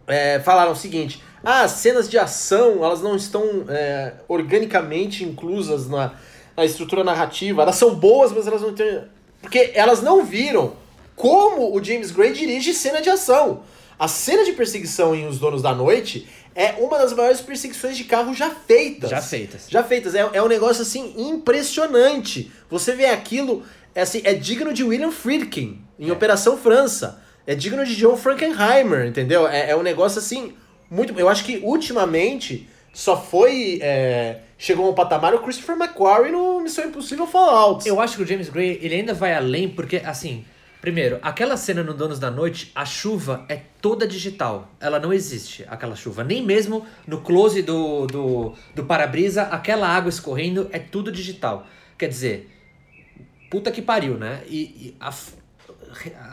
é, 0.08 0.40
falaram 0.40 0.72
o 0.72 0.76
seguinte: 0.76 1.22
ah, 1.44 1.64
as 1.64 1.72
cenas 1.72 2.10
de 2.10 2.18
ação 2.18 2.84
elas 2.86 3.02
não 3.02 3.16
estão 3.16 3.66
é, 3.68 4.14
organicamente 4.28 5.24
inclusas 5.26 5.90
na, 5.90 6.14
na 6.56 6.66
estrutura 6.66 7.04
narrativa. 7.04 7.62
Elas 7.62 7.76
são 7.76 7.96
boas, 7.96 8.32
mas 8.32 8.48
elas 8.48 8.62
não 8.62 8.74
têm. 8.74 9.02
Porque 9.42 9.72
elas 9.74 10.02
não 10.02 10.24
viram 10.24 10.74
como 11.16 11.76
o 11.76 11.84
James 11.84 12.12
Gray 12.12 12.34
dirige 12.34 12.74
cena 12.74 13.02
de 13.02 13.10
ação. 13.10 13.64
A 13.98 14.08
cena 14.08 14.44
de 14.44 14.54
perseguição 14.54 15.14
em 15.14 15.28
Os 15.28 15.38
Donos 15.40 15.62
da 15.62 15.74
Noite 15.74 16.28
é 16.56 16.74
uma 16.80 16.98
das 16.98 17.14
maiores 17.14 17.40
perseguições 17.42 17.96
de 17.96 18.04
carro 18.04 18.34
já 18.34 18.50
feitas. 18.50 19.10
Já 19.10 19.22
feitas. 19.22 19.66
Já 19.70 19.84
feitas. 19.84 20.16
É, 20.16 20.28
é 20.34 20.42
um 20.42 20.48
negócio 20.48 20.82
assim 20.82 21.14
impressionante. 21.18 22.52
Você 22.70 22.94
vê 22.94 23.06
aquilo, 23.06 23.64
é, 23.94 24.02
assim, 24.02 24.22
é 24.24 24.34
digno 24.34 24.74
de 24.74 24.84
William 24.84 25.12
Friedkin 25.12 25.82
em 26.00 26.10
É. 26.10 26.12
Operação 26.12 26.58
França. 26.58 27.22
É 27.46 27.56
digno 27.56 27.86
de 27.86 27.96
John 27.96 28.18
Frankenheimer, 28.18 29.06
entendeu? 29.08 29.48
É, 29.48 29.72
é 29.72 29.76
um 29.76 29.82
negócio 29.82 30.20
assim 30.20 30.54
muito. 30.90 31.18
Eu 31.20 31.28
acho 31.30 31.44
que 31.44 31.58
ultimamente 31.64 32.68
só 32.94 33.20
foi. 33.22 33.80
é, 33.82 34.42
chegou 34.62 34.86
ao 34.86 34.94
patamar 34.94 35.34
o 35.34 35.40
Christopher 35.40 35.76
McQuarrie 35.76 36.32
no 36.32 36.60
Missão 36.60 36.86
Impossível 36.86 37.26
Fallout. 37.26 37.88
Eu 37.88 38.00
acho 38.00 38.16
que 38.16 38.22
o 38.22 38.28
James 38.28 38.48
Gray, 38.48 38.78
ele 38.80 38.94
ainda 38.94 39.12
vai 39.12 39.34
além, 39.34 39.68
porque, 39.68 39.98
assim, 40.06 40.46
primeiro, 40.80 41.18
aquela 41.24 41.58
cena 41.58 41.82
no 41.82 41.96
Donos 41.96 42.20
da 42.20 42.30
Noite, 42.30 42.72
a 42.76 42.86
chuva 42.86 43.44
é 43.50 43.60
toda 43.82 44.06
digital. 44.06 44.70
Ela 44.80 45.00
não 45.00 45.12
existe, 45.12 45.66
aquela 45.68 45.96
chuva. 45.96 46.24
Nem 46.24 46.46
mesmo 46.46 46.86
no 47.08 47.22
close 47.22 47.64
do, 47.64 48.06
do, 48.06 48.54
do 48.76 48.86
para-brisa, 48.86 49.44
aquela 49.44 49.88
água 49.88 50.10
escorrendo 50.10 50.70
é 50.72 50.78
tudo 50.78 51.12
digital. 51.12 51.66
Quer 51.98 52.10
dizer, 52.10 52.52
puta 53.50 53.72
que 53.72 53.82
pariu, 53.82 54.16
né? 54.16 54.44
E, 54.48 54.60
e 54.60 54.96
a, 55.00 55.12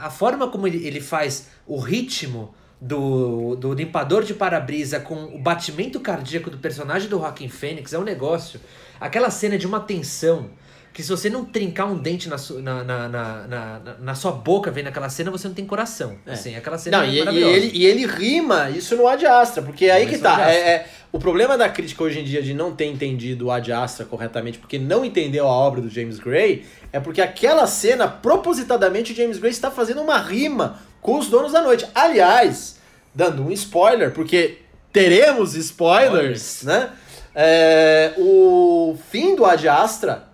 a 0.01 0.11
forma 0.11 0.49
como 0.49 0.67
ele, 0.67 0.87
ele 0.87 1.01
faz 1.01 1.49
o 1.67 1.79
ritmo 1.79 2.55
do, 2.81 3.57
do 3.57 3.73
limpador 3.73 4.23
de 4.23 4.35
para-brisa 4.35 5.01
com 5.01 5.15
o 5.35 5.39
batimento 5.39 5.99
cardíaco 6.01 6.51
do 6.51 6.59
personagem 6.59 7.09
do 7.09 7.19
Joaquin 7.19 7.49
Phoenix 7.49 7.93
é 7.93 7.99
um 7.99 8.05
negócio. 8.05 8.61
Aquela 9.01 9.31
cena 9.31 9.57
é 9.57 9.59
de 9.59 9.67
uma 9.67 9.81
tensão 9.81 10.51
que 10.93 11.03
se 11.05 11.11
você 11.11 11.31
não 11.31 11.45
trincar 11.45 11.87
um 11.87 11.97
dente 11.97 12.29
na, 12.29 12.37
na, 12.61 12.85
na, 12.85 13.09
na, 13.47 13.81
na, 14.01 14.15
sua 14.17 14.33
boca 14.33 14.69
vendo 14.69 14.89
aquela 14.89 15.09
cena, 15.09 15.31
você 15.31 15.47
não 15.47 15.55
tem 15.55 15.65
coração. 15.65 16.17
Assim, 16.27 16.57
aquela 16.57 16.77
cena 16.77 16.99
Não, 16.99 17.05
é 17.05 17.09
e, 17.09 17.15
e 17.15 17.19
maravilhosa. 17.21 17.57
ele, 17.57 17.71
e 17.73 17.87
ele 17.87 18.05
rima 18.05 18.69
isso 18.71 18.97
no 18.97 19.07
Ad 19.07 19.25
Astra, 19.25 19.63
porque 19.63 19.85
é 19.85 19.93
aí 19.93 20.07
que 20.07 20.19
tá. 20.19 20.51
É, 20.51 20.57
é- 20.57 20.87
o 21.13 21.19
problema 21.21 21.57
da 21.57 21.69
crítica 21.69 22.03
hoje 22.03 22.19
em 22.19 22.25
dia 22.25 22.43
de 22.43 22.53
não 22.53 22.75
ter 22.75 22.87
entendido 22.87 23.47
o 23.47 23.51
Ad 23.53 23.73
Astra 23.73 24.05
corretamente, 24.05 24.59
porque 24.59 24.77
não 24.77 25.05
entendeu 25.05 25.47
a 25.47 25.53
obra 25.53 25.81
do 25.81 25.89
James 25.89 26.19
Gray, 26.19 26.67
é 26.93 26.99
porque 26.99 27.21
aquela 27.21 27.67
cena, 27.67 28.09
propositadamente, 28.09 29.13
o 29.13 29.17
James 29.17 29.39
Gray 29.39 29.53
está 29.53 29.71
fazendo 29.71 30.03
uma 30.03 30.19
rima 30.19 30.81
com 31.01 31.19
os 31.19 31.29
donos 31.29 31.53
da 31.53 31.63
noite. 31.63 31.87
Aliás, 31.95 32.79
dando 33.15 33.43
um 33.43 33.51
spoiler, 33.53 34.13
porque 34.13 34.59
teremos 34.93 35.55
spoilers, 35.55 36.43
Spoilers. 36.43 36.63
né? 36.65 36.91
É, 37.35 38.15
o 38.19 38.97
fim 39.11 39.37
do 39.37 39.45
Ad 39.45 39.69
Astra 39.69 40.25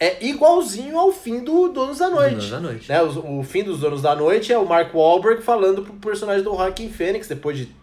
é 0.00 0.24
igualzinho 0.26 0.98
ao 0.98 1.12
fim 1.12 1.40
do 1.40 1.68
Donos 1.68 1.98
da 1.98 2.08
Noite. 2.08 2.30
Donos 2.34 2.50
da 2.50 2.60
Noite. 2.60 2.88
Né, 2.88 3.02
os- 3.02 3.16
o, 3.16 3.42
fim 3.42 3.62
dos 3.64 3.80
Donos 3.80 4.02
da 4.02 4.14
Noite 4.14 4.52
é 4.52 4.58
o 4.58 4.66
Mark 4.66 4.94
Wahlberg 4.94 5.42
falando 5.42 5.82
pro 5.82 5.92
personagem 5.94 6.42
do 6.42 6.50
Joaquin 6.50 6.88
Phoenix, 6.90 7.28
depois 7.28 7.56
de 7.58 7.74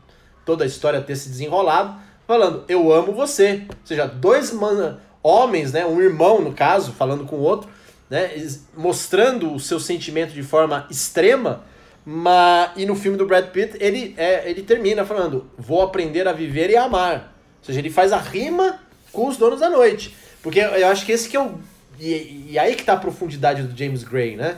toda 0.46 0.64
a 0.64 0.68
história 0.68 1.02
ter 1.02 1.16
se 1.16 1.30
desenrolado, 1.30 1.96
falando, 2.28 2.64
eu 2.68 2.92
amo 2.92 3.12
você. 3.14 3.64
Ou 3.70 3.76
seja, 3.86 4.06
dois 4.08 4.52
man- 4.54 4.98
homens, 5.24 5.72
né, 5.74 5.86
um 5.86 6.00
irmão 6.02 6.42
no 6.42 6.54
caso, 6.54 6.92
falando 6.94 7.26
com 7.26 7.38
o 7.38 7.42
outro, 7.42 7.70
né, 8.10 8.32
mostrando 8.78 9.54
o 9.54 9.60
seu 9.60 9.80
sentimento 9.80 10.34
de 10.34 10.44
forma 10.44 10.86
extrema, 10.90 11.64
mas, 12.06 12.72
e 12.76 12.86
no 12.86 12.96
filme 12.96 13.18
do 13.18 13.26
Brad 13.26 13.48
Pitt, 13.48 13.78
ele, 13.80 14.14
é, 14.16 14.48
ele 14.48 14.62
termina 14.62 15.04
falando, 15.04 15.50
vou 15.58 15.82
aprender 15.82 16.28
a 16.28 16.32
viver 16.32 16.70
e 16.70 16.78
a 16.78 16.84
amar. 16.84 17.36
Ou 17.60 17.66
seja, 17.66 17.80
ele 17.80 17.90
faz 17.90 18.14
a 18.14 18.18
rima 18.18 18.80
com 19.12 19.28
os 19.28 19.38
Donos 19.38 19.60
da 19.60 19.70
Noite. 19.70 20.16
Porque 20.44 20.60
eu 20.60 20.88
acho 20.88 21.04
que 21.04 21.12
esse 21.12 21.28
que 21.28 21.36
é 21.36 21.42
o... 21.42 21.58
E, 22.00 22.52
e 22.52 22.60
aí 22.60 22.76
que 22.76 22.84
tá 22.84 22.94
a 22.94 22.98
profundidade 22.98 23.64
do 23.64 23.76
James 23.76 24.04
Gray, 24.04 24.36
né? 24.36 24.58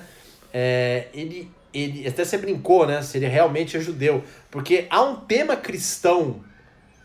É, 0.53 1.07
ele, 1.13 1.49
ele 1.73 2.05
até 2.05 2.25
você 2.25 2.37
brincou, 2.37 2.85
né? 2.85 3.01
Se 3.01 3.17
ele 3.17 3.27
realmente 3.27 3.77
é 3.77 3.79
judeu. 3.79 4.21
Porque 4.51 4.85
há 4.89 5.01
um 5.01 5.15
tema 5.15 5.55
cristão 5.55 6.41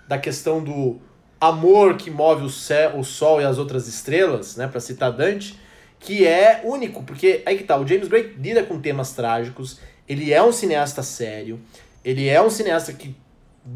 da 0.09 0.19
questão 0.19 0.65
do 0.65 1.01
amor 1.41 1.97
que 1.97 2.11
move 2.11 2.45
o, 2.45 2.51
céu, 2.51 2.99
o 2.99 3.05
sol 3.05 3.41
e 3.41 3.45
as 3.45 3.59
outras 3.59 3.87
estrelas, 3.87 4.57
né? 4.57 4.67
Pra 4.67 4.81
citar 4.81 5.13
Dante, 5.13 5.57
que 6.01 6.27
é 6.27 6.63
único. 6.65 7.05
Porque 7.05 7.43
aí 7.47 7.59
que 7.59 7.65
tá, 7.65 7.79
o 7.79 7.87
James 7.87 8.09
Gray 8.09 8.35
lida 8.37 8.65
com 8.65 8.81
temas 8.81 9.13
trágicos, 9.13 9.79
ele 10.13 10.33
é 10.33 10.43
um 10.43 10.53
cineasta 10.53 11.03
sério, 11.03 11.61
ele 12.05 12.29
é 12.29 12.41
um 12.43 12.51
cineasta 12.51 12.93
que 12.93 13.15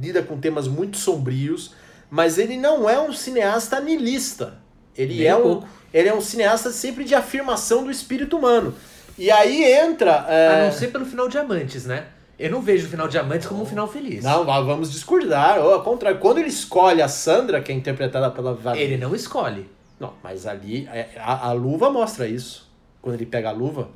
lida 0.00 0.22
com 0.22 0.38
temas 0.38 0.66
muito 0.68 0.96
sombrios, 0.96 1.74
mas 2.10 2.38
ele 2.38 2.56
não 2.56 2.88
é 2.88 3.00
um 3.00 3.12
cineasta 3.12 3.80
nilista. 3.80 4.58
Ele 4.96 5.26
é 5.26 5.36
um 5.36 5.42
pouco. 5.42 5.68
ele 5.92 6.08
é 6.08 6.14
um 6.14 6.20
cineasta 6.20 6.70
sempre 6.70 7.04
de 7.04 7.14
afirmação 7.14 7.84
do 7.84 7.90
espírito 7.90 8.36
humano. 8.38 8.74
E 9.18 9.30
aí 9.30 9.62
entra. 9.64 10.26
é, 10.28 10.48
A 10.48 10.64
não 10.66 10.72
ser 10.72 10.88
pelo 10.88 11.04
final 11.06 11.28
Diamantes, 11.28 11.84
né? 11.86 12.06
Eu 12.38 12.50
não 12.50 12.60
vejo 12.60 12.86
o 12.86 12.90
final 12.90 13.08
Diamantes 13.08 13.46
como 13.46 13.62
um 13.62 13.66
final 13.66 13.88
feliz. 13.88 14.22
Não, 14.22 14.44
va- 14.44 14.60
vamos 14.60 14.92
discordar. 14.92 15.58
Ou, 15.58 15.72
ao 15.72 15.82
contrário, 15.82 16.18
quando 16.18 16.38
ele 16.38 16.48
escolhe 16.48 17.00
a 17.00 17.08
Sandra, 17.08 17.62
que 17.62 17.72
é 17.72 17.74
interpretada 17.74 18.30
pela 18.30 18.52
Ele 18.78 18.96
não 18.98 19.14
escolhe. 19.14 19.70
Não, 19.98 20.12
mas 20.22 20.46
ali 20.46 20.86
é, 20.92 21.08
a, 21.18 21.48
a 21.48 21.52
luva 21.52 21.90
mostra 21.90 22.26
isso. 22.28 22.70
Quando 23.00 23.14
ele 23.14 23.24
pega 23.26 23.48
a 23.48 23.52
luva. 23.52 23.88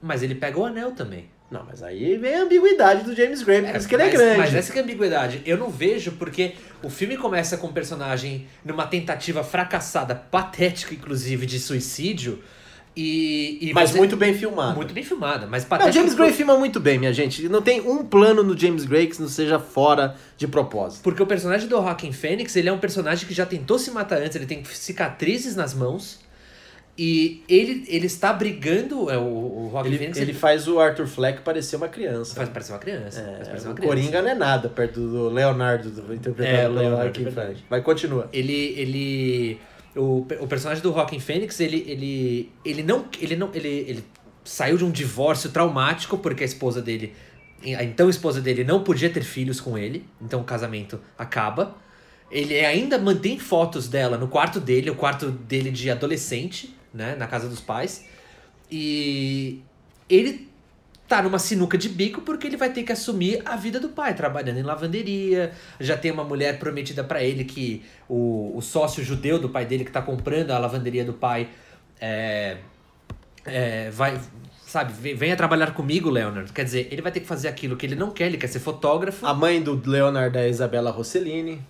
Mas 0.00 0.22
ele 0.22 0.34
pega 0.36 0.58
o 0.60 0.64
anel 0.64 0.92
também. 0.92 1.28
Não, 1.50 1.64
mas 1.64 1.82
aí 1.82 2.16
vem 2.16 2.34
a 2.34 2.42
ambiguidade 2.42 3.04
do 3.04 3.14
James 3.14 3.42
Gray, 3.42 3.62
por 3.62 3.76
isso 3.76 3.88
que 3.88 3.94
ele 3.94 4.02
é 4.02 4.06
mas, 4.06 4.14
grande. 4.14 4.38
Mas 4.38 4.54
essa 4.54 4.72
que 4.72 4.78
é 4.78 4.82
a 4.82 4.84
ambiguidade. 4.84 5.42
Eu 5.46 5.56
não 5.56 5.70
vejo 5.70 6.12
porque 6.12 6.54
o 6.82 6.90
filme 6.90 7.16
começa 7.16 7.56
com 7.56 7.68
um 7.68 7.72
personagem 7.72 8.48
numa 8.64 8.86
tentativa 8.86 9.44
fracassada, 9.44 10.14
patética, 10.14 10.92
inclusive, 10.92 11.46
de 11.46 11.60
suicídio. 11.60 12.42
E. 12.96 13.58
e 13.60 13.74
Mas 13.74 13.94
muito 13.94 14.16
bem 14.16 14.34
filmado. 14.34 14.74
Muito 14.74 14.92
bem 14.92 15.04
filmada, 15.04 15.46
mas 15.46 15.62
Não, 15.62 15.66
o 15.66 15.70
patética. 15.70 15.92
James 15.92 16.14
Gray 16.14 16.32
filma 16.32 16.56
muito 16.56 16.80
bem, 16.80 16.98
minha 16.98 17.12
gente. 17.12 17.48
Não 17.48 17.62
tem 17.62 17.80
um 17.80 18.04
plano 18.04 18.42
no 18.42 18.58
James 18.58 18.84
Gray 18.84 19.06
que 19.06 19.20
não 19.20 19.28
seja 19.28 19.60
fora 19.60 20.16
de 20.36 20.48
propósito. 20.48 21.02
Porque 21.02 21.22
o 21.22 21.26
personagem 21.26 21.68
do 21.68 21.76
Joaquin 21.76 22.10
Phoenix, 22.10 22.56
ele 22.56 22.70
é 22.70 22.72
um 22.72 22.78
personagem 22.78 23.28
que 23.28 23.34
já 23.34 23.46
tentou 23.46 23.78
se 23.78 23.90
matar 23.90 24.18
antes, 24.18 24.34
ele 24.34 24.46
tem 24.46 24.64
cicatrizes 24.64 25.54
nas 25.54 25.74
mãos. 25.74 26.25
E 26.98 27.42
ele, 27.48 27.84
ele 27.88 28.06
está 28.06 28.32
brigando. 28.32 29.10
É, 29.10 29.18
o, 29.18 29.22
o 29.22 29.68
Joaquin 29.70 29.88
Ele, 29.88 29.98
Phoenix 29.98 30.18
ele 30.18 30.32
faz 30.32 30.66
o 30.66 30.80
Arthur 30.80 31.06
Fleck 31.06 31.42
parecer 31.42 31.76
uma 31.76 31.88
criança. 31.88 32.34
faz 32.34 32.48
parecer 32.48 32.72
uma 32.72 32.78
criança. 32.78 33.20
É, 33.20 33.44
parecer 33.44 33.66
uma 33.66 33.72
o 33.72 33.74
criança. 33.74 33.94
Coringa 33.94 34.22
não 34.22 34.30
é 34.30 34.34
nada 34.34 34.68
perto 34.70 35.00
do 35.00 35.28
Leonardo, 35.28 35.90
do 35.90 36.14
interpretado 36.14 36.56
É, 36.56 36.68
Leonardo, 36.68 37.22
verdade. 37.22 37.34
Phoenix. 37.34 37.64
Vai, 37.68 37.82
continua. 37.82 38.28
Ele. 38.32 38.74
ele 38.76 39.60
o, 39.94 40.26
o 40.40 40.46
personagem 40.46 40.82
do 40.82 40.92
Joaquin 40.92 41.20
Phoenix, 41.20 41.60
ele, 41.60 41.84
ele, 41.86 42.52
ele 42.64 42.82
não. 42.82 43.04
Ele 43.20 43.36
não. 43.36 43.50
Ele, 43.52 43.68
ele 43.68 44.04
saiu 44.42 44.78
de 44.78 44.84
um 44.84 44.90
divórcio 44.90 45.50
traumático, 45.50 46.16
porque 46.16 46.44
a 46.44 46.46
esposa 46.46 46.80
dele. 46.80 47.12
A 47.62 47.82
então 47.84 48.08
esposa 48.08 48.40
dele 48.40 48.64
não 48.64 48.82
podia 48.82 49.10
ter 49.10 49.22
filhos 49.22 49.60
com 49.60 49.76
ele. 49.76 50.06
Então 50.20 50.40
o 50.40 50.44
casamento 50.44 50.98
acaba. 51.18 51.76
Ele 52.30 52.58
ainda 52.64 52.98
mantém 52.98 53.38
fotos 53.38 53.86
dela 53.86 54.18
no 54.18 54.28
quarto 54.28 54.58
dele, 54.58 54.90
o 54.90 54.94
quarto 54.96 55.30
dele 55.30 55.70
de 55.70 55.90
adolescente, 55.90 56.75
né? 56.96 57.14
Na 57.16 57.26
casa 57.26 57.48
dos 57.48 57.60
pais. 57.60 58.04
E 58.70 59.62
ele 60.08 60.48
tá 61.08 61.22
numa 61.22 61.38
sinuca 61.38 61.78
de 61.78 61.88
bico 61.88 62.20
porque 62.20 62.46
ele 62.46 62.56
vai 62.56 62.72
ter 62.72 62.82
que 62.82 62.90
assumir 62.90 63.40
a 63.44 63.54
vida 63.56 63.78
do 63.78 63.90
pai, 63.90 64.14
trabalhando 64.14 64.58
em 64.58 64.62
lavanderia. 64.62 65.52
Já 65.78 65.96
tem 65.96 66.10
uma 66.10 66.24
mulher 66.24 66.58
prometida 66.58 67.04
pra 67.04 67.22
ele 67.22 67.44
que 67.44 67.84
o, 68.08 68.52
o 68.56 68.60
sócio 68.60 69.04
judeu 69.04 69.38
do 69.38 69.48
pai 69.48 69.64
dele 69.64 69.84
que 69.84 69.92
tá 69.92 70.02
comprando 70.02 70.50
a 70.50 70.58
lavanderia 70.58 71.04
do 71.04 71.12
pai 71.12 71.48
é, 72.00 72.56
é, 73.44 73.90
vai, 73.90 74.20
sabe, 74.66 74.92
venha 75.14 75.36
trabalhar 75.36 75.72
comigo, 75.72 76.10
Leonard. 76.10 76.52
Quer 76.52 76.64
dizer, 76.64 76.88
ele 76.90 77.02
vai 77.02 77.12
ter 77.12 77.20
que 77.20 77.26
fazer 77.26 77.48
aquilo 77.48 77.76
que 77.76 77.86
ele 77.86 77.94
não 77.94 78.10
quer, 78.10 78.26
ele 78.26 78.36
quer 78.36 78.48
ser 78.48 78.58
fotógrafo. 78.58 79.24
A 79.24 79.32
mãe 79.32 79.62
do 79.62 79.80
Leonard 79.88 80.36
é 80.36 80.42
a 80.42 80.48
Isabela 80.48 80.90
Rossellini. 80.90 81.62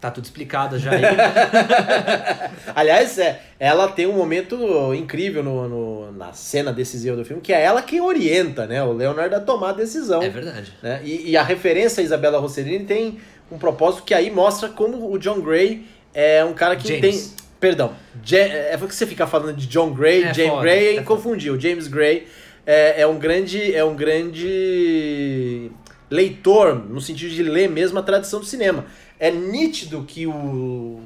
Tá 0.00 0.10
tudo 0.12 0.24
explicado 0.24 0.78
já 0.78 0.92
aí. 0.92 1.02
Aliás, 2.74 3.18
é, 3.18 3.40
ela 3.58 3.88
tem 3.88 4.06
um 4.06 4.12
momento 4.12 4.94
incrível 4.94 5.42
no, 5.42 5.68
no- 5.68 6.12
na 6.12 6.32
cena 6.32 6.72
decisiva 6.72 7.16
do 7.16 7.24
filme, 7.24 7.42
que 7.42 7.52
é 7.52 7.62
ela 7.62 7.82
quem 7.82 8.00
orienta, 8.00 8.66
né? 8.66 8.82
O 8.82 8.92
Leonardo 8.92 9.34
a 9.34 9.40
tomar 9.40 9.70
a 9.70 9.72
decisão. 9.72 10.22
é 10.22 10.28
verdade. 10.28 10.72
né? 10.82 11.00
E, 11.04 11.30
e 11.30 11.36
a 11.36 11.42
referência 11.42 12.00
a 12.00 12.04
Isabella 12.04 12.38
Rossellini 12.38 12.84
tem 12.84 13.18
um 13.50 13.58
propósito 13.58 14.04
que 14.04 14.14
aí 14.14 14.30
mostra 14.30 14.68
como 14.68 15.10
o 15.12 15.18
John 15.18 15.40
Gray 15.40 15.84
é 16.14 16.44
um 16.44 16.52
cara 16.52 16.76
que 16.76 16.86
James. 16.86 17.00
tem. 17.34 17.48
Perdão, 17.58 17.92
Ja- 18.24 18.38
é 18.38 18.76
porque 18.76 18.94
você 18.94 19.04
fica 19.04 19.26
falando 19.26 19.56
de 19.56 19.66
John 19.66 19.90
Gray, 19.92 20.22
É 20.22 20.32
James 20.32 20.50
foda, 20.50 20.62
Gray 20.62 20.86
é 20.86 20.90
e 20.92 20.94
foda. 20.96 21.06
confundiu. 21.06 21.54
O 21.54 21.60
James 21.60 21.88
Gray 21.88 22.28
é, 22.64 23.00
é 23.00 23.06
um 23.06 23.18
grande. 23.18 23.74
É 23.74 23.84
um 23.84 23.96
grande 23.96 25.72
leitor, 26.10 26.74
no 26.88 27.00
sentido 27.00 27.34
de 27.34 27.42
ler 27.42 27.68
mesmo 27.68 27.98
a 27.98 28.02
tradição 28.02 28.40
do 28.40 28.46
cinema. 28.46 28.86
É 29.18 29.30
nítido 29.30 30.04
que 30.04 30.26
o 30.26 31.00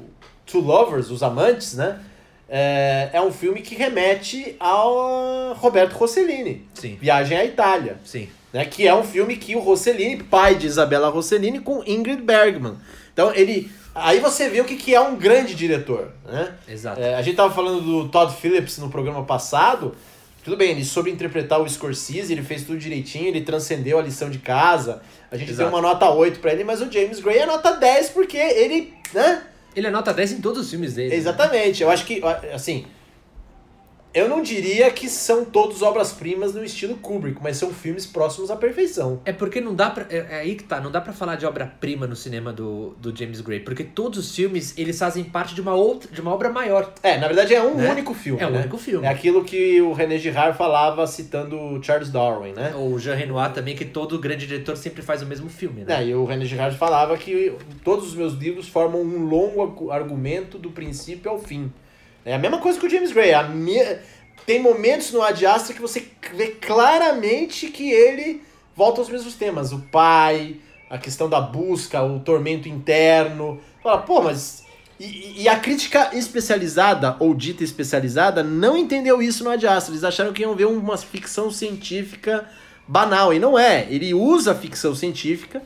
Two 0.45 0.61
Lovers, 0.61 1.09
os 1.09 1.23
amantes, 1.23 1.75
né? 1.75 1.99
É, 2.47 3.09
é 3.13 3.21
um 3.21 3.31
filme 3.31 3.61
que 3.61 3.73
remete 3.73 4.55
ao 4.59 5.53
Roberto 5.53 5.93
Rossellini. 5.93 6.67
Sim, 6.75 6.97
Viagem 7.01 7.37
à 7.37 7.45
Itália 7.45 7.97
sim. 8.03 8.29
né, 8.51 8.65
que 8.65 8.85
é 8.87 8.93
um 8.93 9.03
filme 9.03 9.37
que 9.37 9.55
o 9.55 9.59
Rossellini, 9.59 10.21
pai 10.21 10.55
de 10.55 10.67
Isabella 10.67 11.09
Rossellini, 11.09 11.59
com 11.59 11.83
Ingrid 11.87 12.21
Bergman. 12.21 12.75
Então 13.11 13.33
ele, 13.33 13.71
aí 13.95 14.19
você 14.19 14.49
vê 14.49 14.61
o 14.61 14.65
que, 14.65 14.75
que 14.75 14.93
é 14.93 14.99
um 14.99 15.15
grande 15.15 15.55
diretor, 15.55 16.11
né? 16.25 16.53
Exato. 16.67 17.01
É, 17.01 17.15
a 17.15 17.21
gente 17.21 17.35
tava 17.35 17.51
falando 17.53 17.81
do 17.81 18.09
Todd 18.09 18.35
Phillips 18.35 18.77
no 18.77 18.89
programa 18.89 19.23
passado. 19.23 19.95
Tudo 20.43 20.57
bem, 20.57 20.71
ele 20.71 20.83
soube 20.83 21.09
interpretar 21.09 21.61
o 21.61 21.69
Scorsese, 21.69 22.33
ele 22.33 22.43
fez 22.43 22.63
tudo 22.63 22.77
direitinho, 22.77 23.27
ele 23.27 23.41
transcendeu 23.41 23.97
a 23.97 24.01
lição 24.01 24.29
de 24.29 24.39
casa. 24.39 25.01
A 25.33 25.37
gente 25.37 25.49
Exato. 25.49 25.67
deu 25.71 25.75
uma 25.79 25.81
nota 25.81 26.07
8 26.11 26.39
pra 26.39 26.53
ele, 26.53 26.63
mas 26.63 26.79
o 26.79 26.91
James 26.91 27.19
Gray 27.19 27.39
é 27.39 27.45
nota 27.47 27.71
10 27.71 28.09
porque 28.11 28.37
ele, 28.37 28.93
né? 29.11 29.41
Ele 29.75 29.87
é 29.87 29.89
nota 29.89 30.13
10 30.13 30.33
em 30.33 30.41
todos 30.41 30.61
os 30.61 30.69
filmes 30.69 30.93
dele. 30.93 31.09
né? 31.09 31.15
Exatamente. 31.15 31.81
Eu 31.81 31.89
acho 31.89 32.05
que, 32.05 32.21
assim, 32.53 32.85
eu 34.13 34.29
não 34.29 34.41
diria 34.41 34.89
que 34.91 35.09
são 35.09 35.43
todos 35.45 35.81
obras-primas 35.81 36.53
no 36.53 36.63
estilo 36.63 36.95
Kubrick, 36.97 37.39
mas 37.41 37.57
são 37.57 37.71
filmes 37.73 38.05
próximos 38.05 38.51
à 38.51 38.55
perfeição. 38.55 39.21
É 39.25 39.31
porque 39.33 39.59
não 39.59 39.73
dá 39.73 39.89
pra. 39.89 40.05
É, 40.09 40.17
é 40.29 40.35
aí 40.41 40.55
que 40.55 40.63
tá, 40.63 40.79
não 40.79 40.91
dá 40.91 41.01
pra 41.01 41.13
falar 41.13 41.35
de 41.35 41.45
obra-prima 41.45 42.05
no 42.05 42.15
cinema 42.15 42.53
do, 42.53 42.95
do 42.99 43.15
James 43.15 43.41
Gray, 43.41 43.59
porque 43.61 43.83
todos 43.83 44.19
os 44.19 44.35
filmes 44.35 44.73
eles 44.77 44.97
fazem 44.99 45.23
parte 45.23 45.55
de 45.55 45.61
uma 45.61 45.73
outra, 45.73 46.11
de 46.11 46.21
uma 46.21 46.31
obra 46.33 46.49
maior. 46.49 46.93
É, 47.01 47.17
na 47.17 47.27
verdade 47.27 47.53
é 47.55 47.61
um 47.63 47.75
Né? 47.75 47.89
único 47.91 48.13
filme. 48.13 48.41
É 48.41 48.47
um 48.47 48.51
né? 48.51 48.59
único 48.59 48.77
filme. 48.77 49.05
É 49.05 49.09
aquilo 49.09 49.43
que 49.43 49.81
o 49.81 49.93
René 49.93 50.17
Girard 50.17 50.57
falava 50.57 51.05
citando 51.07 51.79
Charles 51.83 52.09
Darwin, 52.09 52.53
né? 52.53 52.73
O 52.75 52.99
Jean 52.99 53.15
Renoir 53.15 53.51
também, 53.53 53.75
que 53.75 53.85
todo 53.85 54.19
grande 54.19 54.45
diretor 54.45 54.77
sempre 54.77 55.01
faz 55.01 55.21
o 55.21 55.25
mesmo 55.25 55.49
filme, 55.49 55.83
né? 55.83 56.01
É, 56.03 56.07
e 56.07 56.15
o 56.15 56.25
René 56.25 56.45
Girard 56.45 56.77
falava 56.77 57.17
que 57.17 57.53
todos 57.83 58.09
os 58.09 58.15
meus 58.15 58.33
livros 58.33 58.67
formam 58.67 59.01
um 59.01 59.25
longo 59.25 59.61
argu- 59.61 59.91
argumento 59.91 60.57
do 60.57 60.69
princípio 60.69 61.31
ao 61.31 61.39
fim. 61.39 61.71
É 62.25 62.33
a 62.33 62.39
mesma 62.39 62.59
coisa 62.59 62.79
que 62.79 62.85
o 62.85 62.89
James 62.89 63.11
Gray. 63.11 63.31
Me- 63.49 63.97
Tem 64.45 64.61
momentos 64.61 65.11
no 65.11 65.21
Ad 65.21 65.45
Astra 65.45 65.73
que 65.73 65.81
você 65.81 66.05
vê 66.33 66.47
claramente 66.47 67.67
que 67.67 67.89
ele 67.91 68.41
volta 68.75 68.99
aos 69.01 69.09
mesmos 69.09 69.35
temas. 69.35 69.71
O 69.71 69.79
pai, 69.79 70.57
a 70.89 70.97
questão 70.97 71.29
da 71.29 71.39
busca, 71.39 72.01
o 72.03 72.19
tormento 72.19 72.67
interno. 72.67 73.59
Fala, 73.81 73.99
pô, 73.99 74.21
mas... 74.21 74.63
E, 74.99 75.43
e 75.43 75.49
a 75.49 75.57
crítica 75.59 76.11
especializada, 76.13 77.15
ou 77.19 77.33
dita 77.33 77.63
especializada, 77.63 78.43
não 78.43 78.77
entendeu 78.77 79.21
isso 79.21 79.43
no 79.43 79.49
Ad 79.49 79.65
Astra. 79.65 79.93
Eles 79.93 80.03
acharam 80.03 80.31
que 80.33 80.43
iam 80.43 80.55
ver 80.55 80.65
uma 80.65 80.97
ficção 80.97 81.49
científica 81.51 82.47
banal. 82.87 83.33
E 83.33 83.39
não 83.39 83.57
é. 83.57 83.87
Ele 83.89 84.13
usa 84.13 84.51
a 84.51 84.55
ficção 84.55 84.93
científica 84.93 85.61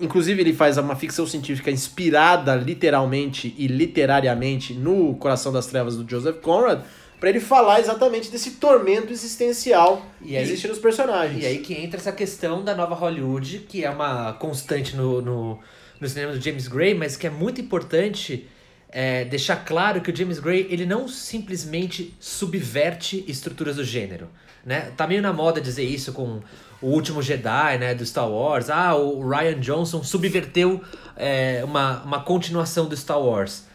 Inclusive, 0.00 0.40
ele 0.40 0.52
faz 0.52 0.76
uma 0.76 0.96
ficção 0.96 1.26
científica 1.26 1.70
inspirada 1.70 2.54
literalmente 2.56 3.54
e 3.56 3.66
literariamente 3.68 4.74
no 4.74 5.14
Coração 5.16 5.52
das 5.52 5.66
Trevas 5.66 5.96
do 5.96 6.08
Joseph 6.08 6.40
Conrad, 6.40 6.80
para 7.20 7.30
ele 7.30 7.40
falar 7.40 7.80
exatamente 7.80 8.30
desse 8.30 8.52
tormento 8.52 9.12
existencial 9.12 10.04
E 10.20 10.28
que 10.28 10.36
aí- 10.36 10.42
existe 10.42 10.66
nos 10.68 10.78
personagens. 10.78 11.42
E 11.42 11.46
aí 11.46 11.58
que 11.58 11.72
entra 11.74 11.98
essa 11.98 12.12
questão 12.12 12.62
da 12.64 12.74
nova 12.74 12.94
Hollywood, 12.94 13.60
que 13.68 13.84
é 13.84 13.88
uma 13.90 14.32
constante 14.34 14.96
no, 14.96 15.22
no, 15.22 15.58
no 16.00 16.08
cinema 16.08 16.32
do 16.32 16.40
James 16.40 16.66
Gray, 16.68 16.92
mas 16.94 17.16
que 17.16 17.26
é 17.26 17.30
muito 17.30 17.60
importante 17.60 18.46
é, 18.90 19.24
deixar 19.24 19.56
claro 19.64 20.00
que 20.00 20.10
o 20.10 20.16
James 20.16 20.38
Gray 20.38 20.66
ele 20.70 20.84
não 20.84 21.08
simplesmente 21.08 22.14
subverte 22.20 23.24
estruturas 23.26 23.76
do 23.76 23.84
gênero. 23.84 24.28
Né? 24.64 24.92
Tá 24.96 25.06
meio 25.06 25.20
na 25.20 25.32
moda 25.32 25.60
dizer 25.60 25.84
isso 25.84 26.12
com 26.12 26.40
o 26.80 26.88
último 26.88 27.22
Jedi, 27.22 27.78
né, 27.78 27.94
do 27.94 28.04
Star 28.04 28.28
Wars. 28.28 28.68
Ah, 28.70 28.94
o 28.94 29.26
Ryan 29.26 29.60
Johnson 29.60 30.02
subverteu 30.02 30.82
é, 31.16 31.62
uma, 31.64 32.02
uma 32.02 32.20
continuação 32.20 32.86
do 32.86 32.96
Star 32.96 33.20
Wars. 33.20 33.66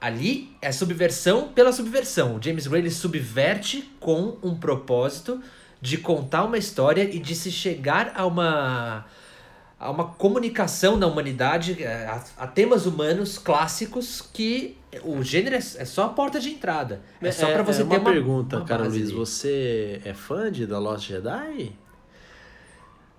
Ali 0.00 0.56
é 0.62 0.72
subversão 0.72 1.48
pela 1.48 1.72
subversão. 1.72 2.36
O 2.36 2.42
James 2.42 2.66
Gray 2.66 2.82
ele 2.82 2.90
subverte 2.90 3.90
com 4.00 4.38
um 4.42 4.54
propósito 4.54 5.40
de 5.80 5.98
contar 5.98 6.44
uma 6.44 6.58
história 6.58 7.02
e 7.02 7.18
de 7.18 7.34
se 7.34 7.50
chegar 7.50 8.12
a 8.14 8.26
uma 8.26 9.04
a 9.80 9.90
uma 9.90 10.04
comunicação 10.04 10.96
na 10.98 11.06
humanidade, 11.06 11.82
eh, 11.82 12.04
a, 12.06 12.44
a 12.44 12.46
temas 12.46 12.84
humanos 12.84 13.38
clássicos 13.38 14.22
que 14.32 14.76
o 15.02 15.22
gênero 15.22 15.56
é, 15.56 15.58
é 15.58 15.84
só 15.86 16.04
a 16.04 16.08
porta 16.10 16.38
de 16.38 16.50
entrada. 16.50 17.00
É, 17.22 17.32
só 17.32 17.46
para 17.50 17.62
você 17.62 17.82
uma 17.82 17.94
ter 17.94 18.00
uma 18.00 18.10
pergunta, 18.12 18.56
uma 18.58 18.66
cara 18.66 18.84
Luiz. 18.86 19.10
Você 19.10 20.00
é 20.04 20.12
fã 20.12 20.52
de 20.52 20.66
The 20.66 20.76
Lost 20.76 21.08
Jedi? 21.08 21.72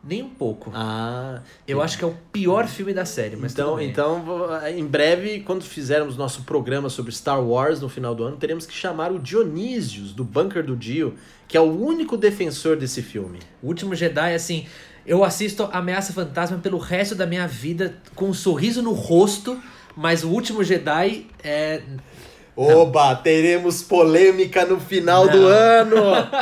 Nem 0.03 0.23
um 0.23 0.29
pouco. 0.29 0.71
Ah, 0.73 1.41
Eu 1.67 1.79
acho 1.79 1.95
que 1.97 2.03
é 2.03 2.07
o 2.07 2.15
pior 2.31 2.67
filme 2.67 2.91
da 2.91 3.05
série, 3.05 3.35
mas 3.35 3.51
então, 3.53 3.79
então, 3.79 4.21
vou- 4.23 4.49
em 4.67 4.85
breve, 4.85 5.41
quando 5.41 5.63
fizermos 5.63 6.17
nosso 6.17 6.41
programa 6.41 6.89
sobre 6.89 7.11
Star 7.11 7.39
Wars 7.43 7.79
no 7.79 7.87
final 7.87 8.15
do 8.15 8.23
ano, 8.23 8.35
teremos 8.37 8.65
que 8.65 8.73
chamar 8.73 9.11
o 9.11 9.19
Dionísios, 9.19 10.11
do 10.11 10.23
Bunker 10.23 10.65
do 10.65 10.75
Dio, 10.75 11.13
que 11.47 11.55
é 11.55 11.59
o 11.61 11.65
único 11.79 12.17
defensor 12.17 12.77
desse 12.77 13.03
filme. 13.03 13.37
O 13.61 13.67
Último 13.67 13.93
Jedi, 13.93 14.33
assim, 14.33 14.65
eu 15.05 15.23
assisto 15.23 15.67
Ameaça 15.71 16.13
Fantasma 16.13 16.57
pelo 16.57 16.77
resto 16.77 17.15
da 17.15 17.25
minha 17.25 17.47
vida 17.47 17.95
com 18.15 18.25
um 18.29 18.33
sorriso 18.33 18.81
no 18.81 18.91
rosto, 18.93 19.57
mas 19.95 20.23
o 20.23 20.29
Último 20.29 20.63
Jedi 20.63 21.25
é. 21.43 21.81
Oba, 22.53 23.15
teremos 23.15 23.81
polêmica 23.81 24.65
no 24.65 24.77
final 24.77 25.27
do 25.27 25.37
Não. 25.39 25.47
ano. 25.47 25.95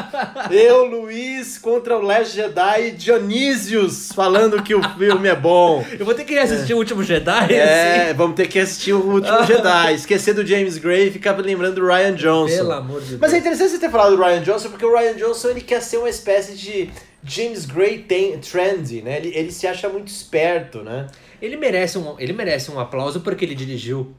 Eu, 0.51 0.83
Luiz, 0.85 1.57
contra 1.59 1.95
o 1.97 2.01
Last 2.01 2.35
Jedi 2.35 2.87
e 2.87 2.91
Dionísios 2.91 4.11
falando 4.11 4.61
que 4.63 4.73
o 4.73 4.81
filme 4.97 5.29
é 5.29 5.35
bom. 5.35 5.85
Eu 5.97 6.03
vou 6.05 6.15
ter 6.15 6.25
que 6.25 6.37
assistir 6.37 6.73
o 6.73 6.77
Último 6.77 7.03
Jedi, 7.03 7.53
É, 7.53 8.05
assim. 8.07 8.13
vamos 8.15 8.35
ter 8.35 8.47
que 8.47 8.57
assistir 8.57 8.91
o 8.93 8.99
último 9.05 9.41
Jedi. 9.45 9.93
Esquecer 9.93 10.33
do 10.33 10.45
James 10.45 10.79
Gray 10.79 11.07
e 11.07 11.11
ficar 11.11 11.37
lembrando 11.37 11.75
do 11.75 11.85
Ryan 11.85 12.15
Johnson. 12.15 12.55
Pelo 12.57 12.71
amor 12.73 13.01
de 13.01 13.09
Deus. 13.09 13.19
Mas 13.21 13.33
é 13.33 13.37
interessante 13.37 13.69
você 13.71 13.77
ter 13.79 13.91
falado 13.91 14.17
do 14.17 14.21
Ryan 14.21 14.41
Johnson, 14.41 14.69
porque 14.69 14.85
o 14.85 14.91
Ryan 14.97 15.13
Johnson 15.13 15.49
ele 15.49 15.61
quer 15.61 15.81
ser 15.81 15.97
uma 15.97 16.09
espécie 16.09 16.53
de 16.55 16.89
James 17.23 17.65
Gray 17.65 17.99
tem, 17.99 18.37
trendy, 18.39 19.01
né? 19.01 19.17
Ele, 19.17 19.31
ele 19.35 19.51
se 19.51 19.67
acha 19.67 19.89
muito 19.89 20.07
esperto, 20.07 20.81
né? 20.83 21.07
Ele 21.41 21.57
merece, 21.57 21.97
um, 21.97 22.19
ele 22.19 22.33
merece 22.33 22.71
um 22.71 22.79
aplauso 22.79 23.21
porque 23.21 23.43
ele 23.45 23.55
dirigiu 23.55 24.13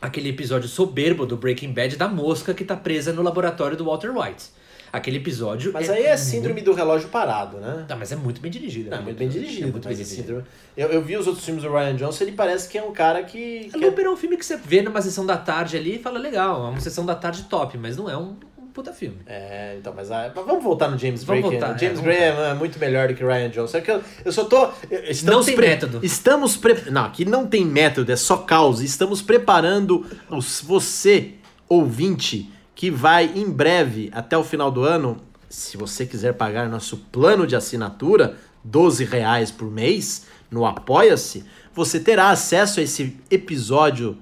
aquele 0.00 0.30
episódio 0.30 0.68
soberbo 0.68 1.26
do 1.26 1.36
Breaking 1.36 1.72
Bad 1.72 1.96
da 1.96 2.08
mosca 2.08 2.54
que 2.54 2.64
tá 2.64 2.76
presa 2.76 3.12
no 3.12 3.22
laboratório 3.22 3.76
do 3.76 3.84
Walter 3.84 4.10
White. 4.10 4.46
Aquele 4.92 5.18
episódio. 5.18 5.72
Mas 5.72 5.88
aí 5.88 6.04
é 6.04 6.16
síndrome 6.16 6.62
do 6.62 6.72
relógio 6.72 7.08
parado, 7.10 7.58
né? 7.58 7.84
Tá, 7.86 7.94
mas 7.94 8.10
é 8.10 8.16
muito 8.16 8.40
bem 8.40 8.50
dirigido. 8.50 8.90
Não, 8.90 8.96
é 8.96 9.00
é 9.00 9.04
muito 9.04 9.18
bem 9.18 9.28
é 9.28 9.30
dirigido. 9.30 9.68
muito 9.68 9.86
bem 9.86 9.96
dirigido. 9.96 10.44
Eu, 10.76 10.88
eu 10.88 11.00
vi 11.00 11.16
os 11.16 11.28
outros 11.28 11.44
filmes 11.44 11.62
do 11.62 11.70
Ryan 11.70 11.94
Johnson, 11.94 12.24
ele 12.24 12.32
parece 12.32 12.68
que 12.68 12.76
é 12.76 12.82
um 12.82 12.92
cara 12.92 13.22
que. 13.22 13.68
que 13.72 13.76
é- 13.76 13.86
Looper 13.86 14.06
é 14.06 14.10
um 14.10 14.16
filme 14.16 14.36
que 14.36 14.44
você 14.44 14.56
vê 14.56 14.82
numa 14.82 15.00
sessão 15.00 15.24
da 15.24 15.36
tarde 15.36 15.76
ali 15.76 15.94
e 15.94 15.98
fala, 16.00 16.18
legal, 16.18 16.66
é 16.66 16.70
uma 16.70 16.80
sessão 16.80 17.06
da 17.06 17.14
tarde 17.14 17.44
top, 17.44 17.78
mas 17.78 17.96
não 17.96 18.10
é 18.10 18.16
um 18.16 18.34
puta 18.72 18.92
filme. 18.92 19.18
É, 19.26 19.76
então, 19.78 19.92
mas, 19.94 20.10
ah, 20.10 20.32
mas 20.34 20.46
vamos 20.46 20.62
voltar 20.62 20.88
no 20.88 20.98
James 20.98 21.24
Gray. 21.24 21.40
Vamos 21.40 21.54
que 21.54 21.60
voltar, 21.60 21.76
o 21.76 21.78
James 21.78 21.98
é, 21.98 22.02
Gray 22.02 22.18
é, 22.18 22.50
é 22.50 22.54
muito 22.54 22.78
melhor 22.78 23.08
do 23.08 23.14
que 23.14 23.24
o 23.24 23.26
Ryan 23.26 23.50
Johnson. 23.50 23.78
É 23.78 23.80
que 23.80 23.90
eu, 23.90 24.02
eu 24.24 24.32
só 24.32 24.44
tô. 24.44 24.70
Estamos 24.90 25.46
Não 25.46 25.54
tem 25.54 25.56
método. 25.56 26.00
Estamos 26.02 26.56
pre... 26.56 26.90
Não, 26.90 27.04
aqui 27.04 27.24
não 27.24 27.46
tem 27.46 27.64
método, 27.64 28.10
é 28.10 28.16
só 28.16 28.38
causa. 28.38 28.84
Estamos 28.84 29.20
preparando 29.22 30.06
os, 30.28 30.60
você, 30.60 31.34
ouvinte, 31.68 32.50
que 32.74 32.90
vai 32.90 33.30
em 33.34 33.50
breve, 33.50 34.10
até 34.12 34.38
o 34.38 34.44
final 34.44 34.70
do 34.70 34.82
ano, 34.82 35.18
se 35.48 35.76
você 35.76 36.06
quiser 36.06 36.34
pagar 36.34 36.68
nosso 36.68 36.96
plano 36.96 37.46
de 37.46 37.56
assinatura, 37.56 38.36
12 38.64 39.04
reais 39.04 39.50
por 39.50 39.70
mês, 39.70 40.26
no 40.50 40.64
Apoia-se, 40.64 41.44
você 41.74 42.00
terá 42.00 42.30
acesso 42.30 42.80
a 42.80 42.82
esse 42.82 43.16
episódio 43.30 44.16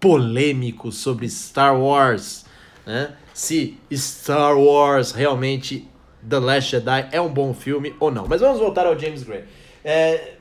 polêmico 0.00 0.90
sobre 0.90 1.28
Star 1.28 1.78
Wars, 1.78 2.44
né? 2.86 3.12
Se 3.34 3.78
Star 3.92 4.58
Wars 4.58 5.12
realmente 5.12 5.88
The 6.28 6.38
Last 6.38 6.70
Jedi 6.70 7.08
é 7.12 7.20
um 7.20 7.28
bom 7.28 7.54
filme 7.54 7.94
ou 7.98 8.10
não. 8.10 8.26
Mas 8.26 8.40
vamos 8.40 8.58
voltar 8.58 8.86
ao 8.86 8.98
James 8.98 9.22
Gray. 9.22 9.44
É, 9.84 10.32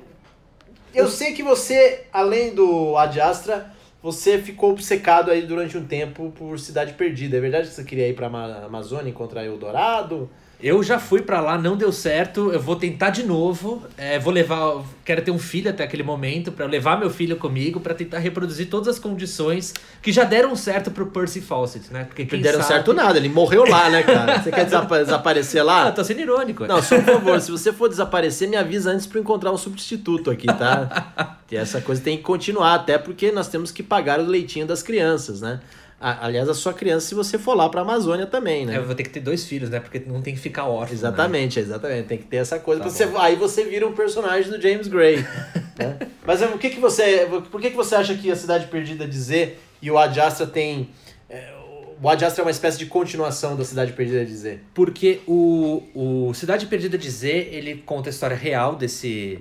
eu 0.93 1.07
sei 1.07 1.33
que 1.33 1.43
você, 1.43 2.05
além 2.11 2.53
do 2.53 2.97
Ad 2.97 3.19
Astra, 3.21 3.71
você 4.01 4.37
ficou 4.39 4.71
obcecado 4.71 5.29
aí 5.31 5.41
durante 5.43 5.77
um 5.77 5.85
tempo 5.85 6.33
por 6.37 6.59
Cidade 6.59 6.93
Perdida. 6.93 7.37
É 7.37 7.39
verdade 7.39 7.67
que 7.67 7.73
você 7.73 7.83
queria 7.83 8.07
ir 8.07 8.15
pra 8.15 8.27
Ama- 8.27 8.63
Amazônia 8.65 9.09
encontrar 9.09 9.45
Eldorado? 9.45 10.29
Eu 10.61 10.83
já 10.83 10.99
fui 10.99 11.21
para 11.21 11.39
lá, 11.39 11.57
não 11.57 11.77
deu 11.77 11.89
certo. 11.89 12.51
Eu 12.51 12.59
vou 12.59 12.75
tentar 12.75 13.11
de 13.11 13.23
novo. 13.23 13.81
É, 13.97 14.19
vou 14.19 14.33
levar. 14.33 14.83
Quero 15.05 15.21
ter 15.21 15.31
um 15.31 15.39
filho 15.39 15.69
até 15.69 15.85
aquele 15.85 16.03
momento 16.03 16.51
para 16.51 16.65
levar 16.65 16.99
meu 16.99 17.09
filho 17.09 17.37
comigo 17.37 17.79
para 17.79 17.93
tentar 17.93 18.19
reproduzir 18.19 18.69
todas 18.69 18.89
as 18.89 18.99
condições 18.99 19.73
que 20.01 20.11
já 20.11 20.25
deram 20.25 20.53
certo 20.57 20.91
pro 20.91 21.07
Percy 21.07 21.39
Fawcett, 21.39 21.93
né? 21.93 22.03
Porque 22.03 22.27
não 22.35 22.41
deram 22.41 22.59
sabe... 22.59 22.73
certo 22.73 22.93
nada. 22.93 23.17
Ele 23.17 23.29
morreu 23.29 23.63
lá, 23.63 23.89
né, 23.89 24.03
cara? 24.03 24.41
Você 24.41 24.51
quer 24.51 24.65
desaparecer 24.67 25.63
lá? 25.63 25.87
Ah, 25.87 25.91
tô 25.93 26.03
sendo 26.03 26.19
irônico. 26.19 26.67
Não, 26.67 26.83
só 26.83 26.97
por 26.97 27.13
favor, 27.13 27.39
se 27.39 27.51
você 27.51 27.71
for 27.71 27.87
desaparecer, 27.87 28.49
me 28.49 28.57
avisa 28.57 28.91
antes 28.91 29.07
para 29.07 29.21
encontrar 29.21 29.53
um 29.53 29.57
substituto 29.57 30.29
aqui, 30.29 30.47
tá? 30.47 31.37
que 31.47 31.55
essa 31.55 31.79
coisa 31.79 32.01
tem 32.01 32.17
que 32.17 32.23
continuar, 32.23 32.75
até 32.75 32.97
porque 32.97 33.31
nós 33.31 33.47
temos 33.47 33.71
que 33.71 33.81
pagar 33.81 34.19
o 34.19 34.25
leitinho 34.25 34.67
das 34.67 34.83
crianças, 34.83 35.39
né? 35.39 35.61
Aliás, 35.99 36.47
a 36.47 36.53
sua 36.53 36.73
criança, 36.73 37.07
se 37.07 37.15
você 37.15 37.37
for 37.37 37.55
lá 37.55 37.67
pra 37.67 37.81
Amazônia 37.81 38.25
também, 38.25 38.65
né? 38.65 38.75
É, 38.75 38.77
eu 38.77 38.85
vou 38.85 38.95
ter 38.95 39.03
que 39.03 39.09
ter 39.09 39.19
dois 39.19 39.45
filhos, 39.45 39.69
né? 39.69 39.79
Porque 39.79 39.99
não 39.99 40.21
tem 40.21 40.33
que 40.33 40.39
ficar 40.39 40.65
órfão. 40.65 40.87
Né? 40.87 40.93
Exatamente, 40.93 41.59
né? 41.59 41.65
exatamente. 41.65 42.07
Tem 42.07 42.17
que 42.17 42.25
ter 42.25 42.37
essa 42.37 42.57
coisa. 42.57 42.81
Tá 42.81 42.89
você, 42.89 43.03
aí 43.17 43.35
você 43.35 43.65
vira 43.65 43.85
um 43.85 43.91
personagem 43.91 44.49
do 44.49 44.61
James 44.61 44.87
Gray. 44.87 45.17
né? 45.77 45.97
Mas 46.25 46.41
o 46.41 46.57
que, 46.57 46.69
que 46.69 46.79
você. 46.79 47.27
Por 47.51 47.59
que, 47.59 47.71
que 47.71 47.75
você 47.75 47.95
acha 47.95 48.15
que 48.15 48.31
a 48.31 48.35
Cidade 48.35 48.67
Perdida 48.67 49.05
dizer 49.05 49.59
e 49.81 49.91
o 49.91 49.97
Ad 49.97 50.19
Astra 50.19 50.47
tem. 50.47 50.89
É, 51.29 51.53
o 52.01 52.07
Ad 52.07 52.23
Astra 52.23 52.43
é 52.43 52.45
uma 52.45 52.51
espécie 52.51 52.77
de 52.77 52.85
continuação 52.85 53.57
da 53.57 53.65
Cidade 53.65 53.91
Perdida 53.91 54.25
de 54.25 54.35
Z. 54.35 54.59
Porque 54.73 55.19
o, 55.27 55.83
o 55.93 56.33
Cidade 56.33 56.65
Perdida 56.65 56.97
de 56.97 57.09
Z, 57.09 57.27
ele 57.51 57.83
conta 57.85 58.09
a 58.09 58.11
história 58.11 58.37
real 58.37 58.75
desse 58.75 59.39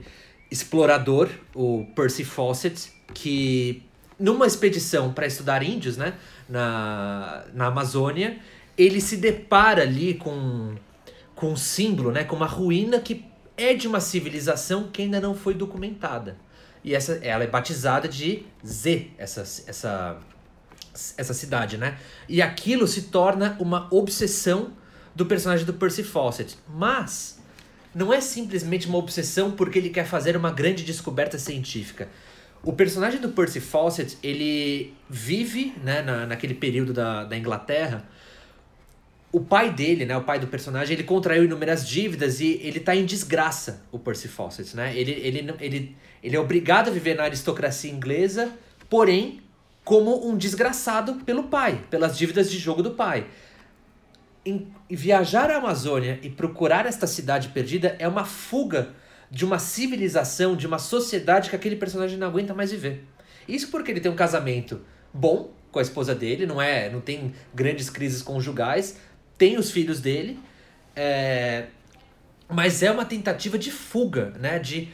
explorador, 0.50 1.28
o 1.54 1.86
Percy 1.94 2.24
Fawcett, 2.24 2.90
que 3.14 3.82
numa 4.18 4.46
expedição 4.46 5.12
para 5.12 5.26
estudar 5.26 5.62
índios, 5.62 5.96
né? 5.96 6.14
Na, 6.48 7.44
na 7.52 7.66
Amazônia, 7.66 8.38
ele 8.76 9.00
se 9.00 9.16
depara 9.16 9.82
ali 9.82 10.14
com, 10.14 10.74
com 11.34 11.52
um 11.52 11.56
símbolo, 11.56 12.10
né, 12.12 12.24
com 12.24 12.36
uma 12.36 12.46
ruína 12.46 13.00
que 13.00 13.24
é 13.56 13.74
de 13.74 13.88
uma 13.88 14.00
civilização 14.00 14.88
que 14.88 15.02
ainda 15.02 15.20
não 15.20 15.34
foi 15.34 15.52
documentada. 15.52 16.36
E 16.84 16.94
essa, 16.94 17.14
ela 17.22 17.42
é 17.42 17.46
batizada 17.46 18.08
de 18.08 18.46
Z, 18.64 19.08
essa, 19.18 19.40
essa, 19.40 20.18
essa 21.16 21.34
cidade, 21.34 21.76
né? 21.76 21.98
E 22.28 22.40
aquilo 22.40 22.86
se 22.86 23.02
torna 23.02 23.56
uma 23.58 23.88
obsessão 23.90 24.72
do 25.14 25.26
personagem 25.26 25.66
do 25.66 25.74
Percy 25.74 26.04
Fawcett. 26.04 26.56
Mas 26.68 27.40
não 27.92 28.12
é 28.12 28.20
simplesmente 28.20 28.86
uma 28.86 28.98
obsessão 28.98 29.50
porque 29.50 29.78
ele 29.78 29.90
quer 29.90 30.06
fazer 30.06 30.36
uma 30.36 30.52
grande 30.52 30.84
descoberta 30.84 31.36
científica. 31.36 32.08
O 32.62 32.72
personagem 32.72 33.20
do 33.20 33.28
Percy 33.30 33.60
Fawcett, 33.60 34.18
ele 34.22 34.94
vive 35.08 35.74
né, 35.82 36.02
na, 36.02 36.26
naquele 36.26 36.54
período 36.54 36.92
da, 36.92 37.24
da 37.24 37.36
Inglaterra. 37.36 38.04
O 39.30 39.40
pai 39.40 39.72
dele, 39.72 40.04
né, 40.04 40.16
o 40.16 40.24
pai 40.24 40.38
do 40.38 40.46
personagem, 40.46 40.94
ele 40.94 41.04
contraiu 41.04 41.44
inúmeras 41.44 41.86
dívidas 41.86 42.40
e 42.40 42.58
ele 42.62 42.80
tá 42.80 42.96
em 42.96 43.04
desgraça, 43.04 43.84
o 43.92 43.98
Percy 43.98 44.26
Fawcett, 44.26 44.74
né? 44.74 44.96
Ele, 44.96 45.12
ele, 45.12 45.54
ele, 45.60 45.96
ele 46.22 46.36
é 46.36 46.40
obrigado 46.40 46.88
a 46.88 46.90
viver 46.90 47.14
na 47.14 47.24
aristocracia 47.24 47.90
inglesa, 47.90 48.50
porém 48.88 49.40
como 49.84 50.28
um 50.28 50.36
desgraçado 50.36 51.14
pelo 51.24 51.44
pai, 51.44 51.82
pelas 51.88 52.18
dívidas 52.18 52.50
de 52.50 52.58
jogo 52.58 52.82
do 52.82 52.90
pai. 52.90 53.26
Em, 54.44 54.66
viajar 54.90 55.50
à 55.50 55.56
Amazônia 55.56 56.18
e 56.22 56.28
procurar 56.28 56.86
esta 56.86 57.06
cidade 57.06 57.48
perdida 57.48 57.96
é 57.98 58.08
uma 58.08 58.24
fuga 58.24 58.90
de 59.30 59.44
uma 59.44 59.58
civilização, 59.58 60.56
de 60.56 60.66
uma 60.66 60.78
sociedade 60.78 61.50
que 61.50 61.56
aquele 61.56 61.76
personagem 61.76 62.18
não 62.18 62.26
aguenta 62.26 62.54
mais 62.54 62.70
viver. 62.70 63.04
Isso 63.46 63.68
porque 63.68 63.90
ele 63.90 64.00
tem 64.00 64.10
um 64.10 64.16
casamento 64.16 64.80
bom 65.12 65.52
com 65.70 65.78
a 65.78 65.82
esposa 65.82 66.14
dele, 66.14 66.46
não 66.46 66.60
é, 66.60 66.90
não 66.90 67.00
tem 67.00 67.34
grandes 67.54 67.90
crises 67.90 68.22
conjugais, 68.22 68.98
tem 69.36 69.58
os 69.58 69.70
filhos 69.70 70.00
dele, 70.00 70.38
é, 70.96 71.66
mas 72.48 72.82
é 72.82 72.90
uma 72.90 73.04
tentativa 73.04 73.58
de 73.58 73.70
fuga, 73.70 74.32
né, 74.40 74.58
de 74.58 74.88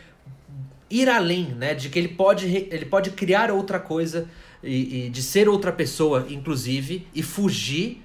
ir 0.90 1.08
além, 1.08 1.54
né, 1.54 1.74
de 1.74 1.88
que 1.88 1.98
ele 1.98 2.08
pode, 2.08 2.46
ele 2.70 2.84
pode 2.86 3.10
criar 3.10 3.50
outra 3.50 3.78
coisa 3.78 4.28
e, 4.62 5.06
e 5.06 5.10
de 5.10 5.22
ser 5.22 5.48
outra 5.48 5.72
pessoa, 5.72 6.26
inclusive, 6.28 7.06
e 7.14 7.22
fugir 7.22 8.02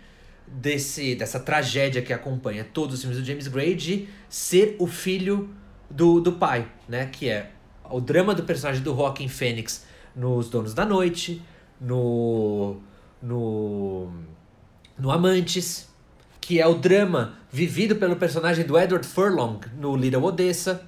desse 0.48 1.14
dessa 1.14 1.40
tragédia 1.40 2.02
que 2.02 2.12
acompanha 2.12 2.64
todos 2.64 2.96
os 2.96 3.02
filmes 3.02 3.20
do 3.20 3.26
James 3.26 3.48
Gray 3.48 3.76
de 3.76 4.08
ser 4.28 4.76
o 4.80 4.88
filho 4.88 5.50
do, 5.90 6.20
do 6.20 6.34
pai, 6.34 6.68
né? 6.88 7.08
Que 7.08 7.30
é 7.30 7.52
o 7.90 8.00
drama 8.00 8.36
do 8.36 8.44
personagem 8.44 8.82
do 8.84 8.96
Joaquin 8.96 9.28
Phoenix 9.28 9.86
nos 10.16 10.50
Donos 10.50 10.74
da 10.74 10.86
Noite, 10.86 11.42
no, 11.80 12.78
no, 13.22 14.12
no 14.98 15.12
Amantes, 15.12 15.88
que 16.40 16.60
é 16.60 16.68
o 16.68 16.76
drama 16.76 17.34
vivido 17.52 17.96
pelo 17.96 18.16
personagem 18.16 18.66
do 18.66 18.78
Edward 18.78 19.06
Furlong 19.06 19.60
no 19.78 19.96
Little 19.96 20.24
Odessa. 20.24 20.84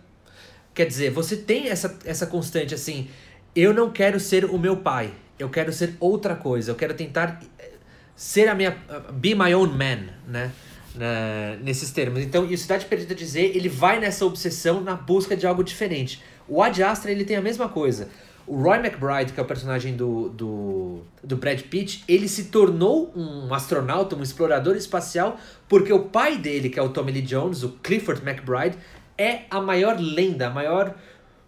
Quer 0.73 0.85
dizer, 0.85 1.11
você 1.11 1.35
tem 1.35 1.69
essa, 1.69 1.97
essa 2.05 2.25
constante 2.25 2.73
assim, 2.73 3.09
eu 3.55 3.73
não 3.73 3.91
quero 3.91 4.19
ser 4.19 4.45
o 4.45 4.57
meu 4.57 4.77
pai, 4.77 5.13
eu 5.37 5.49
quero 5.49 5.73
ser 5.73 5.95
outra 5.99 6.35
coisa, 6.35 6.71
eu 6.71 6.75
quero 6.75 6.93
tentar 6.93 7.41
eh, 7.59 7.71
ser 8.15 8.47
a 8.47 8.55
minha 8.55 8.71
be 9.13 9.35
my 9.35 9.53
own 9.53 9.67
man, 9.67 10.13
né? 10.27 10.51
Na, 10.95 11.57
nesses 11.61 11.91
termos. 11.91 12.21
Então, 12.21 12.45
e 12.45 12.53
o 12.53 12.57
Cidade 12.57 12.85
Perdida 12.85 13.15
dizer, 13.15 13.55
ele 13.55 13.69
vai 13.69 13.99
nessa 13.99 14.25
obsessão 14.25 14.81
na 14.81 14.95
busca 14.95 15.35
de 15.35 15.45
algo 15.45 15.63
diferente. 15.63 16.21
O 16.47 16.61
Ad 16.61 16.81
Astra, 16.83 17.11
ele 17.11 17.23
tem 17.23 17.37
a 17.37 17.41
mesma 17.41 17.69
coisa. 17.69 18.09
O 18.47 18.55
Roy 18.55 18.79
McBride, 18.79 19.33
que 19.33 19.39
é 19.39 19.43
o 19.43 19.45
personagem 19.45 19.95
do, 19.95 20.29
do, 20.29 21.01
do 21.23 21.37
Brad 21.37 21.61
Pitt, 21.61 22.03
ele 22.07 22.27
se 22.27 22.45
tornou 22.45 23.13
um 23.15 23.53
astronauta, 23.53 24.15
um 24.15 24.23
explorador 24.23 24.75
espacial, 24.75 25.39
porque 25.69 25.93
o 25.93 25.99
pai 25.99 26.37
dele, 26.37 26.69
que 26.69 26.79
é 26.79 26.81
o 26.81 26.89
Tommy 26.89 27.11
Lee 27.11 27.21
Jones, 27.21 27.63
o 27.63 27.69
Clifford 27.83 28.21
McBride, 28.27 28.77
é 29.17 29.41
a 29.49 29.61
maior 29.61 29.97
lenda, 29.99 30.47
a 30.47 30.49
maior 30.49 30.95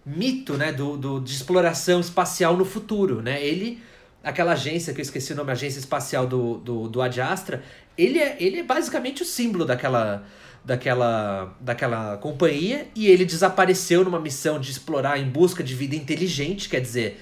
mito 0.06 0.54
né, 0.54 0.72
do, 0.72 0.96
do, 0.96 1.20
de 1.20 1.34
exploração 1.34 2.00
espacial 2.00 2.56
no 2.56 2.64
futuro. 2.64 3.22
Né? 3.22 3.44
Ele, 3.44 3.82
aquela 4.24 4.54
agência, 4.54 4.94
que 4.94 5.02
eu 5.02 5.04
esqueci 5.04 5.34
o 5.34 5.36
nome, 5.36 5.52
agência 5.52 5.80
espacial 5.80 6.26
do, 6.26 6.58
do, 6.58 6.88
do 6.88 7.02
Ad 7.02 7.20
Astra, 7.20 7.62
ele 7.98 8.20
é, 8.20 8.38
ele 8.40 8.60
é 8.60 8.64
basicamente 8.64 9.22
o 9.22 9.26
símbolo 9.26 9.66
daquela, 9.66 10.26
daquela, 10.64 11.56
daquela 11.60 12.18
companhia 12.18 12.88
e 12.96 13.08
ele 13.08 13.26
desapareceu 13.26 14.04
numa 14.04 14.20
missão 14.20 14.60
de 14.60 14.72
explorar 14.72 15.20
em 15.20 15.30
busca 15.30 15.64
de 15.64 15.76
vida 15.76 15.96
inteligente, 15.96 16.70
quer 16.70 16.80
dizer, 16.80 17.20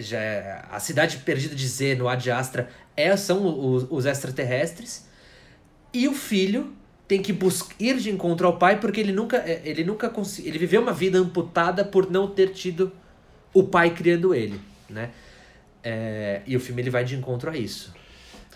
já, 0.00 0.18
é, 0.18 0.64
a 0.70 0.80
cidade 0.80 1.18
perdida 1.18 1.54
de 1.54 1.66
Z 1.66 1.94
no 1.94 2.08
Ad 2.08 2.30
Astra 2.30 2.68
é, 2.96 3.16
são 3.16 3.46
os, 3.72 3.86
os 3.88 4.04
extraterrestres 4.04 5.06
e 5.94 6.08
o 6.08 6.14
filho 6.14 6.72
tem 7.08 7.22
que 7.22 7.36
ir 7.78 7.96
de 7.96 8.10
encontro 8.10 8.46
ao 8.46 8.56
pai 8.56 8.78
porque 8.78 9.00
ele 9.00 9.12
nunca 9.12 9.38
é, 9.38 9.62
ele 9.64 9.82
nunca 9.82 10.12
ele 10.44 10.58
viveu 10.58 10.80
uma 10.80 10.92
vida 10.92 11.18
amputada 11.18 11.84
por 11.84 12.08
não 12.08 12.28
ter 12.28 12.50
tido 12.50 12.92
o 13.52 13.64
pai 13.64 13.90
criando 13.90 14.32
ele, 14.32 14.60
né? 14.88 15.10
É, 15.82 16.42
e 16.46 16.56
o 16.56 16.60
filme 16.60 16.82
ele 16.82 16.90
vai 16.90 17.04
de 17.04 17.16
encontro 17.16 17.50
a 17.50 17.56
isso. 17.56 17.92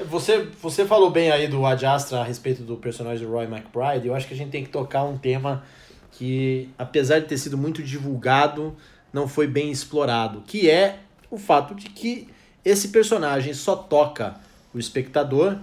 Você, 0.07 0.49
você 0.61 0.85
falou 0.85 1.11
bem 1.11 1.31
aí 1.31 1.47
do 1.47 1.65
Ad 1.65 1.85
Astra 1.87 2.21
a 2.21 2.25
respeito 2.25 2.63
do 2.63 2.77
personagem 2.77 3.25
do 3.25 3.33
Roy 3.33 3.45
McBride. 3.45 4.09
Eu 4.09 4.15
acho 4.15 4.27
que 4.27 4.35
a 4.35 4.37
gente 4.37 4.51
tem 4.51 4.65
que 4.65 4.71
tocar 4.71 5.05
um 5.05 5.17
tema 5.17 5.63
que, 6.11 6.69
apesar 6.77 7.21
de 7.21 7.27
ter 7.27 7.39
sido 7.39 7.57
muito 7.57 7.83
divulgado, 7.83 8.77
não 9.13 9.29
foi 9.29 9.47
bem 9.47 9.71
explorado, 9.71 10.43
que 10.47 10.69
é 10.69 10.99
o 11.31 11.39
fato 11.39 11.75
de 11.75 11.89
que 11.89 12.29
esse 12.65 12.89
personagem 12.89 13.55
só 13.55 13.77
toca 13.77 14.35
o 14.73 14.79
espectador 14.79 15.59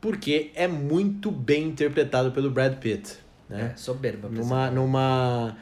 porque 0.00 0.50
é 0.54 0.66
muito 0.66 1.30
bem 1.30 1.64
interpretado 1.64 2.30
pelo 2.32 2.50
Brad 2.50 2.74
Pitt. 2.76 3.16
Né? 3.48 3.72
É, 3.74 3.76
soberba. 3.76 4.28
Numa, 4.28 4.70
numa, 4.70 5.56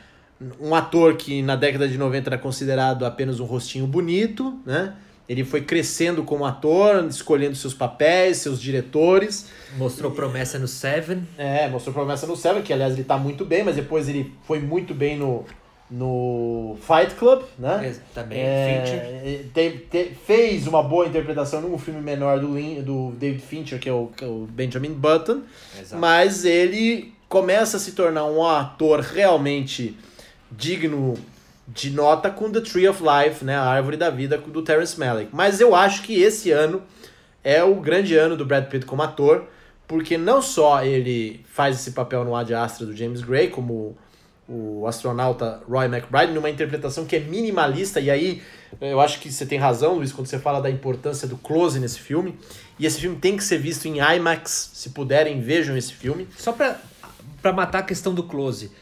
um 0.61 0.75
ator 0.75 1.17
que 1.17 1.43
na 1.43 1.57
década 1.57 1.89
de 1.89 1.97
90 1.97 2.31
era 2.31 2.39
considerado 2.39 3.05
apenas 3.05 3.41
um 3.41 3.45
rostinho 3.45 3.87
bonito, 3.87 4.59
né? 4.65 4.95
Ele 5.29 5.45
foi 5.45 5.61
crescendo 5.61 6.23
como 6.23 6.45
ator, 6.45 7.05
escolhendo 7.09 7.57
seus 7.57 7.75
papéis, 7.75 8.39
seus 8.39 8.61
diretores. 8.61 9.47
Mostrou 9.77 10.13
promessa 10.13 10.59
no 10.59 10.69
Seven. 10.69 11.27
É, 11.37 11.69
mostrou 11.69 11.93
promessa 11.93 12.27
no 12.27 12.37
Seven, 12.37 12.63
que 12.63 12.73
aliás 12.73 12.95
ele 12.95 13.05
tá 13.05 13.19
muito 13.19 13.45
bem, 13.45 13.65
mas 13.65 13.75
depois 13.75 14.09
ele 14.09 14.33
foi 14.47 14.61
muito 14.61 14.95
bem 14.95 15.17
no, 15.17 15.45
no 15.91 16.77
Fight 16.81 17.15
Club, 17.17 17.43
né? 17.59 17.97
Também, 18.15 18.39
é, 18.39 19.45
tem, 19.53 19.79
tem, 19.79 20.15
fez 20.15 20.67
uma 20.67 20.83
boa 20.83 21.07
interpretação 21.07 21.61
num 21.61 21.77
filme 21.77 22.01
menor 22.01 22.39
do, 22.39 22.55
do 22.83 23.11
David 23.17 23.43
Fincher, 23.43 23.81
que 23.81 23.89
é 23.89 23.93
o, 23.93 24.09
que 24.17 24.25
é 24.25 24.29
o 24.29 24.47
Benjamin 24.49 24.93
Button. 24.93 25.43
Exato. 25.77 26.01
Mas 26.01 26.45
ele 26.45 27.13
começa 27.29 27.77
a 27.77 27.81
se 27.81 27.93
tornar 27.93 28.27
um 28.27 28.45
ator 28.45 29.01
realmente 29.01 29.97
digno 30.51 31.15
de 31.69 31.91
nota 31.91 32.31
com 32.31 32.51
The 32.51 32.61
Tree 32.61 32.89
of 32.89 33.03
Life, 33.03 33.45
né, 33.45 33.57
a 33.57 33.63
Árvore 33.63 33.97
da 33.97 34.11
Vida 34.11 34.39
do 34.39 34.63
Terrence 34.63 34.99
Malick. 34.99 35.31
Mas 35.35 35.61
eu 35.61 35.75
acho 35.75 36.03
que 36.03 36.21
esse 36.21 36.51
ano 36.51 36.83
é 37.43 37.63
o 37.63 37.77
grande 37.77 38.17
ano 38.17 38.37
do 38.37 38.45
Brad 38.45 38.67
Pitt 38.67 38.87
como 38.87 39.03
ator, 39.03 39.45
porque 39.87 40.17
não 40.17 40.41
só 40.41 40.85
ele 40.85 41.45
faz 41.47 41.77
esse 41.77 41.93
papel 41.93 42.25
no 42.25 42.35
Ad 42.35 42.53
Astra 42.55 42.87
do 42.87 42.97
James 42.97 43.21
Gray, 43.21 43.49
como 43.49 43.97
o 44.49 44.87
astronauta 44.87 45.61
Roy 45.69 45.87
McBride, 45.87 46.33
numa 46.33 46.49
interpretação 46.49 47.05
que 47.05 47.17
é 47.17 47.21
minimalista, 47.21 48.01
e 48.01 48.11
aí 48.11 48.43
eu 48.81 49.01
acho 49.01 49.21
que 49.21 49.33
você 49.33 49.45
tem 49.45 49.59
razão, 49.59 49.95
Luiz, 49.95 50.13
quando 50.13 50.29
você 50.29 50.39
fala 50.39 50.61
da 50.61 50.71
importância 50.71 51.27
do 51.27 51.37
close 51.37 51.81
nesse 51.81 51.99
filme. 51.99 52.39
E 52.79 52.87
esse 52.87 53.01
filme 53.01 53.17
tem 53.17 53.37
que 53.37 53.43
ser 53.43 53.59
visto 53.59 53.87
em 53.87 53.99
IMAX, 53.99 54.71
se 54.73 54.91
puderem, 54.91 55.41
vejam 55.41 55.77
esse 55.77 55.93
filme. 55.93 56.29
Só 56.37 56.53
pra 56.53 56.79
para 57.47 57.53
matar 57.53 57.79
a 57.79 57.83
questão 57.83 58.13
do 58.13 58.25
close. 58.25 58.73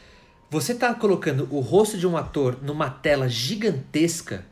Você 0.49 0.75
tá 0.75 0.93
colocando 0.93 1.47
o 1.51 1.59
rosto 1.59 1.97
de 1.97 2.05
um 2.05 2.15
ator 2.15 2.57
numa 2.61 2.89
tela 2.89 3.27
gigantesca, 3.27 4.45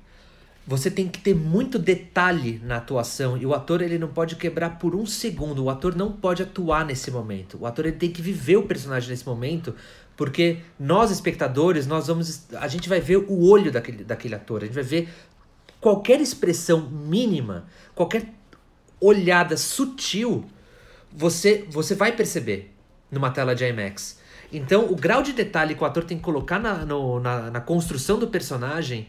você 0.65 0.89
tem 0.89 1.09
que 1.09 1.19
ter 1.19 1.35
muito 1.35 1.77
detalhe 1.77 2.59
na 2.63 2.77
atuação 2.77 3.37
e 3.37 3.45
o 3.45 3.53
ator 3.53 3.81
ele 3.81 3.99
não 3.99 4.07
pode 4.07 4.37
quebrar 4.37 4.79
por 4.79 4.95
um 4.95 5.05
segundo. 5.05 5.65
O 5.65 5.69
ator 5.69 5.93
não 5.93 6.11
pode 6.11 6.41
atuar 6.41 6.85
nesse 6.85 7.11
momento. 7.11 7.57
O 7.59 7.65
ator 7.65 7.85
ele 7.85 7.97
tem 7.97 8.09
que 8.09 8.21
viver 8.21 8.55
o 8.55 8.63
personagem 8.63 9.09
nesse 9.09 9.25
momento, 9.25 9.75
porque 10.15 10.59
nós 10.79 11.11
espectadores 11.11 11.85
nós 11.85 12.07
vamos 12.07 12.47
a 12.53 12.67
gente 12.69 12.87
vai 12.87 13.01
ver 13.01 13.17
o 13.17 13.45
olho 13.49 13.71
daquele, 13.71 14.05
daquele 14.05 14.35
ator. 14.35 14.63
A 14.63 14.65
gente 14.65 14.75
vai 14.75 14.83
ver 14.83 15.09
qualquer 15.81 16.21
expressão 16.21 16.89
mínima, 16.89 17.65
qualquer 17.93 18.33
olhada 19.01 19.57
sutil, 19.57 20.45
você 21.11 21.67
você 21.69 21.93
vai 21.93 22.13
perceber 22.13 22.73
numa 23.11 23.29
tela 23.31 23.53
de 23.53 23.65
IMAX. 23.65 24.22
Então, 24.53 24.85
o 24.85 24.95
grau 24.95 25.23
de 25.23 25.33
detalhe 25.33 25.73
que 25.73 25.83
o 25.83 25.85
ator 25.85 26.03
tem 26.03 26.17
que 26.17 26.23
colocar 26.23 26.59
na, 26.59 26.85
no, 26.85 27.19
na, 27.19 27.49
na 27.49 27.59
construção 27.59 28.19
do 28.19 28.27
personagem 28.27 29.07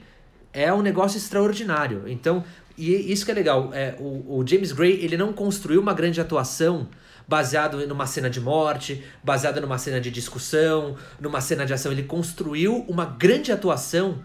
é 0.53 0.73
um 0.73 0.81
negócio 0.81 1.19
extraordinário. 1.19 2.05
Então, 2.07 2.43
e 2.79 3.13
isso 3.13 3.25
que 3.27 3.31
é 3.31 3.35
legal, 3.35 3.71
é, 3.75 3.95
o, 3.99 4.39
o 4.39 4.47
James 4.47 4.73
Gray 4.73 5.05
ele 5.05 5.17
não 5.19 5.33
construiu 5.33 5.81
uma 5.81 5.93
grande 5.93 6.21
atuação 6.21 6.89
baseado 7.29 7.87
numa 7.87 8.07
cena 8.07 8.31
de 8.31 8.41
morte, 8.41 9.05
baseado 9.23 9.61
numa 9.61 9.79
cena 9.79 10.01
de 10.01 10.11
discussão, 10.11 10.97
numa 11.21 11.41
cena 11.41 11.67
de 11.67 11.75
ação. 11.75 11.93
Ele 11.93 12.05
construiu 12.05 12.85
uma 12.89 13.05
grande 13.05 13.53
atuação 13.53 14.23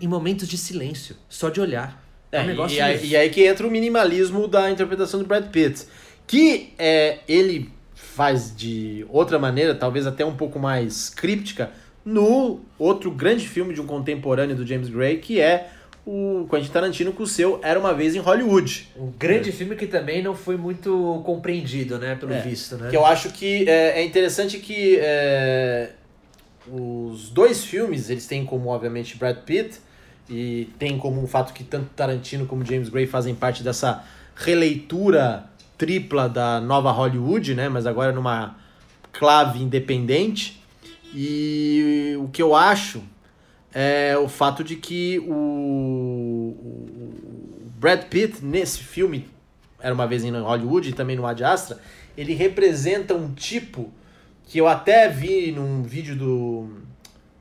em 0.00 0.06
momentos 0.06 0.46
de 0.46 0.58
silêncio, 0.58 1.16
só 1.28 1.48
de 1.48 1.60
olhar. 1.60 2.04
É, 2.30 2.42
um 2.42 2.46
negócio 2.46 2.76
e, 2.76 2.80
aí, 2.80 3.06
e 3.06 3.16
aí 3.16 3.30
que 3.30 3.46
entra 3.46 3.66
o 3.66 3.70
minimalismo 3.70 4.46
da 4.46 4.70
interpretação 4.70 5.20
do 5.20 5.26
Brad 5.26 5.46
Pitt. 5.50 5.86
Que 6.26 6.74
é, 6.78 7.18
ele 7.26 7.72
faz 8.00 8.54
de 8.54 9.06
outra 9.08 9.38
maneira, 9.38 9.74
talvez 9.74 10.06
até 10.06 10.24
um 10.24 10.34
pouco 10.34 10.58
mais 10.58 11.08
críptica, 11.10 11.70
no 12.04 12.60
outro 12.78 13.10
grande 13.10 13.46
filme 13.46 13.74
de 13.74 13.80
um 13.80 13.86
contemporâneo 13.86 14.56
do 14.56 14.66
James 14.66 14.88
Gray, 14.88 15.18
que 15.18 15.40
é 15.40 15.70
o 16.06 16.46
Quentin 16.50 16.70
Tarantino 16.70 17.12
com 17.12 17.22
o 17.22 17.26
seu 17.26 17.60
Era 17.62 17.78
Uma 17.78 17.92
Vez 17.92 18.16
em 18.16 18.18
Hollywood. 18.18 18.88
Um 18.96 19.12
grande 19.18 19.50
é. 19.50 19.52
filme 19.52 19.76
que 19.76 19.86
também 19.86 20.22
não 20.22 20.34
foi 20.34 20.56
muito 20.56 21.22
compreendido, 21.24 21.98
né, 21.98 22.14
pelo 22.14 22.32
é, 22.32 22.40
visto, 22.40 22.76
né? 22.76 22.90
Que 22.90 22.96
eu 22.96 23.04
acho 23.04 23.30
que 23.30 23.68
é, 23.68 24.00
é 24.00 24.04
interessante 24.04 24.58
que 24.58 24.98
é, 24.98 25.90
os 26.66 27.28
dois 27.30 27.64
filmes, 27.64 28.08
eles 28.08 28.26
têm 28.26 28.44
como, 28.44 28.70
obviamente, 28.70 29.16
Brad 29.16 29.36
Pitt, 29.38 29.78
e 30.28 30.68
tem 30.78 30.96
como 30.96 31.22
um 31.22 31.26
fato 31.26 31.52
que 31.52 31.64
tanto 31.64 31.90
Tarantino 31.94 32.46
como 32.46 32.64
James 32.64 32.88
Gray 32.88 33.06
fazem 33.06 33.34
parte 33.34 33.62
dessa 33.62 34.04
releitura 34.36 35.49
tripla 35.80 36.28
da 36.28 36.60
nova 36.60 36.90
Hollywood, 36.90 37.54
né? 37.54 37.66
Mas 37.70 37.86
agora 37.86 38.12
numa 38.12 38.54
clave 39.10 39.62
independente. 39.62 40.62
E 41.14 42.14
o 42.20 42.28
que 42.28 42.42
eu 42.42 42.54
acho 42.54 43.02
é 43.72 44.14
o 44.18 44.28
fato 44.28 44.62
de 44.62 44.76
que 44.76 45.18
o, 45.20 46.54
Brad 47.78 48.02
Pitt 48.04 48.44
nesse 48.44 48.80
filme 48.80 49.26
era 49.80 49.94
uma 49.94 50.06
vez 50.06 50.22
em 50.22 50.30
Hollywood 50.30 50.90
e 50.90 50.92
também 50.92 51.16
no 51.16 51.26
Ad 51.26 51.42
Astra, 51.42 51.78
ele 52.14 52.34
representa 52.34 53.14
um 53.14 53.32
tipo 53.32 53.90
que 54.44 54.58
eu 54.58 54.68
até 54.68 55.08
vi 55.08 55.50
num 55.50 55.82
vídeo 55.82 56.14
do 56.14 56.68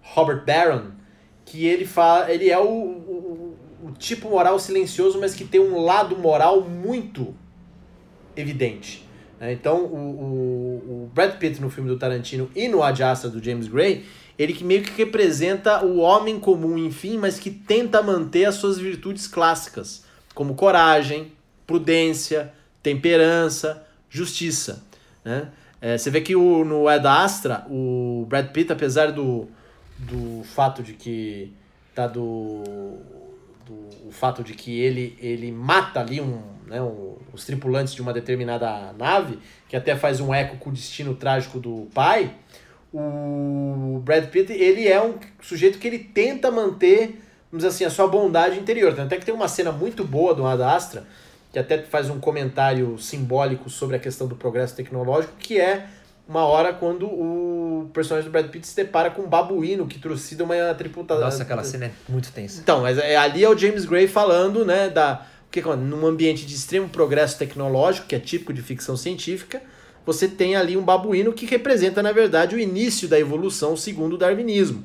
Robert 0.01 0.45
Barron, 0.45 0.91
que 1.43 1.65
ele 1.65 1.85
fala, 1.85 2.31
ele 2.31 2.49
é 2.49 2.57
o, 2.57 2.63
o, 2.63 3.57
o 3.83 3.91
tipo 3.91 4.29
moral 4.29 4.57
silencioso, 4.57 5.19
mas 5.19 5.35
que 5.35 5.43
tem 5.43 5.59
um 5.59 5.83
lado 5.83 6.17
moral 6.17 6.61
muito 6.61 7.35
evidente. 8.41 9.05
Né? 9.39 9.53
Então, 9.53 9.85
o, 9.85 9.97
o, 9.97 11.03
o, 11.05 11.11
Brad 11.13 11.37
Pitt 11.37 11.61
no 11.61 11.69
filme 11.69 11.89
do 11.89 11.97
Tarantino 11.97 12.49
e 12.55 12.67
no 12.67 12.83
Ad 12.83 13.01
Astra 13.01 13.29
do 13.29 13.43
James 13.43 13.67
Gray, 13.67 14.05
ele 14.37 14.53
que 14.53 14.63
meio 14.63 14.83
que 14.83 14.91
representa 14.97 15.85
o 15.85 15.99
homem 15.99 16.39
comum, 16.39 16.77
enfim, 16.77 17.17
mas 17.17 17.39
que 17.39 17.49
tenta 17.49 18.01
manter 18.01 18.45
as 18.45 18.55
suas 18.55 18.77
virtudes 18.77 19.27
clássicas, 19.27 20.03
como 20.33 20.55
coragem, 20.55 21.31
prudência, 21.65 22.53
temperança, 22.81 23.85
justiça. 24.09 24.83
Né? 25.23 25.49
É, 25.81 25.97
você 25.97 26.09
vê 26.09 26.21
que 26.21 26.35
o, 26.35 26.63
no 26.63 26.87
Ad 26.87 27.05
Astra, 27.07 27.65
o 27.69 28.25
Brad 28.29 28.47
Pitt, 28.47 28.71
apesar 28.71 29.11
do, 29.11 29.47
do 29.97 30.43
fato 30.43 30.81
de 30.81 30.93
que 30.93 31.51
tá 31.93 32.07
do 32.07 32.97
o 34.10 34.12
fato 34.12 34.43
de 34.43 34.53
que 34.53 34.80
ele 34.82 35.16
ele 35.22 35.51
mata 35.51 35.99
ali 35.99 36.20
um 36.20 36.41
né, 36.66 36.82
um, 36.82 37.18
os 37.32 37.45
tripulantes 37.45 37.93
de 37.93 38.01
uma 38.01 38.12
determinada 38.12 38.93
nave, 38.93 39.39
que 39.68 39.76
até 39.76 39.95
faz 39.95 40.20
um 40.20 40.34
eco 40.34 40.57
com 40.57 40.70
o 40.70 40.74
destino 40.74 41.16
trágico 41.16 41.60
do 41.60 41.88
pai, 41.93 42.34
o 42.93 44.01
Brad 44.03 44.26
Pitt 44.26 44.51
ele 44.51 44.88
é 44.88 45.01
um 45.01 45.16
sujeito 45.41 45.78
que 45.78 45.88
ele 45.88 45.99
tenta 45.99 46.49
manter, 46.49 47.22
vamos 47.51 47.64
dizer 47.64 47.68
assim, 47.68 47.86
a 47.86 47.89
sua 47.89 48.07
bondade 48.07 48.60
interior. 48.60 48.99
Até 48.99 49.18
que 49.18 49.26
tem 49.26 49.34
uma 49.34 49.47
cena 49.47 49.72
muito 49.72 50.03
boa 50.03 50.34
do 50.34 50.45
Ad 50.45 50.62
Astra, 50.62 51.05
que 51.51 51.60
até 51.60 51.80
faz 51.80 52.10
um 52.10 52.20
comentário 52.20 52.97
simbólico 52.97 53.70
sobre 53.70 53.95
a 53.95 53.99
questão 53.99 54.28
do 54.28 54.36
progresso 54.36 54.76
tecnológico, 54.76 55.34
que 55.38 55.60
é 55.60 55.88
uma 56.30 56.45
hora 56.45 56.71
quando 56.71 57.07
o 57.07 57.89
personagem 57.91 58.30
do 58.30 58.32
Brad 58.32 58.47
Pitt 58.49 58.67
se 58.67 58.75
depara 58.75 59.09
com 59.09 59.23
um 59.23 59.27
babuíno 59.27 59.88
que 59.88 59.97
trucida 59.97 60.43
uma 60.43 60.53
tripulação. 60.75 61.19
Nossa, 61.19 61.41
aquela 61.41 61.63
cena 61.63 61.86
é 61.86 61.91
muito 62.07 62.32
tensa. 62.32 62.61
Então, 62.61 62.82
mas 62.82 62.99
é, 62.99 63.17
ali 63.17 63.43
é 63.43 63.49
o 63.49 63.57
James 63.57 63.84
Gray 63.84 64.07
falando, 64.07 64.63
né, 64.63 64.89
da 64.89 65.25
porque 65.51 65.63
num 65.75 66.05
ambiente 66.05 66.45
de 66.45 66.53
extremo 66.53 66.88
progresso 66.88 67.39
tecnológico, 67.39 68.05
que 68.05 68.13
é 68.13 68.19
típico 68.19 68.53
de 68.53 68.61
ficção 68.61 68.95
científica, 68.95 69.59
você 70.05 70.27
tem 70.27 70.55
ali 70.55 70.77
um 70.77 70.84
babuíno 70.84 71.34
que 71.34 71.47
representa, 71.47 72.03
na 72.03 72.11
verdade, 72.11 72.55
o 72.55 72.59
início 72.59 73.07
da 73.07 73.19
evolução 73.19 73.75
segundo 73.75 74.13
o 74.13 74.17
darwinismo. 74.17 74.84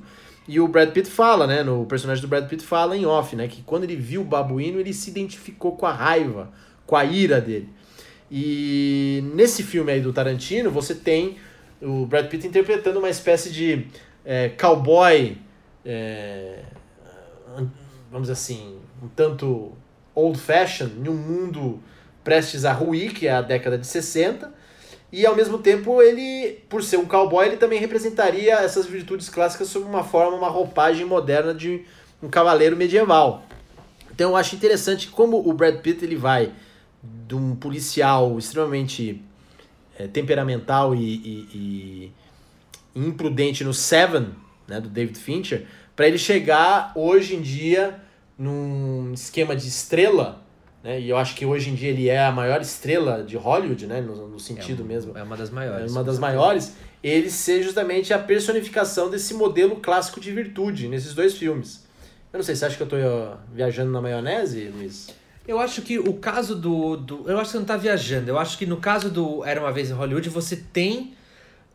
E 0.48 0.58
o 0.58 0.66
Brad 0.66 0.90
Pitt 0.90 1.10
fala, 1.10 1.46
né, 1.46 1.62
no 1.62 1.84
personagem 1.84 2.22
do 2.22 2.28
Brad 2.28 2.48
Pitt 2.48 2.64
fala 2.64 2.96
em 2.96 3.04
off, 3.04 3.36
né, 3.36 3.46
que 3.46 3.62
quando 3.62 3.84
ele 3.84 3.96
viu 3.96 4.22
o 4.22 4.24
babuíno, 4.24 4.80
ele 4.80 4.94
se 4.94 5.10
identificou 5.10 5.76
com 5.76 5.84
a 5.84 5.92
raiva, 5.92 6.50
com 6.86 6.96
a 6.96 7.04
ira 7.04 7.38
dele. 7.42 7.68
E 8.36 9.22
nesse 9.32 9.62
filme 9.62 9.92
aí 9.92 10.00
do 10.00 10.12
Tarantino, 10.12 10.68
você 10.68 10.92
tem 10.92 11.36
o 11.80 12.04
Brad 12.04 12.26
Pitt 12.26 12.48
interpretando 12.48 12.98
uma 12.98 13.08
espécie 13.08 13.48
de 13.48 13.86
é, 14.24 14.48
cowboy, 14.48 15.38
é, 15.86 16.64
vamos 18.10 18.22
dizer 18.22 18.32
assim, 18.32 18.80
um 19.00 19.06
tanto 19.06 19.70
old 20.16 20.36
fashion, 20.36 20.88
em 20.98 21.08
um 21.08 21.14
mundo 21.14 21.80
prestes 22.24 22.64
a 22.64 22.72
ruir, 22.72 23.14
que 23.14 23.28
é 23.28 23.34
a 23.34 23.40
década 23.40 23.78
de 23.78 23.86
60, 23.86 24.52
e 25.12 25.24
ao 25.24 25.36
mesmo 25.36 25.58
tempo 25.58 26.02
ele, 26.02 26.58
por 26.68 26.82
ser 26.82 26.96
um 26.96 27.06
cowboy, 27.06 27.46
ele 27.46 27.56
também 27.56 27.78
representaria 27.78 28.54
essas 28.54 28.84
virtudes 28.84 29.28
clássicas 29.28 29.68
sob 29.68 29.86
uma 29.86 30.02
forma, 30.02 30.36
uma 30.36 30.48
roupagem 30.48 31.06
moderna 31.06 31.54
de 31.54 31.84
um 32.20 32.28
cavaleiro 32.28 32.76
medieval. 32.76 33.46
Então 34.12 34.30
eu 34.30 34.36
acho 34.36 34.56
interessante 34.56 35.06
como 35.06 35.48
o 35.48 35.52
Brad 35.52 35.76
Pitt 35.76 36.04
ele 36.04 36.16
vai 36.16 36.52
de 37.26 37.34
um 37.34 37.54
policial 37.54 38.38
extremamente 38.38 39.22
é, 39.98 40.06
temperamental 40.06 40.94
e, 40.94 41.00
e, 41.00 42.12
e, 42.94 43.00
imprudente 43.06 43.64
no 43.64 43.72
Seven, 43.72 44.28
né, 44.66 44.80
do 44.80 44.88
David 44.88 45.18
Fincher, 45.18 45.66
para 45.94 46.06
ele 46.08 46.18
chegar 46.18 46.92
hoje 46.94 47.36
em 47.36 47.40
dia 47.40 48.00
num 48.38 49.12
esquema 49.12 49.54
de 49.54 49.68
estrela, 49.68 50.44
né? 50.84 51.00
E 51.00 51.08
eu 51.08 51.16
acho 51.16 51.34
que 51.34 51.46
hoje 51.46 51.70
em 51.70 51.74
dia 51.74 51.88
ele 51.88 52.08
é 52.08 52.22
a 52.22 52.30
maior 52.30 52.60
estrela 52.60 53.24
de 53.24 53.36
Hollywood, 53.38 53.86
né? 53.86 54.02
No, 54.02 54.28
no 54.28 54.38
sentido 54.38 54.82
é 54.82 54.84
um, 54.84 54.86
mesmo. 54.86 55.18
É 55.18 55.22
uma 55.22 55.36
das 55.36 55.48
maiores. 55.48 55.90
É 55.90 55.90
uma 55.90 56.04
das 56.04 56.18
maiores. 56.18 56.74
Ele 57.02 57.30
ser 57.30 57.62
justamente 57.62 58.12
a 58.12 58.18
personificação 58.18 59.08
desse 59.08 59.32
modelo 59.32 59.76
clássico 59.76 60.20
de 60.20 60.30
virtude 60.30 60.86
nesses 60.88 61.14
dois 61.14 61.34
filmes. 61.34 61.86
Eu 62.30 62.38
não 62.38 62.44
sei, 62.44 62.54
você 62.54 62.66
acha 62.66 62.76
que 62.76 62.82
eu 62.82 62.86
estou 62.86 63.38
viajando 63.52 63.92
na 63.92 64.00
maionese, 64.02 64.68
Luiz? 64.68 65.08
Eu 65.46 65.58
acho 65.58 65.82
que 65.82 65.98
o 65.98 66.14
caso 66.14 66.54
do, 66.54 66.96
do. 66.96 67.30
Eu 67.30 67.38
acho 67.38 67.46
que 67.46 67.52
você 67.52 67.56
não 67.56 67.62
está 67.62 67.76
viajando. 67.76 68.30
Eu 68.30 68.38
acho 68.38 68.56
que 68.56 68.64
no 68.64 68.78
caso 68.78 69.10
do 69.10 69.44
Era 69.44 69.60
uma 69.60 69.72
Vez 69.72 69.90
em 69.90 69.92
Hollywood, 69.92 70.28
você 70.30 70.56
tem 70.56 71.14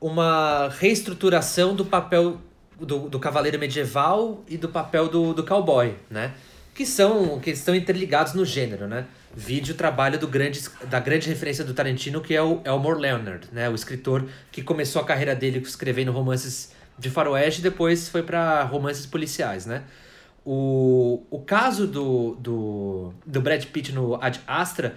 uma 0.01 0.69
reestruturação 0.69 1.75
do 1.75 1.85
papel 1.85 2.39
do, 2.79 3.09
do 3.09 3.19
cavaleiro 3.19 3.59
medieval 3.59 4.43
e 4.47 4.57
do 4.57 4.69
papel 4.69 5.07
do, 5.07 5.33
do 5.33 5.45
cowboy, 5.45 5.95
né? 6.09 6.33
que 6.79 6.85
são 6.85 7.41
que 7.41 7.49
estão 7.49 7.75
interligados 7.75 8.33
no 8.33 8.45
gênero, 8.45 8.87
né? 8.87 9.05
Vídeo 9.35 9.75
trabalho 9.75 10.17
do 10.17 10.29
grande, 10.29 10.63
da 10.89 10.97
grande 11.01 11.27
referência 11.27 11.61
do 11.61 11.73
Tarantino, 11.73 12.21
que 12.21 12.33
é 12.33 12.41
o 12.41 12.61
Elmore 12.63 12.97
Leonard, 12.97 13.49
né? 13.51 13.67
O 13.67 13.75
escritor 13.75 14.25
que 14.49 14.61
começou 14.61 15.01
a 15.01 15.05
carreira 15.05 15.35
dele 15.35 15.59
escrevendo 15.59 16.09
romances 16.13 16.71
de 16.97 17.09
faroeste 17.09 17.59
e 17.59 17.63
depois 17.63 18.07
foi 18.07 18.23
para 18.23 18.63
romances 18.63 19.05
policiais, 19.05 19.65
né? 19.65 19.83
O, 20.51 21.21
o 21.29 21.39
caso 21.39 21.85
do, 21.85 22.35
do, 22.35 23.13
do 23.23 23.39
Brad 23.39 23.63
Pitt 23.65 23.91
no 23.91 24.15
Ad 24.15 24.39
Astra, 24.47 24.95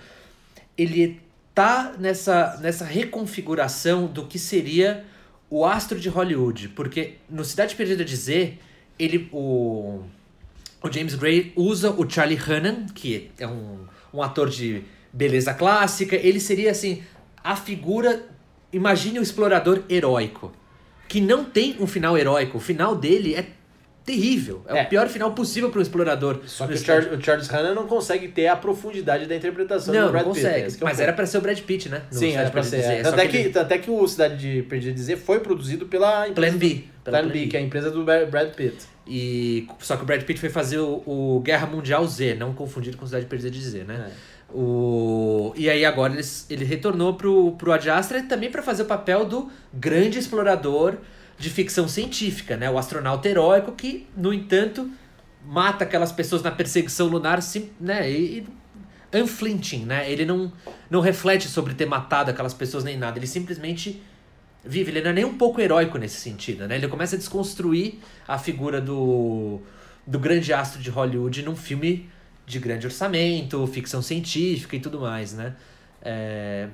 ele 0.78 1.20
tá 1.54 1.92
nessa, 1.98 2.58
nessa 2.62 2.86
reconfiguração 2.86 4.06
do 4.06 4.26
que 4.26 4.38
seria 4.38 5.04
o 5.50 5.66
astro 5.66 6.00
de 6.00 6.08
Hollywood, 6.08 6.68
porque 6.70 7.18
no 7.28 7.44
Cidade 7.44 7.74
Perdida 7.74 8.02
de 8.02 8.16
Z, 8.16 8.54
ele 8.98 9.28
o 9.32 10.00
o 10.82 10.90
James 10.90 11.14
Gray 11.14 11.52
usa 11.54 11.90
o 11.92 12.08
Charlie 12.08 12.36
Hunnam, 12.36 12.86
que 12.92 13.30
é 13.38 13.46
um, 13.46 13.86
um 14.12 14.20
ator 14.20 14.48
de 14.48 14.82
beleza 15.12 15.54
clássica. 15.54 16.16
Ele 16.16 16.40
seria, 16.40 16.72
assim, 16.72 17.02
a 17.44 17.54
figura... 17.54 18.26
Imagine 18.72 19.20
o 19.20 19.22
explorador 19.22 19.84
heróico. 19.88 20.50
que 21.12 21.20
não 21.20 21.44
tem 21.44 21.76
um 21.78 21.86
final 21.86 22.16
heróico. 22.16 22.56
O 22.56 22.60
final 22.60 22.96
dele 22.96 23.34
é 23.34 23.46
terrível. 24.04 24.62
É, 24.68 24.78
É. 24.78 24.82
o 24.84 24.88
pior 24.88 25.08
final 25.08 25.32
possível 25.32 25.70
para 25.70 25.78
um 25.78 25.82
explorador. 25.82 26.40
Só 26.46 26.66
que 26.66 26.72
o, 26.72 26.74
estádio. 26.74 27.08
Char 27.10 27.18
o 27.18 27.22
Charles 27.22 27.48
Hanna 27.48 27.74
não 27.74 27.86
consegue 27.86 28.28
ter 28.28 28.46
a 28.48 28.56
profundidade 28.56 29.26
da 29.26 29.34
interpretação 29.36 29.94
Não, 29.94 30.06
do 30.06 30.10
Brad 30.12 30.26
não 30.26 30.32
Pitt. 30.32 30.44
consegue. 30.44 30.76
que 30.76 30.82
é 30.82 30.86
Mas 30.86 31.00
era 31.00 31.12
pra 31.12 31.26
ser 31.26 31.38
o 31.38 31.40
Brad 31.40 31.58
Pitt, 31.60 31.88
né? 31.88 32.02
Sim, 32.10 32.32
era 32.36 32.50
Perdida 32.50 32.76
ser. 32.76 32.82
Dizer. 32.82 32.92
É. 32.98 33.02
Tanto, 33.02 33.20
é 33.20 33.26
que 33.28 33.36
ele- 33.36 33.48
tanto 33.50 33.72
é 33.72 33.78
que 33.78 33.90
o 33.90 34.08
Cidade 34.08 34.36
de 34.36 34.62
Perdida 34.62 34.92
Dizer 34.92 35.16
foi 35.16 35.40
produzido 35.40 35.86
pela 35.86 36.28
empresa 36.28 36.50
Plan 36.50 36.58
B. 36.58 36.84
pela 37.04 37.18
Plan 37.20 37.28
B, 37.30 37.46
que 37.46 37.56
é 37.56 37.60
a 37.60 37.62
empresa 37.62 37.90
do 37.90 38.04
Brad 38.04 38.50
Pitt. 38.54 38.76
E 39.06 39.66
só 39.80 39.96
que 39.96 40.02
o 40.02 40.06
Brad 40.06 40.22
Pitt 40.22 40.38
foi 40.38 40.48
fazer 40.48 40.78
o, 40.78 41.02
o 41.06 41.40
Guerra 41.44 41.66
Mundial 41.66 42.06
Z, 42.06 42.34
não 42.34 42.52
confundido 42.54 42.96
com 42.96 43.04
Cidade 43.06 43.26
Perdida 43.26 43.50
de 43.50 43.60
Z, 43.60 43.84
né? 43.84 44.10
É. 44.28 44.32
O... 44.54 45.52
E 45.56 45.68
aí 45.70 45.84
agora 45.84 46.12
ele, 46.12 46.22
ele 46.50 46.64
retornou 46.64 47.14
pro, 47.14 47.52
pro 47.52 47.72
Ad 47.72 47.88
Astra 47.88 48.22
também 48.22 48.50
para 48.50 48.62
fazer 48.62 48.82
o 48.82 48.86
papel 48.86 49.24
do 49.24 49.50
grande 49.72 50.18
explorador 50.18 50.96
de 51.42 51.50
ficção 51.50 51.88
científica, 51.88 52.56
né? 52.56 52.70
O 52.70 52.78
astronauta 52.78 53.28
heróico 53.28 53.72
que, 53.72 54.06
no 54.16 54.32
entanto, 54.32 54.88
mata 55.44 55.82
aquelas 55.82 56.12
pessoas 56.12 56.40
na 56.40 56.52
perseguição 56.52 57.08
lunar, 57.08 57.42
sim, 57.42 57.68
né? 57.80 58.08
E, 58.08 58.46
e 59.12 59.20
unflinching, 59.20 59.84
né? 59.84 60.08
Ele 60.08 60.24
não, 60.24 60.52
não 60.88 61.00
reflete 61.00 61.48
sobre 61.48 61.74
ter 61.74 61.84
matado 61.84 62.30
aquelas 62.30 62.54
pessoas 62.54 62.84
nem 62.84 62.96
nada, 62.96 63.18
ele 63.18 63.26
simplesmente 63.26 64.00
vive. 64.64 64.92
Ele 64.92 65.02
não 65.02 65.10
é 65.10 65.14
nem 65.14 65.24
um 65.24 65.36
pouco 65.36 65.60
heróico 65.60 65.98
nesse 65.98 66.20
sentido, 66.20 66.68
né? 66.68 66.76
Ele 66.76 66.86
começa 66.86 67.16
a 67.16 67.18
desconstruir 67.18 67.94
a 68.28 68.38
figura 68.38 68.80
do, 68.80 69.60
do 70.06 70.20
grande 70.20 70.52
astro 70.52 70.80
de 70.80 70.90
Hollywood 70.90 71.42
num 71.42 71.56
filme 71.56 72.08
de 72.46 72.60
grande 72.60 72.86
orçamento, 72.86 73.66
ficção 73.66 74.00
científica 74.00 74.76
e 74.76 74.80
tudo 74.80 75.00
mais, 75.00 75.32
né? 75.32 75.56
É, 76.00 76.68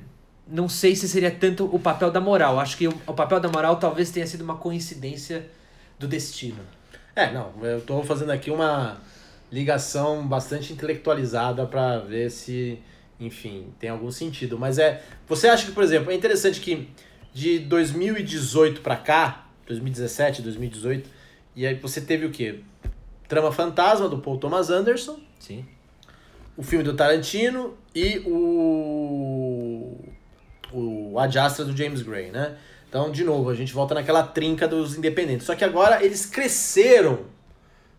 não 0.51 0.68
sei 0.68 0.96
se 0.96 1.09
seria 1.09 1.30
tanto 1.30 1.64
o 1.64 1.78
papel 1.78 2.11
da 2.11 2.20
moral. 2.20 2.59
Acho 2.59 2.76
que 2.76 2.88
o, 2.88 2.94
o 3.07 3.12
papel 3.12 3.38
da 3.40 3.49
moral 3.49 3.76
talvez 3.76 4.11
tenha 4.11 4.26
sido 4.26 4.42
uma 4.42 4.57
coincidência 4.57 5.46
do 5.99 6.09
destino. 6.09 6.61
É, 7.14 7.32
não, 7.32 7.53
eu 7.62 7.80
tô 7.80 8.03
fazendo 8.03 8.30
aqui 8.30 8.51
uma 8.51 8.99
ligação 9.51 10.26
bastante 10.26 10.72
intelectualizada 10.72 11.66
pra 11.66 11.99
ver 11.99 12.30
se, 12.30 12.78
enfim, 13.18 13.72
tem 13.78 13.90
algum 13.90 14.11
sentido. 14.11 14.59
Mas 14.59 14.78
é. 14.78 15.03
Você 15.26 15.49
acha 15.49 15.66
que, 15.66 15.72
por 15.72 15.82
exemplo, 15.82 16.11
é 16.11 16.14
interessante 16.14 16.61
que 16.61 16.88
de 17.32 17.59
2018 17.59 18.80
pra 18.80 18.96
cá, 18.96 19.49
2017, 19.66 20.42
2018, 20.42 21.11
e 21.55 21.66
aí 21.66 21.74
você 21.74 22.01
teve 22.01 22.24
o 22.24 22.30
quê? 22.30 22.61
Trama 23.26 23.53
Fantasma 23.53 24.09
do 24.09 24.18
Paul 24.18 24.38
Thomas 24.38 24.70
Anderson, 24.70 25.18
Sim. 25.38 25.66
o 26.57 26.62
filme 26.62 26.84
do 26.84 26.94
Tarantino 26.94 27.76
e 27.94 28.22
o. 28.26 29.99
O 30.72 31.18
Ad 31.18 31.38
Astra 31.38 31.64
do 31.64 31.76
James 31.76 32.02
Gray, 32.02 32.30
né? 32.30 32.56
Então, 32.88 33.10
de 33.10 33.22
novo, 33.24 33.50
a 33.50 33.54
gente 33.54 33.72
volta 33.72 33.94
naquela 33.94 34.22
trinca 34.22 34.66
dos 34.66 34.96
independentes. 34.96 35.46
Só 35.46 35.54
que 35.54 35.64
agora 35.64 36.04
eles 36.04 36.26
cresceram 36.26 37.20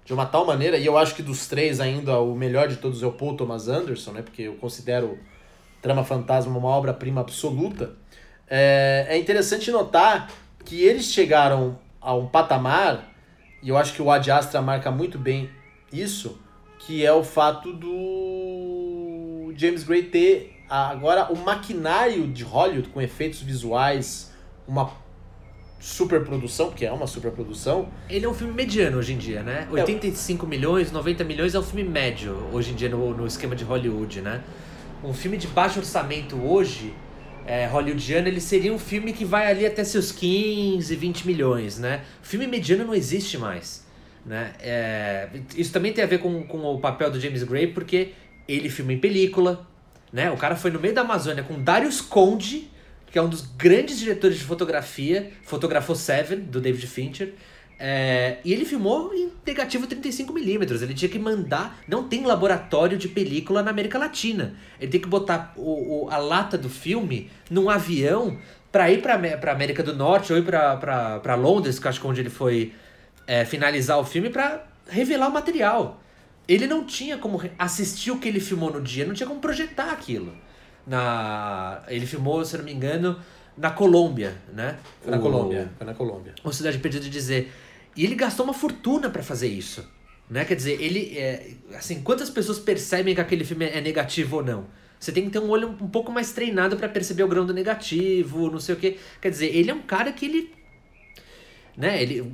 de 0.03 0.13
uma 0.13 0.25
tal 0.25 0.43
maneira, 0.45 0.77
e 0.77 0.85
eu 0.85 0.97
acho 0.97 1.13
que 1.13 1.21
dos 1.21 1.45
três 1.45 1.79
ainda 1.79 2.19
o 2.19 2.33
melhor 2.35 2.67
de 2.67 2.77
todos 2.77 3.03
é 3.03 3.05
o 3.05 3.11
Paul 3.11 3.37
Thomas 3.37 3.67
Anderson, 3.67 4.11
né? 4.11 4.23
Porque 4.23 4.41
eu 4.41 4.55
considero 4.55 5.19
Trama 5.83 6.03
Fantasma 6.03 6.57
uma 6.57 6.69
obra-prima 6.69 7.21
absoluta. 7.21 7.93
É, 8.47 9.05
é 9.09 9.17
interessante 9.19 9.69
notar 9.69 10.31
que 10.65 10.81
eles 10.81 11.05
chegaram 11.05 11.77
a 12.01 12.15
um 12.15 12.25
patamar, 12.25 13.13
e 13.61 13.69
eu 13.69 13.77
acho 13.77 13.93
que 13.93 14.01
o 14.01 14.09
Ad 14.09 14.31
Astra 14.31 14.61
marca 14.61 14.89
muito 14.89 15.19
bem 15.19 15.49
isso, 15.93 16.39
que 16.79 17.05
é 17.05 17.13
o 17.13 17.23
fato 17.23 17.71
do 17.71 19.53
James 19.55 19.83
Gray 19.83 20.03
ter 20.03 20.58
agora 20.69 21.31
o 21.31 21.37
maquinário 21.37 22.27
de 22.27 22.43
Hollywood 22.43 22.89
com 22.89 23.01
efeitos 23.01 23.41
visuais, 23.41 24.31
uma 24.67 24.91
superprodução, 25.79 26.67
porque 26.67 26.85
é 26.85 26.91
uma 26.91 27.07
superprodução, 27.07 27.87
Ele 28.09 28.25
é 28.25 28.29
um 28.29 28.33
filme 28.33 28.53
mediano 28.53 28.97
hoje 28.97 29.13
em 29.13 29.17
dia, 29.17 29.41
né? 29.41 29.67
85 29.71 30.45
milhões, 30.45 30.91
90 30.91 31.23
milhões 31.23 31.55
é 31.55 31.59
um 31.59 31.63
filme 31.63 31.89
médio 31.89 32.35
hoje 32.51 32.71
em 32.71 32.75
dia 32.75 32.89
no, 32.89 33.15
no 33.15 33.25
esquema 33.25 33.55
de 33.55 33.63
Hollywood, 33.63 34.21
né? 34.21 34.43
Um 35.03 35.13
filme 35.13 35.37
de 35.37 35.47
baixo 35.47 35.79
orçamento 35.79 36.35
hoje, 36.35 36.93
é, 37.45 37.65
hollywoodiano, 37.65 38.27
ele 38.27 38.41
seria 38.41 38.73
um 38.73 38.77
filme 38.77 39.13
que 39.13 39.23
vai 39.23 39.49
ali 39.49 39.65
até 39.65 39.83
seus 39.83 40.11
15, 40.11 40.93
20 40.93 41.25
milhões, 41.25 41.79
né? 41.79 42.03
Filme 42.21 42.45
mediano 42.45 42.83
não 42.83 42.93
existe 42.93 43.37
mais, 43.37 43.87
né? 44.25 44.53
É, 44.59 45.29
isso 45.55 45.71
também 45.71 45.93
tem 45.93 46.03
a 46.03 46.07
ver 46.07 46.19
com, 46.19 46.43
com 46.43 46.57
o 46.65 46.79
papel 46.79 47.09
do 47.09 47.19
James 47.19 47.43
Gray, 47.43 47.67
porque 47.67 48.09
ele 48.47 48.69
filma 48.69 48.91
em 48.91 48.99
película, 48.99 49.65
né? 50.11 50.29
O 50.31 50.37
cara 50.37 50.55
foi 50.55 50.71
no 50.71 50.79
meio 50.79 50.93
da 50.93 51.01
Amazônia 51.01 51.43
com 51.43 51.61
Darius 51.61 52.01
Conde, 52.01 52.69
que 53.11 53.17
é 53.17 53.21
um 53.21 53.29
dos 53.29 53.41
grandes 53.41 53.99
diretores 53.99 54.37
de 54.37 54.43
fotografia, 54.43 55.31
fotografou 55.43 55.95
Seven, 55.95 56.39
do 56.41 56.61
David 56.61 56.85
Fincher, 56.87 57.33
é, 57.81 58.39
e 58.43 58.51
ele 58.51 58.65
filmou 58.65 59.13
em 59.13 59.31
negativo 59.45 59.87
35mm. 59.87 60.81
Ele 60.81 60.93
tinha 60.93 61.09
que 61.09 61.17
mandar. 61.17 61.79
Não 61.87 62.03
tem 62.09 62.25
laboratório 62.25 62.97
de 62.97 63.07
película 63.07 63.63
na 63.63 63.71
América 63.71 63.97
Latina. 63.97 64.53
Ele 64.81 64.91
tem 64.91 64.99
que 64.99 65.07
botar 65.07 65.53
o, 65.55 66.05
o- 66.05 66.09
a 66.11 66.17
lata 66.17 66.57
do 66.57 66.69
filme 66.69 67.31
num 67.49 67.69
avião 67.69 68.37
pra 68.69 68.91
ir 68.91 69.01
pra, 69.01 69.17
pra 69.37 69.53
América 69.53 69.81
do 69.81 69.95
Norte 69.95 70.33
ou 70.33 70.37
ir 70.37 70.43
pra, 70.43 70.75
pra, 70.75 71.19
pra 71.21 71.35
Londres, 71.35 71.79
que 71.79 71.87
acho 71.87 72.01
que 72.01 72.05
é 72.05 72.09
onde 72.09 72.19
ele 72.19 72.29
foi 72.29 72.73
é, 73.25 73.45
finalizar 73.45 73.97
o 73.97 74.03
filme, 74.03 74.29
pra 74.29 74.61
revelar 74.89 75.29
o 75.29 75.31
material. 75.31 76.01
Ele 76.49 76.65
não 76.67 76.83
tinha 76.83 77.17
como 77.17 77.39
assistir 77.59 78.09
o 78.11 78.17
que 78.19 78.27
ele 78.27 78.39
filmou 78.39 78.73
no 78.73 78.81
dia, 78.81 79.05
não 79.05 79.13
tinha 79.13 79.27
como 79.27 79.39
projetar 79.39 79.91
aquilo. 79.91 80.33
Na, 80.87 81.83
ele 81.87 82.05
filmou, 82.05 82.43
se 82.43 82.55
eu 82.55 82.59
não 82.59 82.65
me 82.65 82.73
engano, 82.73 83.19
na 83.55 83.69
Colômbia, 83.69 84.35
né? 84.53 84.77
foi 85.01 85.11
na 85.11 85.17
O- 85.17 85.21
Colômbia, 85.21 85.71
foi 85.77 85.85
na 85.85 85.93
Colômbia. 85.93 86.33
ou 86.43 86.51
Cidade 86.51 86.79
Perdida 86.79 87.03
de 87.03 87.09
dizer. 87.11 87.51
E 87.95 88.03
ele 88.03 88.15
gastou 88.15 88.43
uma 88.45 88.53
fortuna 88.53 89.09
pra 89.09 89.21
fazer 89.21 89.47
isso. 89.47 89.87
Né? 90.29 90.45
Quer 90.45 90.55
dizer, 90.55 90.81
ele. 90.81 91.17
É, 91.17 91.51
assim, 91.75 92.01
quantas 92.01 92.29
pessoas 92.29 92.59
percebem 92.59 93.13
que 93.15 93.21
aquele 93.21 93.43
filme 93.43 93.65
é 93.65 93.81
negativo 93.81 94.37
ou 94.37 94.43
não? 94.43 94.65
Você 94.99 95.11
tem 95.11 95.23
que 95.25 95.29
ter 95.31 95.39
um 95.39 95.49
olho 95.49 95.69
um 95.69 95.87
pouco 95.87 96.11
mais 96.11 96.31
treinado 96.33 96.75
pra 96.77 96.89
perceber 96.89 97.23
o 97.23 97.27
grão 97.27 97.45
do 97.45 97.53
negativo, 97.53 98.49
não 98.51 98.59
sei 98.59 98.75
o 98.75 98.77
quê. 98.77 98.97
Quer 99.21 99.29
dizer, 99.31 99.55
ele 99.55 99.71
é 99.71 99.73
um 99.73 99.81
cara 99.81 100.11
que 100.11 100.25
ele. 100.25 100.51
Né, 101.79 102.01
ele. 102.03 102.31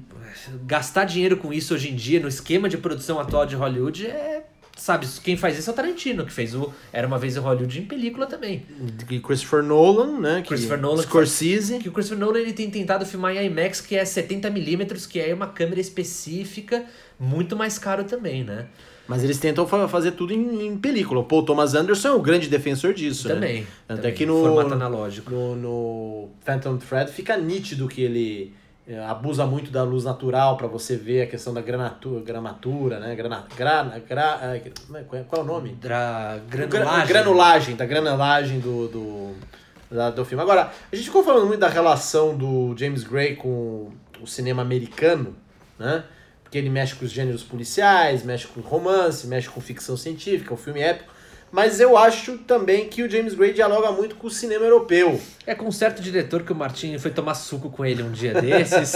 Gastar 0.66 1.06
dinheiro 1.06 1.38
com 1.38 1.54
isso 1.54 1.74
hoje 1.74 1.90
em 1.92 1.96
dia, 1.96 2.20
no 2.20 2.28
esquema 2.28 2.68
de 2.68 2.78
produção 2.78 3.20
atual 3.20 3.46
de 3.46 3.56
Hollywood, 3.56 4.08
é. 4.08 4.44
Sabe, 4.78 5.08
quem 5.24 5.38
faz 5.38 5.58
isso 5.58 5.70
é 5.70 5.74
o 5.74 5.76
Tarantino, 5.76 6.26
que 6.26 6.34
fez 6.34 6.54
o 6.54 6.70
Era 6.92 7.08
uma 7.08 7.18
vez 7.18 7.38
em 7.38 7.40
Hollywood 7.40 7.80
em 7.80 7.86
película 7.86 8.26
também. 8.28 8.66
E 9.10 9.20
Christopher 9.22 9.64
Nolan, 9.64 10.20
né? 10.20 10.42
que- 10.42 10.50
Christopher 10.50 10.82
Nolan, 10.82 10.98
que 10.98 11.08
Scorsese. 11.08 11.80
Que 11.80 11.88
o 11.88 11.94
Christopher 11.94 12.20
Nolan 12.26 12.40
ele 12.40 12.52
tem 12.52 12.70
tentado 12.70 13.06
filmar 13.06 13.34
em 13.38 13.46
IMAX, 13.46 13.80
que 13.80 13.96
é 13.96 14.04
70mm, 14.04 15.08
que 15.08 15.18
é 15.22 15.34
uma 15.34 15.48
câmera 15.48 15.80
específica, 15.80 16.84
muito 17.18 17.56
mais 17.56 17.78
caro 17.80 18.04
também, 18.04 18.44
né? 18.44 18.66
Mas 19.08 19.24
eles 19.24 19.38
tentam 19.38 19.66
fa- 19.66 19.88
fazer 19.88 20.12
tudo 20.12 20.34
em, 20.34 20.66
em 20.68 20.78
película. 20.78 21.22
O 21.22 21.24
Paul 21.24 21.44
Thomas 21.44 21.74
Anderson 21.74 22.08
é 22.10 22.14
um 22.16 22.22
grande 22.22 22.50
defensor 22.50 22.94
disso, 22.94 23.30
né? 23.30 23.34
também. 23.36 23.68
Tanto 23.88 23.98
também, 24.00 24.12
é 24.12 24.14
que 24.14 24.26
no, 24.26 24.42
Formato 24.42 24.74
analógico. 24.74 25.32
no, 25.32 25.56
no 25.56 26.30
Phantom 26.44 26.76
Thread 26.78 27.12
fica 27.12 27.38
nítido 27.38 27.88
que 27.88 28.02
ele 28.02 28.54
abusa 29.10 29.46
muito 29.48 29.72
da 29.72 29.84
luz 29.84 30.04
natural 30.04 30.58
pra 30.58 30.68
você 30.68 30.96
ver 30.96 31.24
a 31.24 31.28
questão 31.28 31.54
da 31.54 31.62
granatura, 31.62 32.22
gramatura, 32.22 33.00
né? 33.00 33.16
Grana, 33.16 33.44
grana, 33.58 34.00
gra, 34.08 34.40
é, 34.44 34.72
qual 35.08 35.22
é- 35.22 35.24
qual 35.24 35.42
é 35.42 35.44
o 35.44 35.48
nome? 35.48 35.70
Dra... 35.72 36.40
Gra- 36.48 36.68
Granulagem. 36.68 37.08
granulagem, 37.08 37.76
da 37.76 37.86
granulagem 37.86 38.60
do, 38.60 38.88
do, 38.88 39.36
da- 39.90 40.12
do 40.12 40.24
filme. 40.24 40.44
Agora, 40.44 40.72
a 40.92 40.96
gente 40.96 41.06
ficou 41.08 41.24
falando 41.24 41.48
muito 41.48 41.60
da 41.60 41.68
relação 41.70 42.38
do 42.38 42.76
James 42.78 43.04
Gray 43.04 43.36
com 43.36 43.92
o 44.22 44.28
cinema 44.28 44.62
americano, 44.62 45.36
né? 45.80 46.04
Porque 46.44 46.58
ele 46.60 46.70
mexe 46.70 46.94
com 46.96 47.06
os 47.06 47.12
gêneros 47.12 47.42
policiais, 47.44 48.24
mexe 48.24 48.46
com 48.46 48.62
romance, 48.62 49.26
mexe 49.26 49.50
com 49.50 49.60
ficção 49.60 49.98
científica, 49.98 50.54
o 50.54 50.58
filme 50.58 50.80
épico. 50.80 51.12
Mas 51.52 51.80
eu 51.80 51.96
acho 51.98 52.38
também 52.40 52.90
que 52.90 53.02
o 53.02 53.10
James 53.10 53.34
Gray 53.34 53.54
dialoga 53.54 53.92
muito 53.92 54.16
com 54.16 54.28
o 54.28 54.30
cinema 54.30 54.66
europeu. 54.66 55.22
É 55.48 55.56
com 55.56 55.66
um 55.66 55.72
certo 55.72 56.02
diretor 56.02 56.44
que 56.44 56.52
o 56.52 56.56
Martin 56.56 56.98
foi 56.98 57.12
tomar 57.12 57.36
suco 57.36 57.70
com 57.70 57.86
ele 57.86 58.04
um 58.04 58.12
dia 58.12 58.34
desses. 58.42 58.94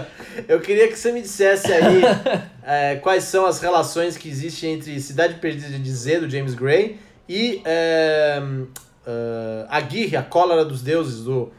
Eu 0.46 0.60
queria 0.60 0.88
que 0.88 0.96
você 0.96 1.10
me 1.10 1.22
dissesse 1.22 1.72
aí 1.72 2.02
é, 2.64 2.96
quais 2.96 3.24
são 3.24 3.46
as 3.46 3.60
relações 3.60 4.16
que 4.16 4.28
existem 4.28 4.74
entre 4.74 5.00
Cidade 5.00 5.34
Perdida 5.34 5.78
de 5.78 5.90
Z, 5.90 6.20
do 6.20 6.28
James 6.28 6.54
Gray, 6.54 6.98
e 7.28 7.62
é, 7.64 8.42
é, 9.06 9.66
Aguirre, 9.70 10.16
a 10.16 10.22
Cólera 10.22 10.64
dos 10.64 10.82
Deuses, 10.82 11.24
do 11.24 11.50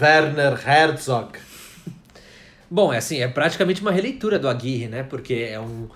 Werner 0.00 0.58
Herzog. 0.66 1.38
Bom, 2.70 2.92
é 2.92 2.96
assim, 2.96 3.20
é 3.20 3.28
praticamente 3.28 3.82
uma 3.82 3.92
releitura 3.92 4.38
do 4.38 4.48
Aguirre, 4.48 4.88
né? 4.88 5.02
Porque 5.02 5.48
é 5.52 5.60
um, 5.60 5.88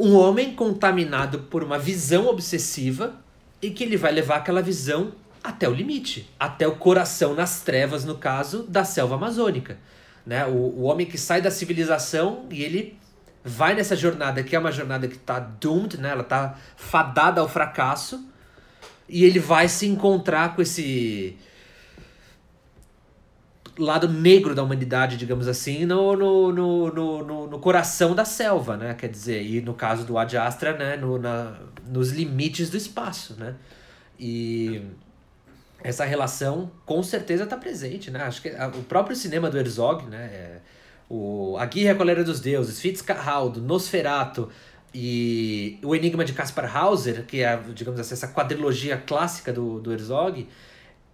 um 0.00 0.16
homem 0.16 0.54
contaminado 0.54 1.40
por 1.40 1.62
uma 1.62 1.78
visão 1.78 2.26
obsessiva 2.26 3.14
e 3.60 3.70
que 3.70 3.84
ele 3.84 3.98
vai 3.98 4.10
levar 4.10 4.36
aquela 4.36 4.62
visão 4.62 5.12
até 5.44 5.68
o 5.68 5.74
limite, 5.74 6.30
até 6.40 6.66
o 6.66 6.76
coração 6.76 7.34
nas 7.34 7.60
trevas, 7.60 8.02
no 8.02 8.16
caso, 8.16 8.62
da 8.62 8.82
selva 8.82 9.16
amazônica. 9.16 9.76
Né? 10.24 10.46
O, 10.46 10.52
o 10.52 10.82
homem 10.84 11.06
que 11.06 11.18
sai 11.18 11.42
da 11.42 11.50
civilização 11.50 12.46
e 12.50 12.62
ele 12.62 12.98
vai 13.44 13.74
nessa 13.74 13.94
jornada, 13.94 14.42
que 14.42 14.56
é 14.56 14.58
uma 14.58 14.72
jornada 14.72 15.06
que 15.06 15.18
tá 15.18 15.38
doomed, 15.38 15.98
né? 15.98 16.10
Ela 16.10 16.24
tá 16.24 16.56
fadada 16.76 17.42
ao 17.42 17.48
fracasso. 17.48 18.26
E 19.06 19.24
ele 19.24 19.38
vai 19.38 19.68
se 19.68 19.86
encontrar 19.86 20.54
com 20.54 20.62
esse 20.62 21.36
lado 23.84 24.08
negro 24.08 24.54
da 24.54 24.62
humanidade, 24.62 25.16
digamos 25.16 25.48
assim, 25.48 25.84
no, 25.84 26.16
no, 26.16 26.52
no, 26.52 26.92
no, 26.92 27.46
no, 27.48 27.58
coração 27.58 28.14
da 28.14 28.24
selva, 28.24 28.76
né? 28.76 28.94
Quer 28.94 29.08
dizer, 29.08 29.42
e 29.42 29.60
no 29.60 29.74
caso 29.74 30.04
do 30.04 30.18
Ad 30.18 30.36
Astra, 30.36 30.76
né? 30.76 30.96
No, 30.96 31.18
na, 31.18 31.56
nos 31.86 32.10
limites 32.10 32.70
do 32.70 32.76
espaço, 32.76 33.34
né? 33.38 33.54
E 34.18 34.82
essa 35.82 36.04
relação 36.04 36.70
com 36.84 37.02
certeza 37.02 37.44
está 37.44 37.56
presente, 37.56 38.10
né? 38.10 38.22
Acho 38.22 38.42
que 38.42 38.50
a, 38.50 38.68
o 38.68 38.82
próprio 38.84 39.16
cinema 39.16 39.50
do 39.50 39.58
Herzog, 39.58 40.06
né? 40.06 40.24
É, 40.32 40.60
o 41.08 41.56
A 41.58 41.66
Guerra 41.66 41.86
e 41.86 41.90
a 41.90 41.94
Colera 41.96 42.22
dos 42.22 42.40
Deuses, 42.40 42.80
Fitzcarraldo, 42.80 43.60
Nosferato 43.60 44.48
e 44.94 45.78
o 45.82 45.94
Enigma 45.94 46.24
de 46.24 46.32
Caspar 46.32 46.76
Hauser, 46.76 47.24
que 47.26 47.42
é, 47.42 47.56
digamos 47.74 47.98
assim, 47.98 48.14
essa 48.14 48.28
quadrilogia 48.28 48.96
clássica 48.96 49.52
do, 49.52 49.80
do 49.80 49.92
Herzog, 49.92 50.48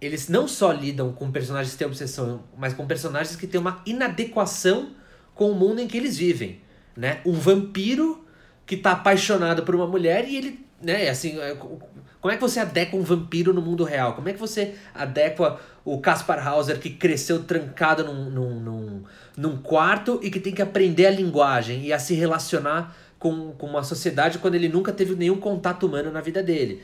eles 0.00 0.28
não 0.28 0.46
só 0.46 0.72
lidam 0.72 1.12
com 1.12 1.30
personagens 1.30 1.72
que 1.72 1.78
têm 1.78 1.86
obsessão, 1.86 2.44
mas 2.56 2.74
com 2.74 2.86
personagens 2.86 3.36
que 3.36 3.46
têm 3.46 3.60
uma 3.60 3.82
inadequação 3.86 4.90
com 5.34 5.50
o 5.50 5.54
mundo 5.54 5.80
em 5.80 5.86
que 5.86 5.96
eles 5.96 6.16
vivem, 6.16 6.60
né? 6.96 7.20
Um 7.24 7.32
vampiro 7.32 8.24
que 8.64 8.74
está 8.74 8.92
apaixonado 8.92 9.62
por 9.62 9.74
uma 9.74 9.86
mulher 9.86 10.28
e 10.28 10.36
ele, 10.36 10.66
né, 10.82 11.08
assim, 11.08 11.38
é, 11.38 11.54
como 11.54 12.32
é 12.32 12.36
que 12.36 12.42
você 12.42 12.58
adequa 12.58 12.96
um 12.96 13.02
vampiro 13.02 13.54
no 13.54 13.62
mundo 13.62 13.84
real? 13.84 14.14
Como 14.14 14.28
é 14.28 14.32
que 14.32 14.40
você 14.40 14.74
adequa 14.92 15.60
o 15.84 16.00
Caspar 16.00 16.46
Hauser 16.46 16.80
que 16.80 16.90
cresceu 16.90 17.44
trancado 17.44 18.04
num, 18.04 18.30
num, 18.30 18.60
num, 18.60 19.04
num 19.36 19.56
quarto 19.58 20.18
e 20.22 20.30
que 20.30 20.40
tem 20.40 20.52
que 20.52 20.60
aprender 20.60 21.06
a 21.06 21.10
linguagem 21.10 21.84
e 21.84 21.92
a 21.92 21.98
se 21.98 22.14
relacionar 22.14 22.96
com, 23.18 23.52
com 23.52 23.66
uma 23.66 23.84
sociedade 23.84 24.38
quando 24.38 24.56
ele 24.56 24.68
nunca 24.68 24.92
teve 24.92 25.14
nenhum 25.14 25.38
contato 25.38 25.86
humano 25.86 26.10
na 26.10 26.20
vida 26.20 26.42
dele? 26.42 26.82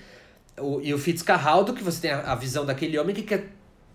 O, 0.59 0.81
e 0.83 0.93
o 0.93 0.99
Fitzcarraldo, 0.99 1.73
que 1.73 1.83
você 1.83 2.03
tem 2.03 2.11
a, 2.11 2.33
a 2.33 2.35
visão 2.35 2.65
daquele 2.65 2.99
homem 2.99 3.15
que 3.15 3.23
quer 3.23 3.53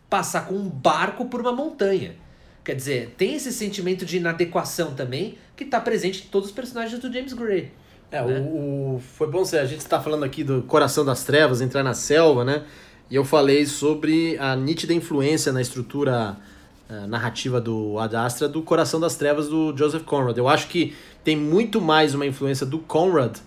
passar 0.09 0.47
com 0.47 0.55
um 0.55 0.69
barco 0.69 1.25
por 1.25 1.41
uma 1.41 1.51
montanha. 1.51 2.15
Quer 2.63 2.75
dizer, 2.75 3.15
tem 3.17 3.35
esse 3.35 3.51
sentimento 3.51 4.05
de 4.05 4.17
inadequação 4.17 4.93
também 4.93 5.37
que 5.55 5.63
está 5.63 5.79
presente 5.79 6.25
em 6.25 6.29
todos 6.29 6.49
os 6.49 6.55
personagens 6.55 6.99
do 6.99 7.11
James 7.11 7.33
Gray. 7.33 7.71
É, 8.11 8.21
né? 8.21 8.39
o, 8.39 8.95
o, 8.95 9.01
foi 9.15 9.27
bom 9.27 9.43
ser. 9.45 9.59
A 9.59 9.65
gente 9.65 9.79
está 9.79 10.01
falando 10.01 10.23
aqui 10.23 10.43
do 10.43 10.61
Coração 10.63 11.05
das 11.05 11.23
Trevas, 11.23 11.61
entrar 11.61 11.83
na 11.83 11.93
selva, 11.93 12.43
né? 12.43 12.63
E 13.09 13.15
eu 13.15 13.23
falei 13.23 13.65
sobre 13.65 14.37
a 14.37 14.55
nítida 14.55 14.93
influência 14.93 15.53
na 15.53 15.61
estrutura 15.61 16.35
uh, 16.89 17.07
narrativa 17.07 17.61
do 17.61 17.97
Ad 17.99 18.15
Astra 18.15 18.49
do 18.49 18.61
Coração 18.61 18.99
das 18.99 19.15
Trevas 19.15 19.47
do 19.47 19.75
Joseph 19.75 20.03
Conrad. 20.03 20.37
Eu 20.37 20.47
acho 20.47 20.67
que 20.67 20.93
tem 21.23 21.35
muito 21.35 21.79
mais 21.79 22.13
uma 22.13 22.25
influência 22.25 22.65
do 22.65 22.79
Conrad 22.79 23.37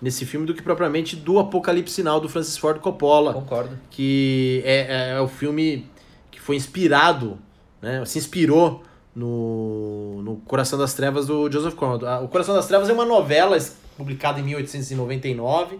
nesse 0.00 0.24
filme 0.24 0.46
do 0.46 0.54
que 0.54 0.62
propriamente 0.62 1.14
do 1.14 1.38
Apocalipse 1.38 1.94
Sinal 1.94 2.20
do 2.20 2.28
Francis 2.28 2.56
Ford 2.56 2.80
Coppola. 2.80 3.34
Concordo. 3.34 3.78
Que 3.90 4.62
é, 4.64 5.10
é, 5.10 5.10
é 5.16 5.20
o 5.20 5.28
filme 5.28 5.86
que 6.30 6.40
foi 6.40 6.56
inspirado, 6.56 7.38
né? 7.82 8.04
Se 8.04 8.18
inspirou 8.18 8.82
no, 9.14 10.22
no 10.22 10.36
Coração 10.46 10.78
das 10.78 10.94
Trevas 10.94 11.26
do 11.26 11.50
Joseph 11.50 11.74
Conrad. 11.74 12.24
O 12.24 12.28
Coração 12.28 12.54
das 12.54 12.66
Trevas 12.66 12.88
é 12.88 12.92
uma 12.92 13.04
novela 13.04 13.58
publicada 13.96 14.40
em 14.40 14.44
1899 14.44 15.78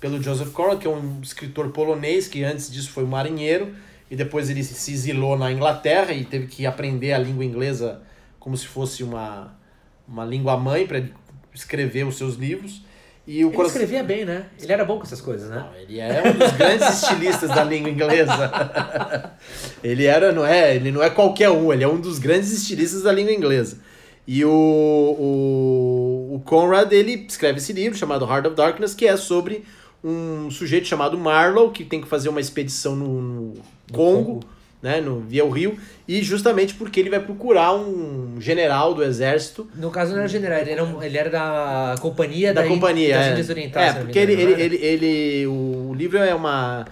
pelo 0.00 0.22
Joseph 0.22 0.52
Conrad, 0.52 0.78
que 0.78 0.86
é 0.86 0.90
um 0.90 1.20
escritor 1.20 1.70
polonês 1.70 2.28
que 2.28 2.44
antes 2.44 2.70
disso 2.70 2.90
foi 2.90 3.04
um 3.04 3.08
marinheiro 3.08 3.74
e 4.10 4.16
depois 4.16 4.48
ele 4.48 4.62
se 4.62 4.92
exilou 4.92 5.36
na 5.36 5.52
Inglaterra 5.52 6.12
e 6.12 6.24
teve 6.24 6.46
que 6.46 6.64
aprender 6.64 7.12
a 7.12 7.18
língua 7.18 7.44
inglesa 7.44 8.00
como 8.38 8.56
se 8.56 8.66
fosse 8.66 9.02
uma, 9.02 9.54
uma 10.06 10.24
língua 10.24 10.56
mãe 10.56 10.86
para 10.86 11.04
escrever 11.52 12.06
os 12.06 12.16
seus 12.16 12.36
livros. 12.36 12.82
E 13.30 13.44
o 13.44 13.48
ele 13.48 13.56
coração... 13.56 13.82
escrevia 13.82 14.02
bem, 14.02 14.24
né? 14.24 14.46
Ele 14.58 14.72
era 14.72 14.86
bom 14.86 14.96
com 14.96 15.02
essas 15.02 15.20
coisas, 15.20 15.50
né? 15.50 15.56
Não, 15.56 15.78
ele 15.78 16.00
é 16.00 16.22
um 16.26 16.32
dos 16.32 16.52
grandes 16.52 17.02
estilistas 17.02 17.50
da 17.50 17.62
língua 17.62 17.90
inglesa. 17.90 18.50
ele 19.84 20.06
era, 20.06 20.32
não 20.32 20.46
é, 20.46 20.74
ele 20.74 20.90
não 20.90 21.02
é 21.02 21.10
qualquer 21.10 21.50
um, 21.50 21.70
ele 21.70 21.84
é 21.84 21.88
um 21.88 22.00
dos 22.00 22.18
grandes 22.18 22.50
estilistas 22.50 23.02
da 23.02 23.12
língua 23.12 23.30
inglesa. 23.30 23.80
E 24.26 24.46
o, 24.46 24.50
o, 24.50 26.36
o 26.36 26.40
Conrad, 26.40 26.90
ele 26.90 27.26
escreve 27.28 27.58
esse 27.58 27.74
livro 27.74 27.98
chamado 27.98 28.24
Heart 28.24 28.46
of 28.46 28.56
Darkness, 28.56 28.94
que 28.94 29.06
é 29.06 29.14
sobre 29.14 29.62
um 30.02 30.50
sujeito 30.50 30.88
chamado 30.88 31.18
Marlowe, 31.18 31.70
que 31.70 31.84
tem 31.84 32.00
que 32.00 32.08
fazer 32.08 32.30
uma 32.30 32.40
expedição 32.40 32.96
no, 32.96 33.20
no 33.20 33.54
Congo, 33.92 34.24
Congo, 34.24 34.40
né, 34.82 35.00
no, 35.00 35.20
via 35.20 35.44
o 35.44 35.50
rio, 35.50 35.78
e 36.06 36.22
justamente 36.22 36.74
porque 36.74 37.00
ele 37.00 37.10
vai 37.10 37.20
procurar 37.20 37.74
um 37.74 38.36
general 38.40 38.94
do 38.94 39.02
exército. 39.02 39.68
No 39.74 39.90
caso 39.90 40.12
não 40.12 40.20
era 40.20 40.28
general, 40.28 40.58
ele 40.58 40.70
era, 40.70 40.84
um, 40.84 41.02
ele 41.02 41.18
era 41.18 41.30
da 41.30 41.94
companhia 42.00 42.54
da, 42.54 42.62
da 42.62 42.68
companhia, 42.68 43.16
é. 43.16 43.34
É, 43.88 43.92
porque 43.92 44.18
ele, 44.18 44.32
ele, 44.32 44.62
ele, 44.62 44.76
ele, 44.76 45.46
o 45.46 45.92
livro 45.94 46.18
é 46.18 46.34
uma 46.34 46.86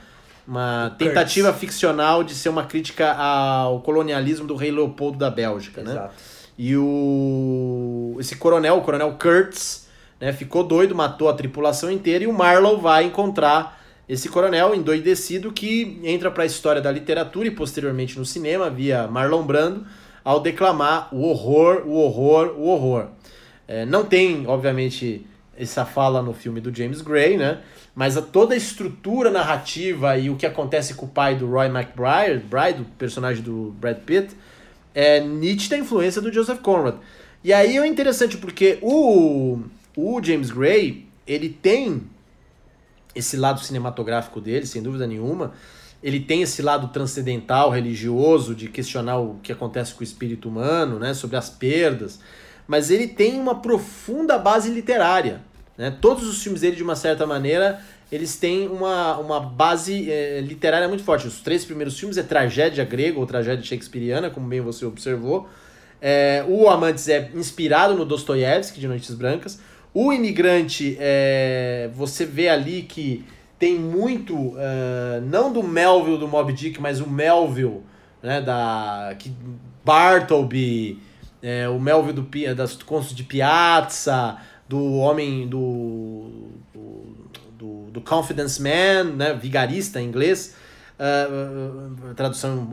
uma 0.46 0.94
tentativa 0.96 1.48
Kurtz. 1.48 1.60
ficcional 1.60 2.22
de 2.22 2.32
ser 2.32 2.48
uma 2.48 2.64
crítica 2.64 3.12
ao 3.12 3.80
colonialismo 3.80 4.46
do 4.46 4.54
rei 4.54 4.70
Leopoldo 4.70 5.18
da 5.18 5.28
Bélgica, 5.28 5.82
né? 5.82 5.90
Exato. 5.90 6.08
né? 6.08 6.14
E 6.58 6.76
o 6.76 8.16
esse 8.18 8.36
coronel, 8.36 8.78
o 8.78 8.80
coronel 8.80 9.16
Kurtz, 9.20 9.88
né, 10.20 10.32
ficou 10.32 10.62
doido, 10.62 10.94
matou 10.94 11.28
a 11.28 11.34
tripulação 11.34 11.90
inteira 11.90 12.24
e 12.24 12.26
o 12.26 12.32
Marlowe 12.32 12.80
vai 12.80 13.04
encontrar 13.04 13.75
esse 14.08 14.28
coronel 14.28 14.74
endoidecido 14.74 15.52
que 15.52 16.00
entra 16.04 16.30
para 16.30 16.44
a 16.44 16.46
história 16.46 16.80
da 16.80 16.90
literatura 16.90 17.48
e 17.48 17.50
posteriormente 17.50 18.18
no 18.18 18.24
cinema 18.24 18.70
via 18.70 19.08
Marlon 19.08 19.42
Brando 19.42 19.86
ao 20.24 20.40
declamar 20.40 21.08
o 21.14 21.22
horror, 21.22 21.82
o 21.86 21.94
horror, 21.94 22.54
o 22.56 22.66
horror. 22.68 23.08
É, 23.66 23.84
não 23.84 24.04
tem, 24.04 24.46
obviamente, 24.46 25.26
essa 25.56 25.84
fala 25.84 26.22
no 26.22 26.32
filme 26.32 26.60
do 26.60 26.74
James 26.74 27.00
Gray, 27.00 27.36
né? 27.36 27.60
Mas 27.94 28.16
a, 28.16 28.22
toda 28.22 28.54
a 28.54 28.56
estrutura 28.56 29.30
narrativa 29.30 30.18
e 30.18 30.30
o 30.30 30.36
que 30.36 30.46
acontece 30.46 30.94
com 30.94 31.06
o 31.06 31.08
pai 31.08 31.34
do 31.34 31.48
Roy 31.48 31.66
McBride, 31.66 32.44
Bride, 32.44 32.82
o 32.82 32.84
personagem 32.98 33.42
do 33.42 33.74
Brad 33.80 33.98
Pitt, 33.98 34.36
é 34.94 35.20
nítida 35.20 35.76
influência 35.76 36.20
do 36.20 36.32
Joseph 36.32 36.60
Conrad. 36.60 36.96
E 37.42 37.52
aí 37.52 37.76
é 37.76 37.86
interessante 37.86 38.36
porque 38.36 38.78
o, 38.82 39.60
o 39.96 40.22
James 40.22 40.50
Gray, 40.50 41.06
ele 41.26 41.48
tem 41.48 42.02
esse 43.16 43.36
lado 43.36 43.60
cinematográfico 43.60 44.40
dele, 44.40 44.66
sem 44.66 44.82
dúvida 44.82 45.06
nenhuma. 45.06 45.52
Ele 46.02 46.20
tem 46.20 46.42
esse 46.42 46.60
lado 46.60 46.88
transcendental, 46.88 47.70
religioso, 47.70 48.54
de 48.54 48.68
questionar 48.68 49.18
o 49.18 49.40
que 49.42 49.50
acontece 49.50 49.94
com 49.94 50.00
o 50.00 50.04
espírito 50.04 50.48
humano, 50.48 50.98
né, 50.98 51.14
sobre 51.14 51.36
as 51.36 51.48
perdas. 51.48 52.20
Mas 52.68 52.90
ele 52.90 53.08
tem 53.08 53.40
uma 53.40 53.56
profunda 53.56 54.38
base 54.38 54.70
literária. 54.70 55.40
Né? 55.76 55.96
Todos 56.00 56.28
os 56.28 56.42
filmes 56.42 56.60
dele, 56.60 56.76
de 56.76 56.82
uma 56.82 56.94
certa 56.94 57.26
maneira, 57.26 57.80
eles 58.12 58.36
têm 58.36 58.68
uma, 58.68 59.16
uma 59.18 59.40
base 59.40 60.10
é, 60.10 60.40
literária 60.40 60.86
muito 60.86 61.02
forte. 61.02 61.26
Os 61.26 61.40
três 61.40 61.64
primeiros 61.64 61.98
filmes 61.98 62.16
é 62.18 62.22
tragédia 62.22 62.84
grega 62.84 63.18
ou 63.18 63.26
tragédia 63.26 63.64
shakespeariana, 63.64 64.30
como 64.30 64.46
bem 64.46 64.60
você 64.60 64.84
observou. 64.84 65.48
É, 66.00 66.44
o 66.46 66.68
Amantes 66.68 67.08
é 67.08 67.30
inspirado 67.34 67.94
no 67.94 68.04
Dostoiévski, 68.04 68.78
de 68.78 68.86
Noites 68.86 69.14
Brancas. 69.14 69.58
O 69.98 70.12
Imigrante, 70.12 70.94
é, 71.00 71.88
você 71.94 72.26
vê 72.26 72.50
ali 72.50 72.82
que 72.82 73.24
tem 73.58 73.78
muito, 73.78 74.36
uh, 74.36 75.22
não 75.24 75.50
do 75.50 75.62
Melville 75.62 76.18
do 76.18 76.28
Mob 76.28 76.52
Dick, 76.52 76.78
mas 76.78 77.00
o 77.00 77.08
Melville, 77.08 77.80
né, 78.22 78.42
da 78.42 79.16
que 79.18 79.32
Bartleby, 79.82 81.00
é, 81.42 81.66
o 81.70 81.80
Melville 81.80 82.12
do, 82.12 82.54
das 82.54 82.76
Contos 82.82 83.14
de 83.14 83.24
Piazza, 83.24 84.36
do 84.68 84.96
Homem 84.96 85.48
do 85.48 86.50
do, 87.58 87.90
do 87.90 88.00
Confidence 88.02 88.60
Man, 88.60 89.14
né, 89.16 89.32
vigarista 89.32 89.98
em 89.98 90.08
inglês, 90.08 90.54
uh, 91.00 92.14
tradução 92.14 92.68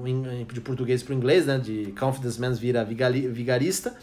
de 0.52 0.60
português 0.60 1.02
para 1.02 1.14
o 1.14 1.16
inglês, 1.16 1.46
né, 1.46 1.58
de 1.58 1.94
Confidence 1.98 2.42
Man 2.42 2.52
vira 2.52 2.84
vigarista, 2.84 3.96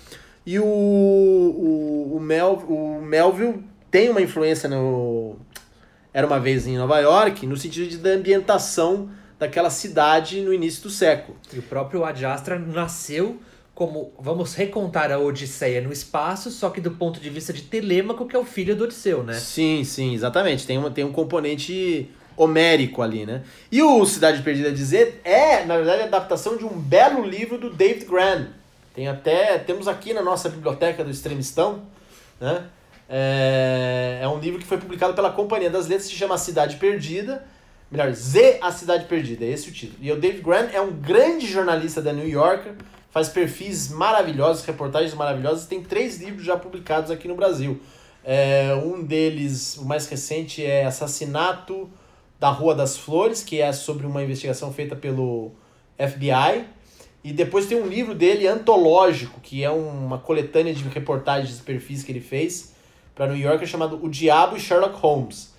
e 0.46 0.58
o, 0.58 0.64
o, 0.64 2.16
o, 2.16 2.20
Mel, 2.20 2.64
o 2.68 3.00
Melville 3.02 3.62
tem 3.90 4.10
uma 4.10 4.20
influência 4.20 4.68
no 4.68 5.36
Era 6.12 6.26
Uma 6.26 6.40
Vez 6.40 6.66
em 6.66 6.76
Nova 6.76 6.98
York, 6.98 7.46
no 7.46 7.56
sentido 7.56 7.88
de, 7.88 7.98
da 7.98 8.10
ambientação 8.10 9.10
daquela 9.38 9.70
cidade 9.70 10.40
no 10.42 10.52
início 10.52 10.82
do 10.82 10.90
século. 10.90 11.36
E 11.52 11.58
o 11.58 11.62
próprio 11.62 12.04
Ad 12.04 12.24
Astra 12.24 12.58
nasceu 12.58 13.40
como 13.74 14.12
vamos 14.18 14.54
recontar 14.54 15.10
a 15.10 15.18
Odisseia 15.18 15.80
no 15.80 15.90
espaço, 15.90 16.50
só 16.50 16.68
que 16.68 16.82
do 16.82 16.90
ponto 16.90 17.18
de 17.18 17.30
vista 17.30 17.50
de 17.50 17.62
Telêmaco, 17.62 18.26
que 18.26 18.36
é 18.36 18.38
o 18.38 18.44
filho 18.44 18.76
do 18.76 18.84
Odisseu, 18.84 19.22
né? 19.22 19.32
Sim, 19.34 19.82
sim, 19.84 20.12
exatamente. 20.12 20.66
Tem, 20.66 20.76
uma, 20.76 20.90
tem 20.90 21.02
um 21.02 21.12
componente 21.12 22.10
homérico 22.36 23.00
ali, 23.00 23.24
né? 23.24 23.42
E 23.72 23.82
o 23.82 24.04
Cidade 24.04 24.42
Perdida 24.42 24.70
dizer 24.70 25.22
é, 25.24 25.64
na 25.64 25.76
verdade, 25.76 26.02
a 26.02 26.04
adaptação 26.04 26.58
de 26.58 26.64
um 26.64 26.78
belo 26.78 27.24
livro 27.24 27.56
do 27.56 27.70
David 27.70 28.04
Graham. 28.04 28.48
Tem 28.94 29.08
até, 29.08 29.58
temos 29.58 29.86
aqui 29.86 30.12
na 30.12 30.22
nossa 30.22 30.48
biblioteca 30.48 31.04
do 31.04 31.10
Extremistão, 31.10 31.82
né? 32.40 32.66
É, 33.08 34.20
é 34.22 34.28
um 34.28 34.38
livro 34.38 34.60
que 34.60 34.66
foi 34.66 34.78
publicado 34.78 35.14
pela 35.14 35.30
Companhia 35.30 35.68
das 35.68 35.88
Letras, 35.88 36.08
se 36.08 36.14
chama 36.14 36.38
Cidade 36.38 36.76
Perdida. 36.76 37.44
Melhor, 37.90 38.12
Z, 38.12 38.58
A 38.62 38.70
Cidade 38.70 39.06
Perdida, 39.06 39.44
é 39.44 39.48
esse 39.48 39.68
o 39.68 39.72
título. 39.72 39.98
E 40.00 40.12
o 40.12 40.16
David 40.16 40.42
Graham 40.42 40.68
é 40.72 40.80
um 40.80 40.92
grande 40.92 41.46
jornalista 41.46 42.00
da 42.00 42.12
New 42.12 42.28
Yorker, 42.28 42.74
faz 43.10 43.28
perfis 43.28 43.88
maravilhosos, 43.88 44.64
reportagens 44.64 45.12
maravilhosas. 45.14 45.66
Tem 45.66 45.82
três 45.82 46.20
livros 46.20 46.44
já 46.44 46.56
publicados 46.56 47.10
aqui 47.10 47.26
no 47.26 47.34
Brasil. 47.34 47.80
É, 48.24 48.72
um 48.84 49.02
deles, 49.02 49.76
o 49.76 49.84
mais 49.84 50.06
recente, 50.08 50.64
é 50.64 50.84
Assassinato 50.84 51.90
da 52.38 52.48
Rua 52.50 52.76
das 52.76 52.96
Flores, 52.96 53.42
que 53.42 53.60
é 53.60 53.72
sobre 53.72 54.06
uma 54.06 54.22
investigação 54.22 54.72
feita 54.72 54.94
pelo 54.94 55.50
FBI. 55.98 56.64
E 57.22 57.32
depois 57.32 57.66
tem 57.66 57.80
um 57.80 57.86
livro 57.86 58.14
dele 58.14 58.46
antológico, 58.46 59.40
que 59.40 59.62
é 59.62 59.70
uma 59.70 60.18
coletânea 60.18 60.72
de 60.72 60.82
reportagens 60.84 61.58
de 61.58 61.62
perfis 61.62 62.02
que 62.02 62.10
ele 62.10 62.20
fez 62.20 62.74
para 63.14 63.26
New 63.26 63.36
Yorker 63.36 63.66
chamado 63.66 63.98
O 64.02 64.08
Diabo 64.08 64.56
e 64.56 64.60
Sherlock 64.60 64.98
Holmes. 64.98 65.52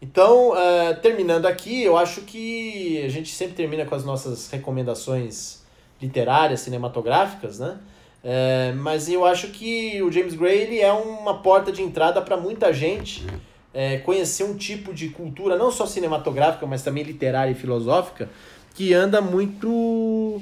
Então, 0.00 0.52
uh, 0.52 1.00
terminando 1.02 1.46
aqui, 1.46 1.82
eu 1.82 1.96
acho 1.96 2.20
que 2.20 3.02
a 3.04 3.08
gente 3.08 3.34
sempre 3.34 3.54
termina 3.54 3.84
com 3.84 3.94
as 3.94 4.04
nossas 4.04 4.48
recomendações 4.48 5.62
literárias, 6.00 6.60
cinematográficas, 6.60 7.58
né? 7.58 7.78
É, 8.22 8.72
mas 8.72 9.08
eu 9.08 9.24
acho 9.24 9.48
que 9.48 10.02
o 10.02 10.10
James 10.10 10.34
Gray 10.34 10.58
ele 10.58 10.80
é 10.80 10.92
uma 10.92 11.38
porta 11.38 11.70
de 11.70 11.82
entrada 11.82 12.20
para 12.20 12.36
muita 12.36 12.72
gente 12.72 13.24
é, 13.72 13.98
conhecer 13.98 14.44
um 14.44 14.56
tipo 14.56 14.92
de 14.92 15.08
cultura, 15.10 15.56
não 15.56 15.70
só 15.70 15.86
cinematográfica, 15.86 16.66
mas 16.66 16.82
também 16.82 17.04
literária 17.04 17.52
e 17.52 17.54
filosófica, 17.54 18.28
que 18.74 18.92
anda 18.92 19.20
muito 19.20 20.40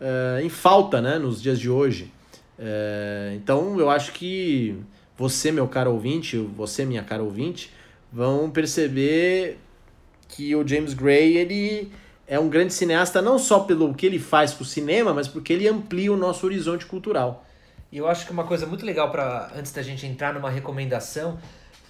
é, 0.00 0.42
em 0.42 0.48
falta 0.48 1.00
né, 1.00 1.18
nos 1.18 1.40
dias 1.40 1.58
de 1.58 1.70
hoje. 1.70 2.12
É, 2.58 3.32
então 3.36 3.78
eu 3.78 3.90
acho 3.90 4.12
que 4.12 4.76
você, 5.16 5.50
meu 5.50 5.66
caro 5.68 5.92
ouvinte, 5.92 6.36
você, 6.36 6.84
minha 6.84 7.02
cara 7.02 7.22
ouvinte, 7.22 7.72
vão 8.12 8.50
perceber 8.50 9.58
que 10.28 10.54
o 10.54 10.66
James 10.66 10.94
Gray 10.94 11.36
ele 11.36 11.92
é 12.26 12.38
um 12.38 12.48
grande 12.48 12.74
cineasta 12.74 13.22
não 13.22 13.38
só 13.38 13.60
pelo 13.60 13.94
que 13.94 14.04
ele 14.04 14.18
faz 14.18 14.52
com 14.52 14.62
o 14.62 14.66
cinema, 14.66 15.14
mas 15.14 15.28
porque 15.28 15.52
ele 15.52 15.68
amplia 15.68 16.12
o 16.12 16.16
nosso 16.16 16.44
horizonte 16.44 16.84
cultural. 16.84 17.46
E 17.90 17.98
eu 17.98 18.08
acho 18.08 18.26
que 18.26 18.32
uma 18.32 18.44
coisa 18.44 18.66
muito 18.66 18.84
legal 18.84 19.10
para 19.10 19.52
antes 19.56 19.72
da 19.72 19.82
gente 19.82 20.04
entrar 20.06 20.34
numa 20.34 20.50
recomendação 20.50 21.38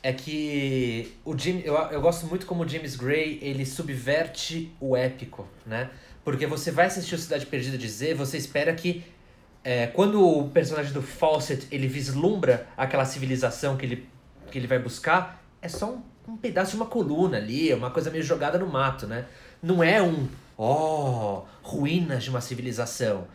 é 0.03 0.13
que 0.13 1.13
o 1.25 1.37
Jim, 1.37 1.63
eu, 1.65 1.75
eu 1.75 2.01
gosto 2.01 2.27
muito 2.27 2.47
como 2.47 2.63
o 2.63 2.69
James 2.69 2.95
Gray 2.95 3.39
ele 3.43 3.65
subverte 3.65 4.71
o 4.79 4.97
épico, 4.97 5.49
né? 5.67 5.91
Porque 6.27 6.45
você 6.45 6.73
vai 6.73 6.87
assistir 6.87 7.15
o 7.15 7.19
Cidade 7.19 7.47
Perdida 7.47 7.79
de 7.79 7.89
Z, 7.89 8.15
você 8.15 8.37
espera 8.37 8.75
que 8.75 9.05
é, 9.63 9.87
quando 9.87 10.21
o 10.21 10.49
personagem 10.49 10.93
do 10.93 11.01
Fawcett 11.01 11.69
ele 11.71 11.87
vislumbra 11.87 12.67
aquela 12.77 13.05
civilização 13.05 13.77
que 13.77 13.87
ele, 13.87 14.09
que 14.51 14.59
ele 14.59 14.67
vai 14.67 14.81
buscar, 14.81 15.41
é 15.63 15.69
só 15.69 15.93
um, 15.93 16.03
um 16.33 16.37
pedaço 16.37 16.73
de 16.73 16.79
uma 16.79 16.87
coluna 16.87 17.37
ali, 17.37 17.73
uma 17.73 17.93
coisa 17.93 18.11
meio 18.11 18.25
jogada 18.25 18.59
no 18.59 18.67
mato, 18.67 19.07
né? 19.07 19.25
Não 19.63 19.85
é 19.85 20.03
um, 20.03 20.27
oh, 20.59 21.43
ruínas 21.63 22.25
de 22.25 22.31
uma 22.31 22.41
civilização. 22.41 23.29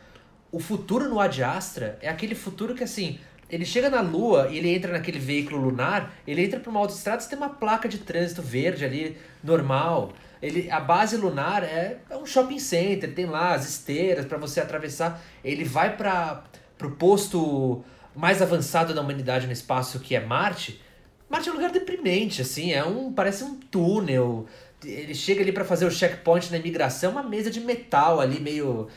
O 0.51 0.59
futuro 0.59 1.07
no 1.07 1.17
Ad 1.17 1.41
Astra 1.41 1.97
é 2.01 2.09
aquele 2.09 2.35
futuro 2.35 2.75
que, 2.75 2.83
assim, 2.83 3.21
ele 3.49 3.63
chega 3.63 3.89
na 3.89 4.01
Lua 4.01 4.49
e 4.49 4.57
ele 4.57 4.67
entra 4.67 4.91
naquele 4.91 5.17
veículo 5.17 5.61
lunar, 5.61 6.13
ele 6.27 6.43
entra 6.43 6.59
para 6.59 6.69
uma 6.69 6.81
autoestrada 6.81 7.23
e 7.23 7.29
tem 7.29 7.37
uma 7.37 7.51
placa 7.51 7.87
de 7.87 7.99
trânsito 7.99 8.41
verde 8.41 8.83
ali, 8.83 9.17
normal. 9.41 10.11
Ele, 10.41 10.69
a 10.71 10.79
base 10.79 11.17
lunar 11.17 11.63
é, 11.63 11.97
é 12.09 12.17
um 12.17 12.25
shopping 12.25 12.59
center, 12.59 13.13
tem 13.13 13.25
lá 13.25 13.53
as 13.53 13.69
esteiras 13.69 14.25
para 14.25 14.37
você 14.37 14.59
atravessar. 14.59 15.21
Ele 15.43 15.63
vai 15.63 15.95
para 15.95 16.43
o 16.83 16.91
posto 16.91 17.83
mais 18.15 18.41
avançado 18.41 18.93
da 18.93 19.01
humanidade 19.01 19.45
no 19.45 19.53
espaço, 19.53 19.99
que 19.99 20.15
é 20.15 20.19
Marte. 20.19 20.81
Marte 21.29 21.47
é 21.47 21.51
um 21.51 21.55
lugar 21.55 21.71
deprimente, 21.71 22.41
assim, 22.41 22.73
é 22.73 22.83
um 22.83 23.13
parece 23.13 23.43
um 23.43 23.55
túnel 23.55 24.47
ele 24.85 25.13
chega 25.13 25.41
ali 25.41 25.51
para 25.51 25.63
fazer 25.63 25.85
o 25.85 25.91
checkpoint 25.91 26.51
na 26.51 26.57
imigração, 26.57 27.11
uma 27.11 27.23
mesa 27.23 27.51
de 27.51 27.59
metal 27.59 28.19
ali, 28.19 28.39
meio, 28.39 28.87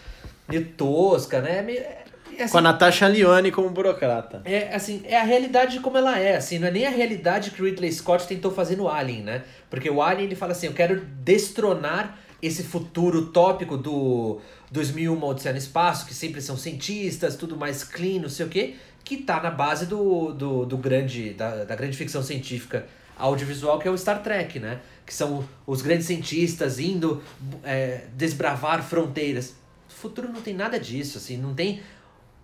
meio 0.49 0.65
tosca, 0.77 1.41
né? 1.41 1.63
Meio, 1.63 1.81
é, 1.81 2.05
assim, 2.41 2.53
Com 2.53 2.59
a 2.59 2.63
Natasha 2.63 3.09
Lione 3.09 3.51
como 3.51 3.69
burocrata. 3.71 4.43
É, 4.45 4.75
assim, 4.75 5.03
é 5.05 5.19
a 5.19 5.23
realidade 5.23 5.81
como 5.81 5.99
ela 5.99 6.19
é, 6.19 6.37
assim, 6.37 6.59
não 6.59 6.69
é 6.69 6.71
nem 6.71 6.87
a 6.87 6.91
realidade 6.91 7.51
que 7.51 7.61
o 7.61 7.65
Ridley 7.65 7.93
Scott 7.93 8.27
tentou 8.27 8.51
fazer 8.51 8.77
no 8.77 8.89
Alien, 8.89 9.23
né? 9.23 9.43
Porque 9.75 9.91
o 9.91 10.01
Alien, 10.01 10.27
ele 10.27 10.37
fala 10.37 10.53
assim, 10.53 10.67
eu 10.67 10.73
quero 10.73 11.05
destronar 11.25 12.17
esse 12.41 12.63
futuro 12.63 13.19
utópico 13.19 13.77
do 13.77 14.41
2001 14.71 15.21
Odisseia 15.21 15.53
no 15.53 15.59
Espaço, 15.59 16.07
que 16.07 16.15
sempre 16.15 16.41
são 16.41 16.57
cientistas, 16.57 17.35
tudo 17.35 17.57
mais 17.57 17.83
clean, 17.83 18.21
não 18.21 18.29
sei 18.29 18.47
o 18.47 18.49
quê, 18.49 18.77
que 19.03 19.17
tá 19.17 19.43
na 19.43 19.51
base 19.51 19.87
do, 19.87 20.33
do, 20.33 20.65
do 20.65 20.79
grande, 20.79 21.31
da, 21.35 21.65
da 21.65 21.75
grande 21.75 21.97
ficção 21.97 22.23
científica 22.23 22.87
audiovisual 23.19 23.79
que 23.81 23.89
é 23.89 23.91
o 23.91 23.99
Star 23.99 24.23
Trek, 24.23 24.61
né? 24.61 24.81
Que 25.05 25.13
são 25.13 25.45
os 25.67 25.83
grandes 25.83 26.07
cientistas 26.07 26.79
indo 26.79 27.21
é, 27.65 28.05
desbravar 28.15 28.81
fronteiras. 28.83 29.55
O 29.89 29.93
futuro 29.93 30.29
não 30.29 30.41
tem 30.41 30.55
nada 30.55 30.79
disso, 30.79 31.19
assim, 31.19 31.37
não 31.37 31.53
tem 31.53 31.83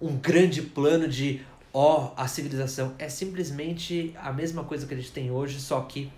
um 0.01 0.17
grande 0.17 0.63
plano 0.63 1.07
de 1.07 1.43
ó, 1.73 2.07
oh, 2.17 2.21
a 2.21 2.27
civilização. 2.27 2.95
É 2.99 3.09
simplesmente 3.09 4.15
a 4.17 4.33
mesma 4.33 4.65
coisa 4.65 4.85
que 4.85 4.95
a 4.95 4.97
gente 4.97 5.13
tem 5.13 5.31
hoje, 5.31 5.61
só 5.61 5.81
que 5.83 6.11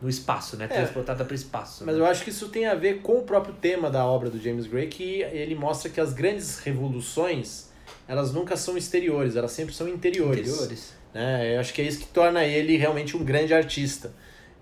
no 0.00 0.08
espaço, 0.08 0.56
né? 0.56 0.64
É, 0.64 0.68
Transportada 0.68 1.24
para 1.24 1.32
o 1.32 1.34
espaço. 1.34 1.84
Mas 1.84 1.94
né? 1.94 2.00
eu 2.00 2.06
acho 2.06 2.24
que 2.24 2.30
isso 2.30 2.48
tem 2.48 2.66
a 2.66 2.74
ver 2.74 3.02
com 3.02 3.18
o 3.18 3.22
próprio 3.22 3.54
tema 3.54 3.90
da 3.90 4.04
obra 4.04 4.30
do 4.30 4.40
James 4.40 4.66
Gray, 4.66 4.86
que 4.86 5.22
ele 5.22 5.54
mostra 5.54 5.90
que 5.90 6.00
as 6.00 6.12
grandes 6.12 6.58
revoluções, 6.60 7.68
elas 8.08 8.32
nunca 8.32 8.56
são 8.56 8.76
exteriores, 8.76 9.36
elas 9.36 9.52
sempre 9.52 9.74
são 9.74 9.88
interiores. 9.88 10.48
Interiores. 10.48 10.94
Né? 11.12 11.56
Eu 11.56 11.60
acho 11.60 11.74
que 11.74 11.82
é 11.82 11.84
isso 11.84 11.98
que 11.98 12.06
torna 12.06 12.44
ele 12.44 12.76
realmente 12.76 13.16
um 13.16 13.24
grande 13.24 13.52
artista. 13.52 14.12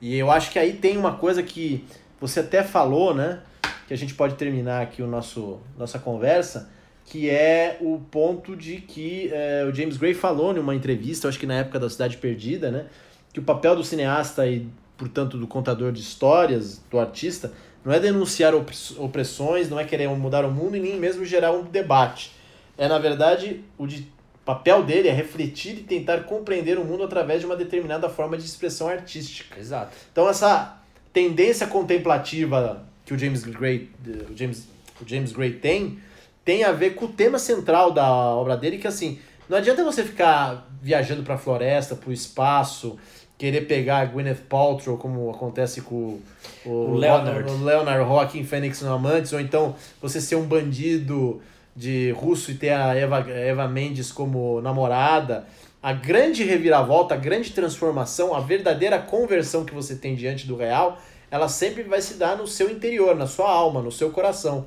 E 0.00 0.16
eu 0.16 0.30
acho 0.30 0.50
que 0.50 0.58
aí 0.58 0.72
tem 0.72 0.96
uma 0.96 1.16
coisa 1.16 1.42
que 1.42 1.84
você 2.20 2.40
até 2.40 2.62
falou, 2.62 3.14
né? 3.14 3.40
Que 3.86 3.94
a 3.94 3.96
gente 3.96 4.14
pode 4.14 4.34
terminar 4.34 4.82
aqui 4.82 5.02
o 5.02 5.06
nosso 5.06 5.60
nossa 5.76 5.98
conversa, 5.98 6.70
que 7.04 7.28
é 7.28 7.78
o 7.80 7.98
ponto 8.10 8.54
de 8.54 8.80
que 8.80 9.30
é, 9.32 9.64
o 9.68 9.74
James 9.74 9.96
Gray 9.96 10.14
falou 10.14 10.52
numa 10.52 10.74
entrevista, 10.74 11.26
acho 11.28 11.38
que 11.38 11.46
na 11.46 11.54
época 11.54 11.80
da 11.80 11.88
Cidade 11.88 12.16
Perdida, 12.16 12.70
né? 12.70 12.86
Que 13.32 13.40
o 13.40 13.42
papel 13.42 13.74
do 13.74 13.82
cineasta 13.82 14.46
e, 14.46 14.68
portanto, 14.98 15.38
do 15.38 15.46
contador 15.46 15.92
de 15.92 16.00
histórias, 16.00 16.82
do 16.90 16.98
artista, 16.98 17.52
não 17.84 17.92
é 17.92 18.00
denunciar 18.00 18.52
opressões, 18.54 19.70
não 19.70 19.80
é 19.80 19.84
querer 19.84 20.08
mudar 20.08 20.44
o 20.44 20.50
mundo 20.50 20.76
e 20.76 20.80
nem 20.80 20.98
mesmo 20.98 21.24
gerar 21.24 21.52
um 21.52 21.62
debate. 21.62 22.32
É, 22.76 22.86
na 22.86 22.98
verdade, 22.98 23.64
o 23.78 23.86
de 23.86 24.06
papel 24.44 24.82
dele 24.82 25.08
é 25.08 25.12
refletir 25.12 25.78
e 25.78 25.82
tentar 25.82 26.24
compreender 26.24 26.78
o 26.78 26.84
mundo 26.84 27.04
através 27.04 27.40
de 27.40 27.46
uma 27.46 27.54
determinada 27.54 28.08
forma 28.08 28.36
de 28.36 28.44
expressão 28.44 28.88
artística. 28.88 29.58
Exato. 29.58 29.94
Então 30.10 30.28
essa 30.28 30.80
tendência 31.12 31.66
contemplativa 31.66 32.84
que 33.04 33.14
o 33.14 33.18
James 33.18 33.44
Gray, 33.44 33.90
o 34.30 34.36
James, 34.36 34.68
o 35.00 35.06
James 35.06 35.32
Gray 35.32 35.52
tem, 35.52 35.98
tem 36.44 36.64
a 36.64 36.72
ver 36.72 36.94
com 36.94 37.04
o 37.04 37.08
tema 37.08 37.38
central 37.38 37.92
da 37.92 38.10
obra 38.10 38.56
dele, 38.56 38.78
que 38.78 38.86
assim, 38.86 39.18
não 39.48 39.58
adianta 39.58 39.84
você 39.84 40.02
ficar 40.02 40.66
viajando 40.80 41.22
para 41.22 41.34
a 41.34 41.38
floresta, 41.38 41.94
para 41.94 42.10
o 42.10 42.12
espaço, 42.12 42.98
querer 43.38 43.62
pegar 43.62 43.98
a 43.98 44.04
Gwyneth 44.04 44.42
Paltrow, 44.48 44.98
como 44.98 45.30
acontece 45.30 45.80
com 45.80 46.18
o, 46.66 46.70
o 46.70 46.94
Leonard. 46.96 47.48
o 47.48 47.64
Leonard 47.64 48.04
Joaquin 48.04 48.44
Phoenix 48.44 48.82
no 48.82 48.92
Amantes, 48.92 49.32
ou 49.32 49.40
então 49.40 49.76
você 50.02 50.20
ser 50.20 50.34
um 50.34 50.44
bandido 50.44 51.40
de 51.74 52.10
russo 52.10 52.50
e 52.50 52.54
ter 52.54 52.70
a 52.70 52.92
Eva, 52.96 53.20
Eva 53.30 53.68
Mendes 53.68 54.10
como 54.10 54.60
namorada, 54.60 55.46
a 55.80 55.92
grande 55.92 56.42
reviravolta, 56.42 57.14
a 57.14 57.16
grande 57.16 57.52
transformação, 57.52 58.34
a 58.34 58.40
verdadeira 58.40 58.98
conversão 58.98 59.64
que 59.64 59.72
você 59.72 59.94
tem 59.94 60.16
diante 60.16 60.44
do 60.44 60.56
real, 60.56 61.00
ela 61.30 61.48
sempre 61.48 61.84
vai 61.84 62.00
se 62.00 62.14
dar 62.14 62.36
no 62.36 62.48
seu 62.48 62.68
interior, 62.68 63.14
na 63.14 63.28
sua 63.28 63.48
alma, 63.48 63.80
no 63.80 63.92
seu 63.92 64.10
coração. 64.10 64.66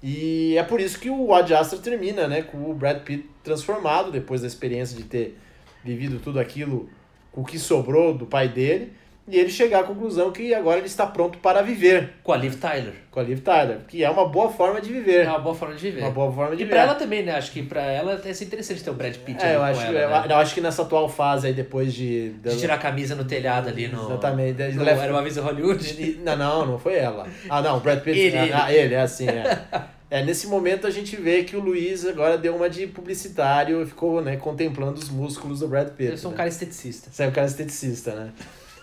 E 0.00 0.56
é 0.56 0.62
por 0.62 0.80
isso 0.80 1.00
que 1.00 1.10
o 1.10 1.34
Ad 1.34 1.52
Astra 1.52 1.78
termina, 1.78 2.28
né, 2.28 2.42
com 2.42 2.70
o 2.70 2.74
Brad 2.74 3.00
Pitt 3.00 3.28
transformado 3.42 4.12
depois 4.12 4.42
da 4.42 4.46
experiência 4.46 4.96
de 4.96 5.02
ter 5.02 5.36
vivido 5.84 6.20
tudo 6.20 6.38
aquilo 6.38 6.88
com 7.32 7.40
o 7.40 7.44
que 7.44 7.58
sobrou 7.58 8.14
do 8.14 8.26
pai 8.26 8.48
dele 8.48 8.92
e 9.26 9.38
ele 9.38 9.50
chegar 9.50 9.80
à 9.80 9.84
conclusão 9.84 10.32
que 10.32 10.52
agora 10.52 10.78
ele 10.78 10.86
está 10.86 11.06
pronto 11.06 11.38
para 11.38 11.62
viver. 11.62 12.14
Com 12.24 12.32
a 12.32 12.36
Liv 12.36 12.56
Tyler. 12.56 12.92
Com 13.10 13.20
a 13.20 13.22
Liv 13.22 13.40
Tyler, 13.40 13.78
que 13.86 14.02
é 14.02 14.10
uma 14.10 14.28
boa 14.28 14.50
forma 14.50 14.80
de 14.80 14.92
viver. 14.92 15.26
É 15.26 15.28
uma 15.28 15.38
boa 15.38 15.54
forma 15.54 15.76
de 15.76 15.80
viver. 15.80 16.00
Uma 16.00 16.10
boa 16.10 16.32
forma 16.32 16.56
de 16.56 16.62
e 16.62 16.64
viver. 16.64 16.70
E 16.70 16.74
pra 16.74 16.82
ela 16.82 16.94
também, 16.96 17.22
né? 17.22 17.32
Acho 17.32 17.52
que 17.52 17.62
pra 17.62 17.82
ela 17.82 18.20
é 18.24 18.30
interessante 18.30 18.82
ter 18.82 18.90
o 18.90 18.94
Brad 18.94 19.14
Pitt 19.16 19.42
é, 19.44 19.54
eu 19.54 19.62
acho, 19.62 19.80
ela, 19.80 19.98
eu, 19.98 20.10
né? 20.10 20.26
eu, 20.28 20.36
acho 20.36 20.54
que 20.54 20.60
nessa 20.60 20.82
atual 20.82 21.08
fase 21.08 21.46
aí, 21.46 21.52
depois 21.52 21.94
de... 21.94 22.30
De 22.30 22.58
tirar 22.58 22.74
a 22.74 22.78
camisa 22.78 23.14
no 23.14 23.24
telhado 23.24 23.68
ali 23.68 23.86
no... 23.86 24.06
Exatamente. 24.06 24.60
No, 24.74 24.84
Era 24.84 25.12
uma 25.12 25.22
vez 25.22 25.36
em 25.36 25.40
Hollywood? 25.40 26.20
Não, 26.24 26.36
não, 26.36 26.66
não 26.66 26.78
foi 26.78 26.96
ela. 26.96 27.26
Ah, 27.48 27.62
não, 27.62 27.76
o 27.76 27.80
Brad 27.80 28.00
Pitt... 28.00 28.18
ele, 28.18 28.36
ele. 28.36 28.52
Ah, 28.52 28.72
ele, 28.72 28.94
é 28.94 29.00
assim, 29.00 29.28
é. 29.28 29.62
É, 30.12 30.22
nesse 30.22 30.46
momento 30.46 30.86
a 30.86 30.90
gente 30.90 31.16
vê 31.16 31.42
que 31.42 31.56
o 31.56 31.60
Luiz 31.60 32.04
agora 32.04 32.36
deu 32.36 32.54
uma 32.54 32.68
de 32.68 32.86
publicitário 32.86 33.80
e 33.80 33.86
ficou, 33.86 34.20
né, 34.20 34.36
contemplando 34.36 35.00
os 35.00 35.08
músculos 35.08 35.60
do 35.60 35.68
Brad 35.68 35.88
Pitt. 35.88 36.10
Eu 36.10 36.18
sou 36.18 36.28
um 36.28 36.32
né? 36.32 36.36
cara 36.36 36.50
esteticista. 36.50 37.08
Você 37.10 37.22
é 37.22 37.28
um 37.28 37.30
cara 37.30 37.46
esteticista, 37.46 38.14
né? 38.14 38.28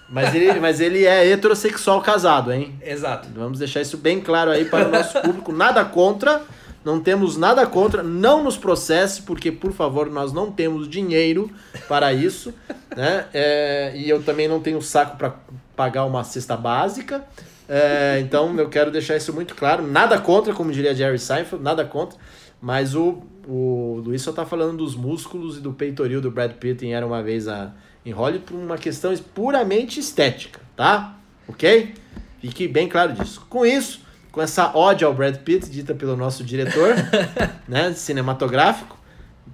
Mas 0.09 0.33
ele, 0.33 0.59
mas 0.59 0.79
ele 0.79 1.05
é 1.05 1.31
heterossexual 1.31 2.01
casado, 2.01 2.51
hein? 2.51 2.73
Exato. 2.81 3.27
Vamos 3.35 3.59
deixar 3.59 3.79
isso 3.79 3.95
bem 3.95 4.19
claro 4.19 4.49
aí 4.49 4.65
para 4.65 4.87
o 4.87 4.91
nosso 4.91 5.21
público. 5.21 5.53
Nada 5.53 5.85
contra, 5.85 6.41
não 6.83 6.99
temos 6.99 7.37
nada 7.37 7.63
contra. 7.67 8.01
Não 8.01 8.43
nos 8.43 8.57
processe, 8.57 9.21
porque, 9.21 9.51
por 9.51 9.71
favor, 9.71 10.09
nós 10.09 10.33
não 10.33 10.51
temos 10.51 10.89
dinheiro 10.89 11.47
para 11.87 12.11
isso. 12.11 12.51
Né? 12.97 13.27
É, 13.31 13.91
e 13.93 14.09
eu 14.09 14.23
também 14.23 14.47
não 14.47 14.59
tenho 14.59 14.81
saco 14.81 15.15
para 15.15 15.35
pagar 15.75 16.05
uma 16.05 16.23
cesta 16.23 16.57
básica. 16.57 17.23
É, 17.69 18.19
então 18.19 18.57
eu 18.57 18.67
quero 18.67 18.89
deixar 18.89 19.15
isso 19.15 19.31
muito 19.31 19.53
claro. 19.53 19.85
Nada 19.85 20.19
contra, 20.19 20.53
como 20.53 20.71
diria 20.71 20.95
Jerry 20.95 21.19
Seinfeld, 21.19 21.63
nada 21.63 21.85
contra. 21.85 22.17
Mas 22.59 22.95
o, 22.95 23.21
o 23.47 24.01
Luiz 24.03 24.23
só 24.23 24.31
está 24.31 24.43
falando 24.43 24.77
dos 24.77 24.95
músculos 24.95 25.57
e 25.57 25.61
do 25.61 25.71
peitoril 25.71 26.19
do 26.19 26.31
Brad 26.31 26.53
Pitt 26.53 26.83
em 26.83 26.95
Era 26.95 27.05
Uma 27.05 27.21
Vez 27.21 27.47
a 27.47 27.73
em 28.05 28.11
Hollywood 28.11 28.45
por 28.45 28.55
uma 28.55 28.77
questão 28.77 29.15
puramente 29.35 29.99
estética, 29.99 30.61
tá? 30.75 31.17
Ok? 31.47 31.93
Fique 32.39 32.67
bem 32.67 32.87
claro 32.87 33.13
disso. 33.13 33.45
Com 33.49 33.65
isso, 33.65 34.01
com 34.31 34.41
essa 34.41 34.75
ode 34.75 35.03
ao 35.03 35.13
Brad 35.13 35.35
Pitt, 35.37 35.69
dita 35.69 35.93
pelo 35.93 36.15
nosso 36.15 36.43
diretor 36.43 36.95
né, 37.67 37.93
cinematográfico, 37.93 38.97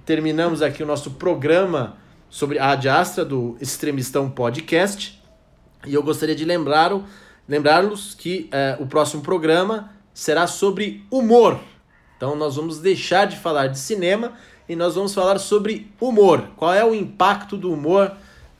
terminamos 0.06 0.62
aqui 0.62 0.82
o 0.82 0.86
nosso 0.86 1.12
programa 1.12 1.96
sobre 2.30 2.58
a 2.58 2.70
Ad 2.70 2.88
Astra 2.88 3.24
do 3.24 3.56
Extremistão 3.60 4.30
Podcast. 4.30 5.20
E 5.84 5.92
eu 5.92 6.02
gostaria 6.02 6.34
de 6.34 6.44
lembrá-los 6.44 7.02
lembrar 7.48 7.84
que 8.18 8.48
é, 8.50 8.76
o 8.80 8.86
próximo 8.86 9.22
programa 9.22 9.92
será 10.12 10.46
sobre 10.46 11.04
humor. 11.10 11.60
Então 12.16 12.34
nós 12.34 12.56
vamos 12.56 12.78
deixar 12.78 13.26
de 13.26 13.36
falar 13.36 13.68
de 13.68 13.78
cinema 13.78 14.32
e 14.68 14.74
nós 14.74 14.94
vamos 14.94 15.14
falar 15.14 15.38
sobre 15.38 15.90
humor. 16.00 16.50
Qual 16.56 16.72
é 16.72 16.84
o 16.84 16.94
impacto 16.94 17.56
do 17.56 17.72
humor 17.72 18.12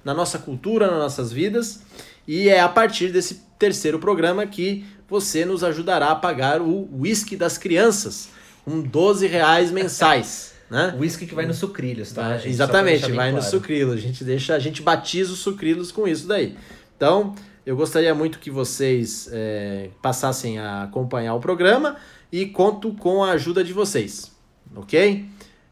na 0.04 0.14
nossa 0.14 0.38
cultura, 0.38 0.90
nas 0.90 0.98
nossas 0.98 1.32
vidas? 1.32 1.82
E 2.28 2.48
é 2.48 2.60
a 2.60 2.68
partir 2.68 3.10
desse 3.10 3.46
terceiro 3.58 3.98
programa 3.98 4.46
que 4.46 4.84
você 5.08 5.44
nos 5.44 5.62
ajudará 5.64 6.10
a 6.10 6.16
pagar 6.16 6.60
o 6.60 6.88
whisky 7.00 7.36
das 7.36 7.56
crianças, 7.56 8.28
com 8.64 8.80
12 8.82 9.26
reais 9.26 9.70
mensais. 9.70 10.54
Né? 10.68 10.96
Whisky 10.98 11.26
que 11.28 11.34
vai 11.36 11.46
nos 11.46 11.58
sucrilhos, 11.58 12.10
tá? 12.10 12.44
Exatamente, 12.44 13.02
vai 13.02 13.30
claro. 13.30 13.36
nos 13.36 13.44
sucrilhos. 13.44 13.92
A 13.92 13.96
gente 13.98 14.24
deixa, 14.24 14.52
a 14.52 14.58
gente 14.58 14.82
batiza 14.82 15.32
os 15.32 15.38
sucrilhos 15.38 15.92
com 15.92 16.08
isso 16.08 16.26
daí. 16.26 16.56
Então, 16.96 17.36
eu 17.66 17.74
gostaria 17.76 18.14
muito 18.14 18.38
que 18.38 18.48
vocês 18.48 19.28
é, 19.32 19.90
passassem 20.00 20.56
a 20.56 20.84
acompanhar 20.84 21.34
o 21.34 21.40
programa 21.40 21.96
e 22.30 22.46
conto 22.46 22.92
com 22.92 23.24
a 23.24 23.32
ajuda 23.32 23.64
de 23.64 23.72
vocês, 23.72 24.30
ok? 24.74 25.26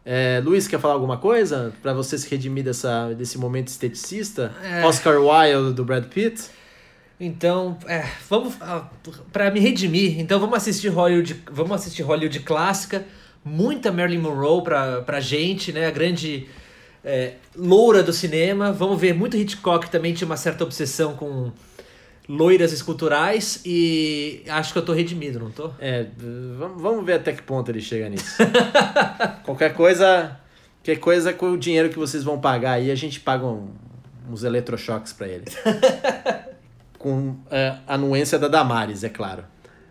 É, 0.05 0.43
Luiz, 0.45 0.67
quer 0.67 0.81
falar 0.81 0.95
alguma 0.95 1.17
coisa 1.17 1.73
para 1.81 1.95
você 1.95 2.19
se 2.19 2.29
redimir 2.29 2.65
dessa, 2.65 3.15
desse 3.15 3.39
momento 3.39 3.69
esteticista? 3.69 4.53
É... 4.63 4.85
Oscar 4.85 5.19
Wilde 5.19 5.73
do 5.73 5.85
Brad 5.85 6.05
Pitt? 6.07 6.51
Então, 7.19 7.79
é, 7.87 8.05
vamos 8.29 8.57
ah, 8.61 8.91
para 9.33 9.51
me 9.53 9.61
redimir. 9.61 10.19
Então 10.19 10.41
vamos 10.41 10.57
assistir 10.57 10.89
Hollywood, 10.89 11.43
vamos 11.51 11.73
assistir 11.73 12.03
Hollywood 12.03 12.41
clássica, 12.41 13.05
muita 13.45 13.93
Marilyn 13.93 14.21
Monroe 14.21 14.63
pra, 14.63 15.01
pra 15.03 15.21
gente, 15.21 15.73
né? 15.73 15.87
A 15.87 15.91
grande 15.93 16.49
é, 17.05 17.35
loura 17.55 18.03
do 18.03 18.13
cinema. 18.13 18.73
Vamos 18.73 19.01
ver 19.01 19.15
muito 19.15 19.37
Hitchcock 19.37 19.89
também 19.89 20.13
tinha 20.13 20.27
uma 20.27 20.37
certa 20.37 20.65
obsessão 20.65 21.15
com 21.15 21.53
loiras 22.29 22.73
esculturais 22.73 23.61
e 23.65 24.43
acho 24.49 24.73
que 24.73 24.79
eu 24.79 24.85
tô 24.85 24.93
redimido, 24.93 25.39
não 25.39 25.51
tô? 25.51 25.71
É, 25.79 26.07
vamos 26.77 27.05
ver 27.05 27.15
até 27.15 27.33
que 27.33 27.43
ponto 27.43 27.71
ele 27.71 27.81
chega 27.81 28.09
nisso. 28.09 28.37
qualquer 29.45 29.75
coisa, 29.75 30.39
qualquer 30.79 31.01
coisa 31.01 31.33
com 31.33 31.53
o 31.53 31.59
dinheiro 31.59 31.91
que 31.91 31.99
vocês 31.99 32.25
vão 32.25 32.41
pagar 32.41 32.73
aí, 32.73 32.91
a 32.91 32.95
gente 32.95 33.21
paga 33.21 33.47
um, 33.47 33.69
uns 34.31 34.43
eletrochoques 34.43 35.13
para 35.13 35.29
ele. 35.29 35.45
com 36.99 37.37
é, 37.51 37.77
a 37.87 37.95
anuência 37.95 38.39
da 38.39 38.49
Damares, 38.49 39.05
é 39.05 39.11
claro. 39.11 39.45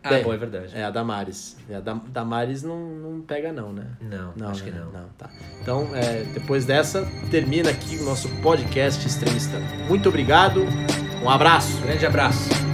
Ah, 0.04 0.10
Bem, 0.10 0.24
bom, 0.24 0.34
é 0.34 0.38
verdade. 0.38 0.76
É, 0.76 0.84
a 0.84 0.90
Damares. 0.90 1.56
A 1.74 1.80
Damares 1.80 2.62
não, 2.62 2.78
não 2.78 3.22
pega 3.22 3.54
não, 3.54 3.72
né? 3.72 3.88
Não, 4.02 4.34
não 4.36 4.50
acho 4.50 4.66
né? 4.66 4.72
que 4.72 4.78
não. 4.78 4.92
não 4.92 5.08
tá. 5.18 5.30
Então, 5.62 5.96
é, 5.96 6.24
depois 6.34 6.66
dessa, 6.66 7.08
termina 7.32 7.70
aqui 7.70 7.98
o 7.98 8.04
nosso 8.04 8.28
podcast 8.42 9.08
Extremista. 9.08 9.58
Muito 9.88 10.10
obrigado, 10.10 10.66
um 11.24 11.30
abraço. 11.30 11.82
Grande 11.82 12.06
abraço. 12.06 12.73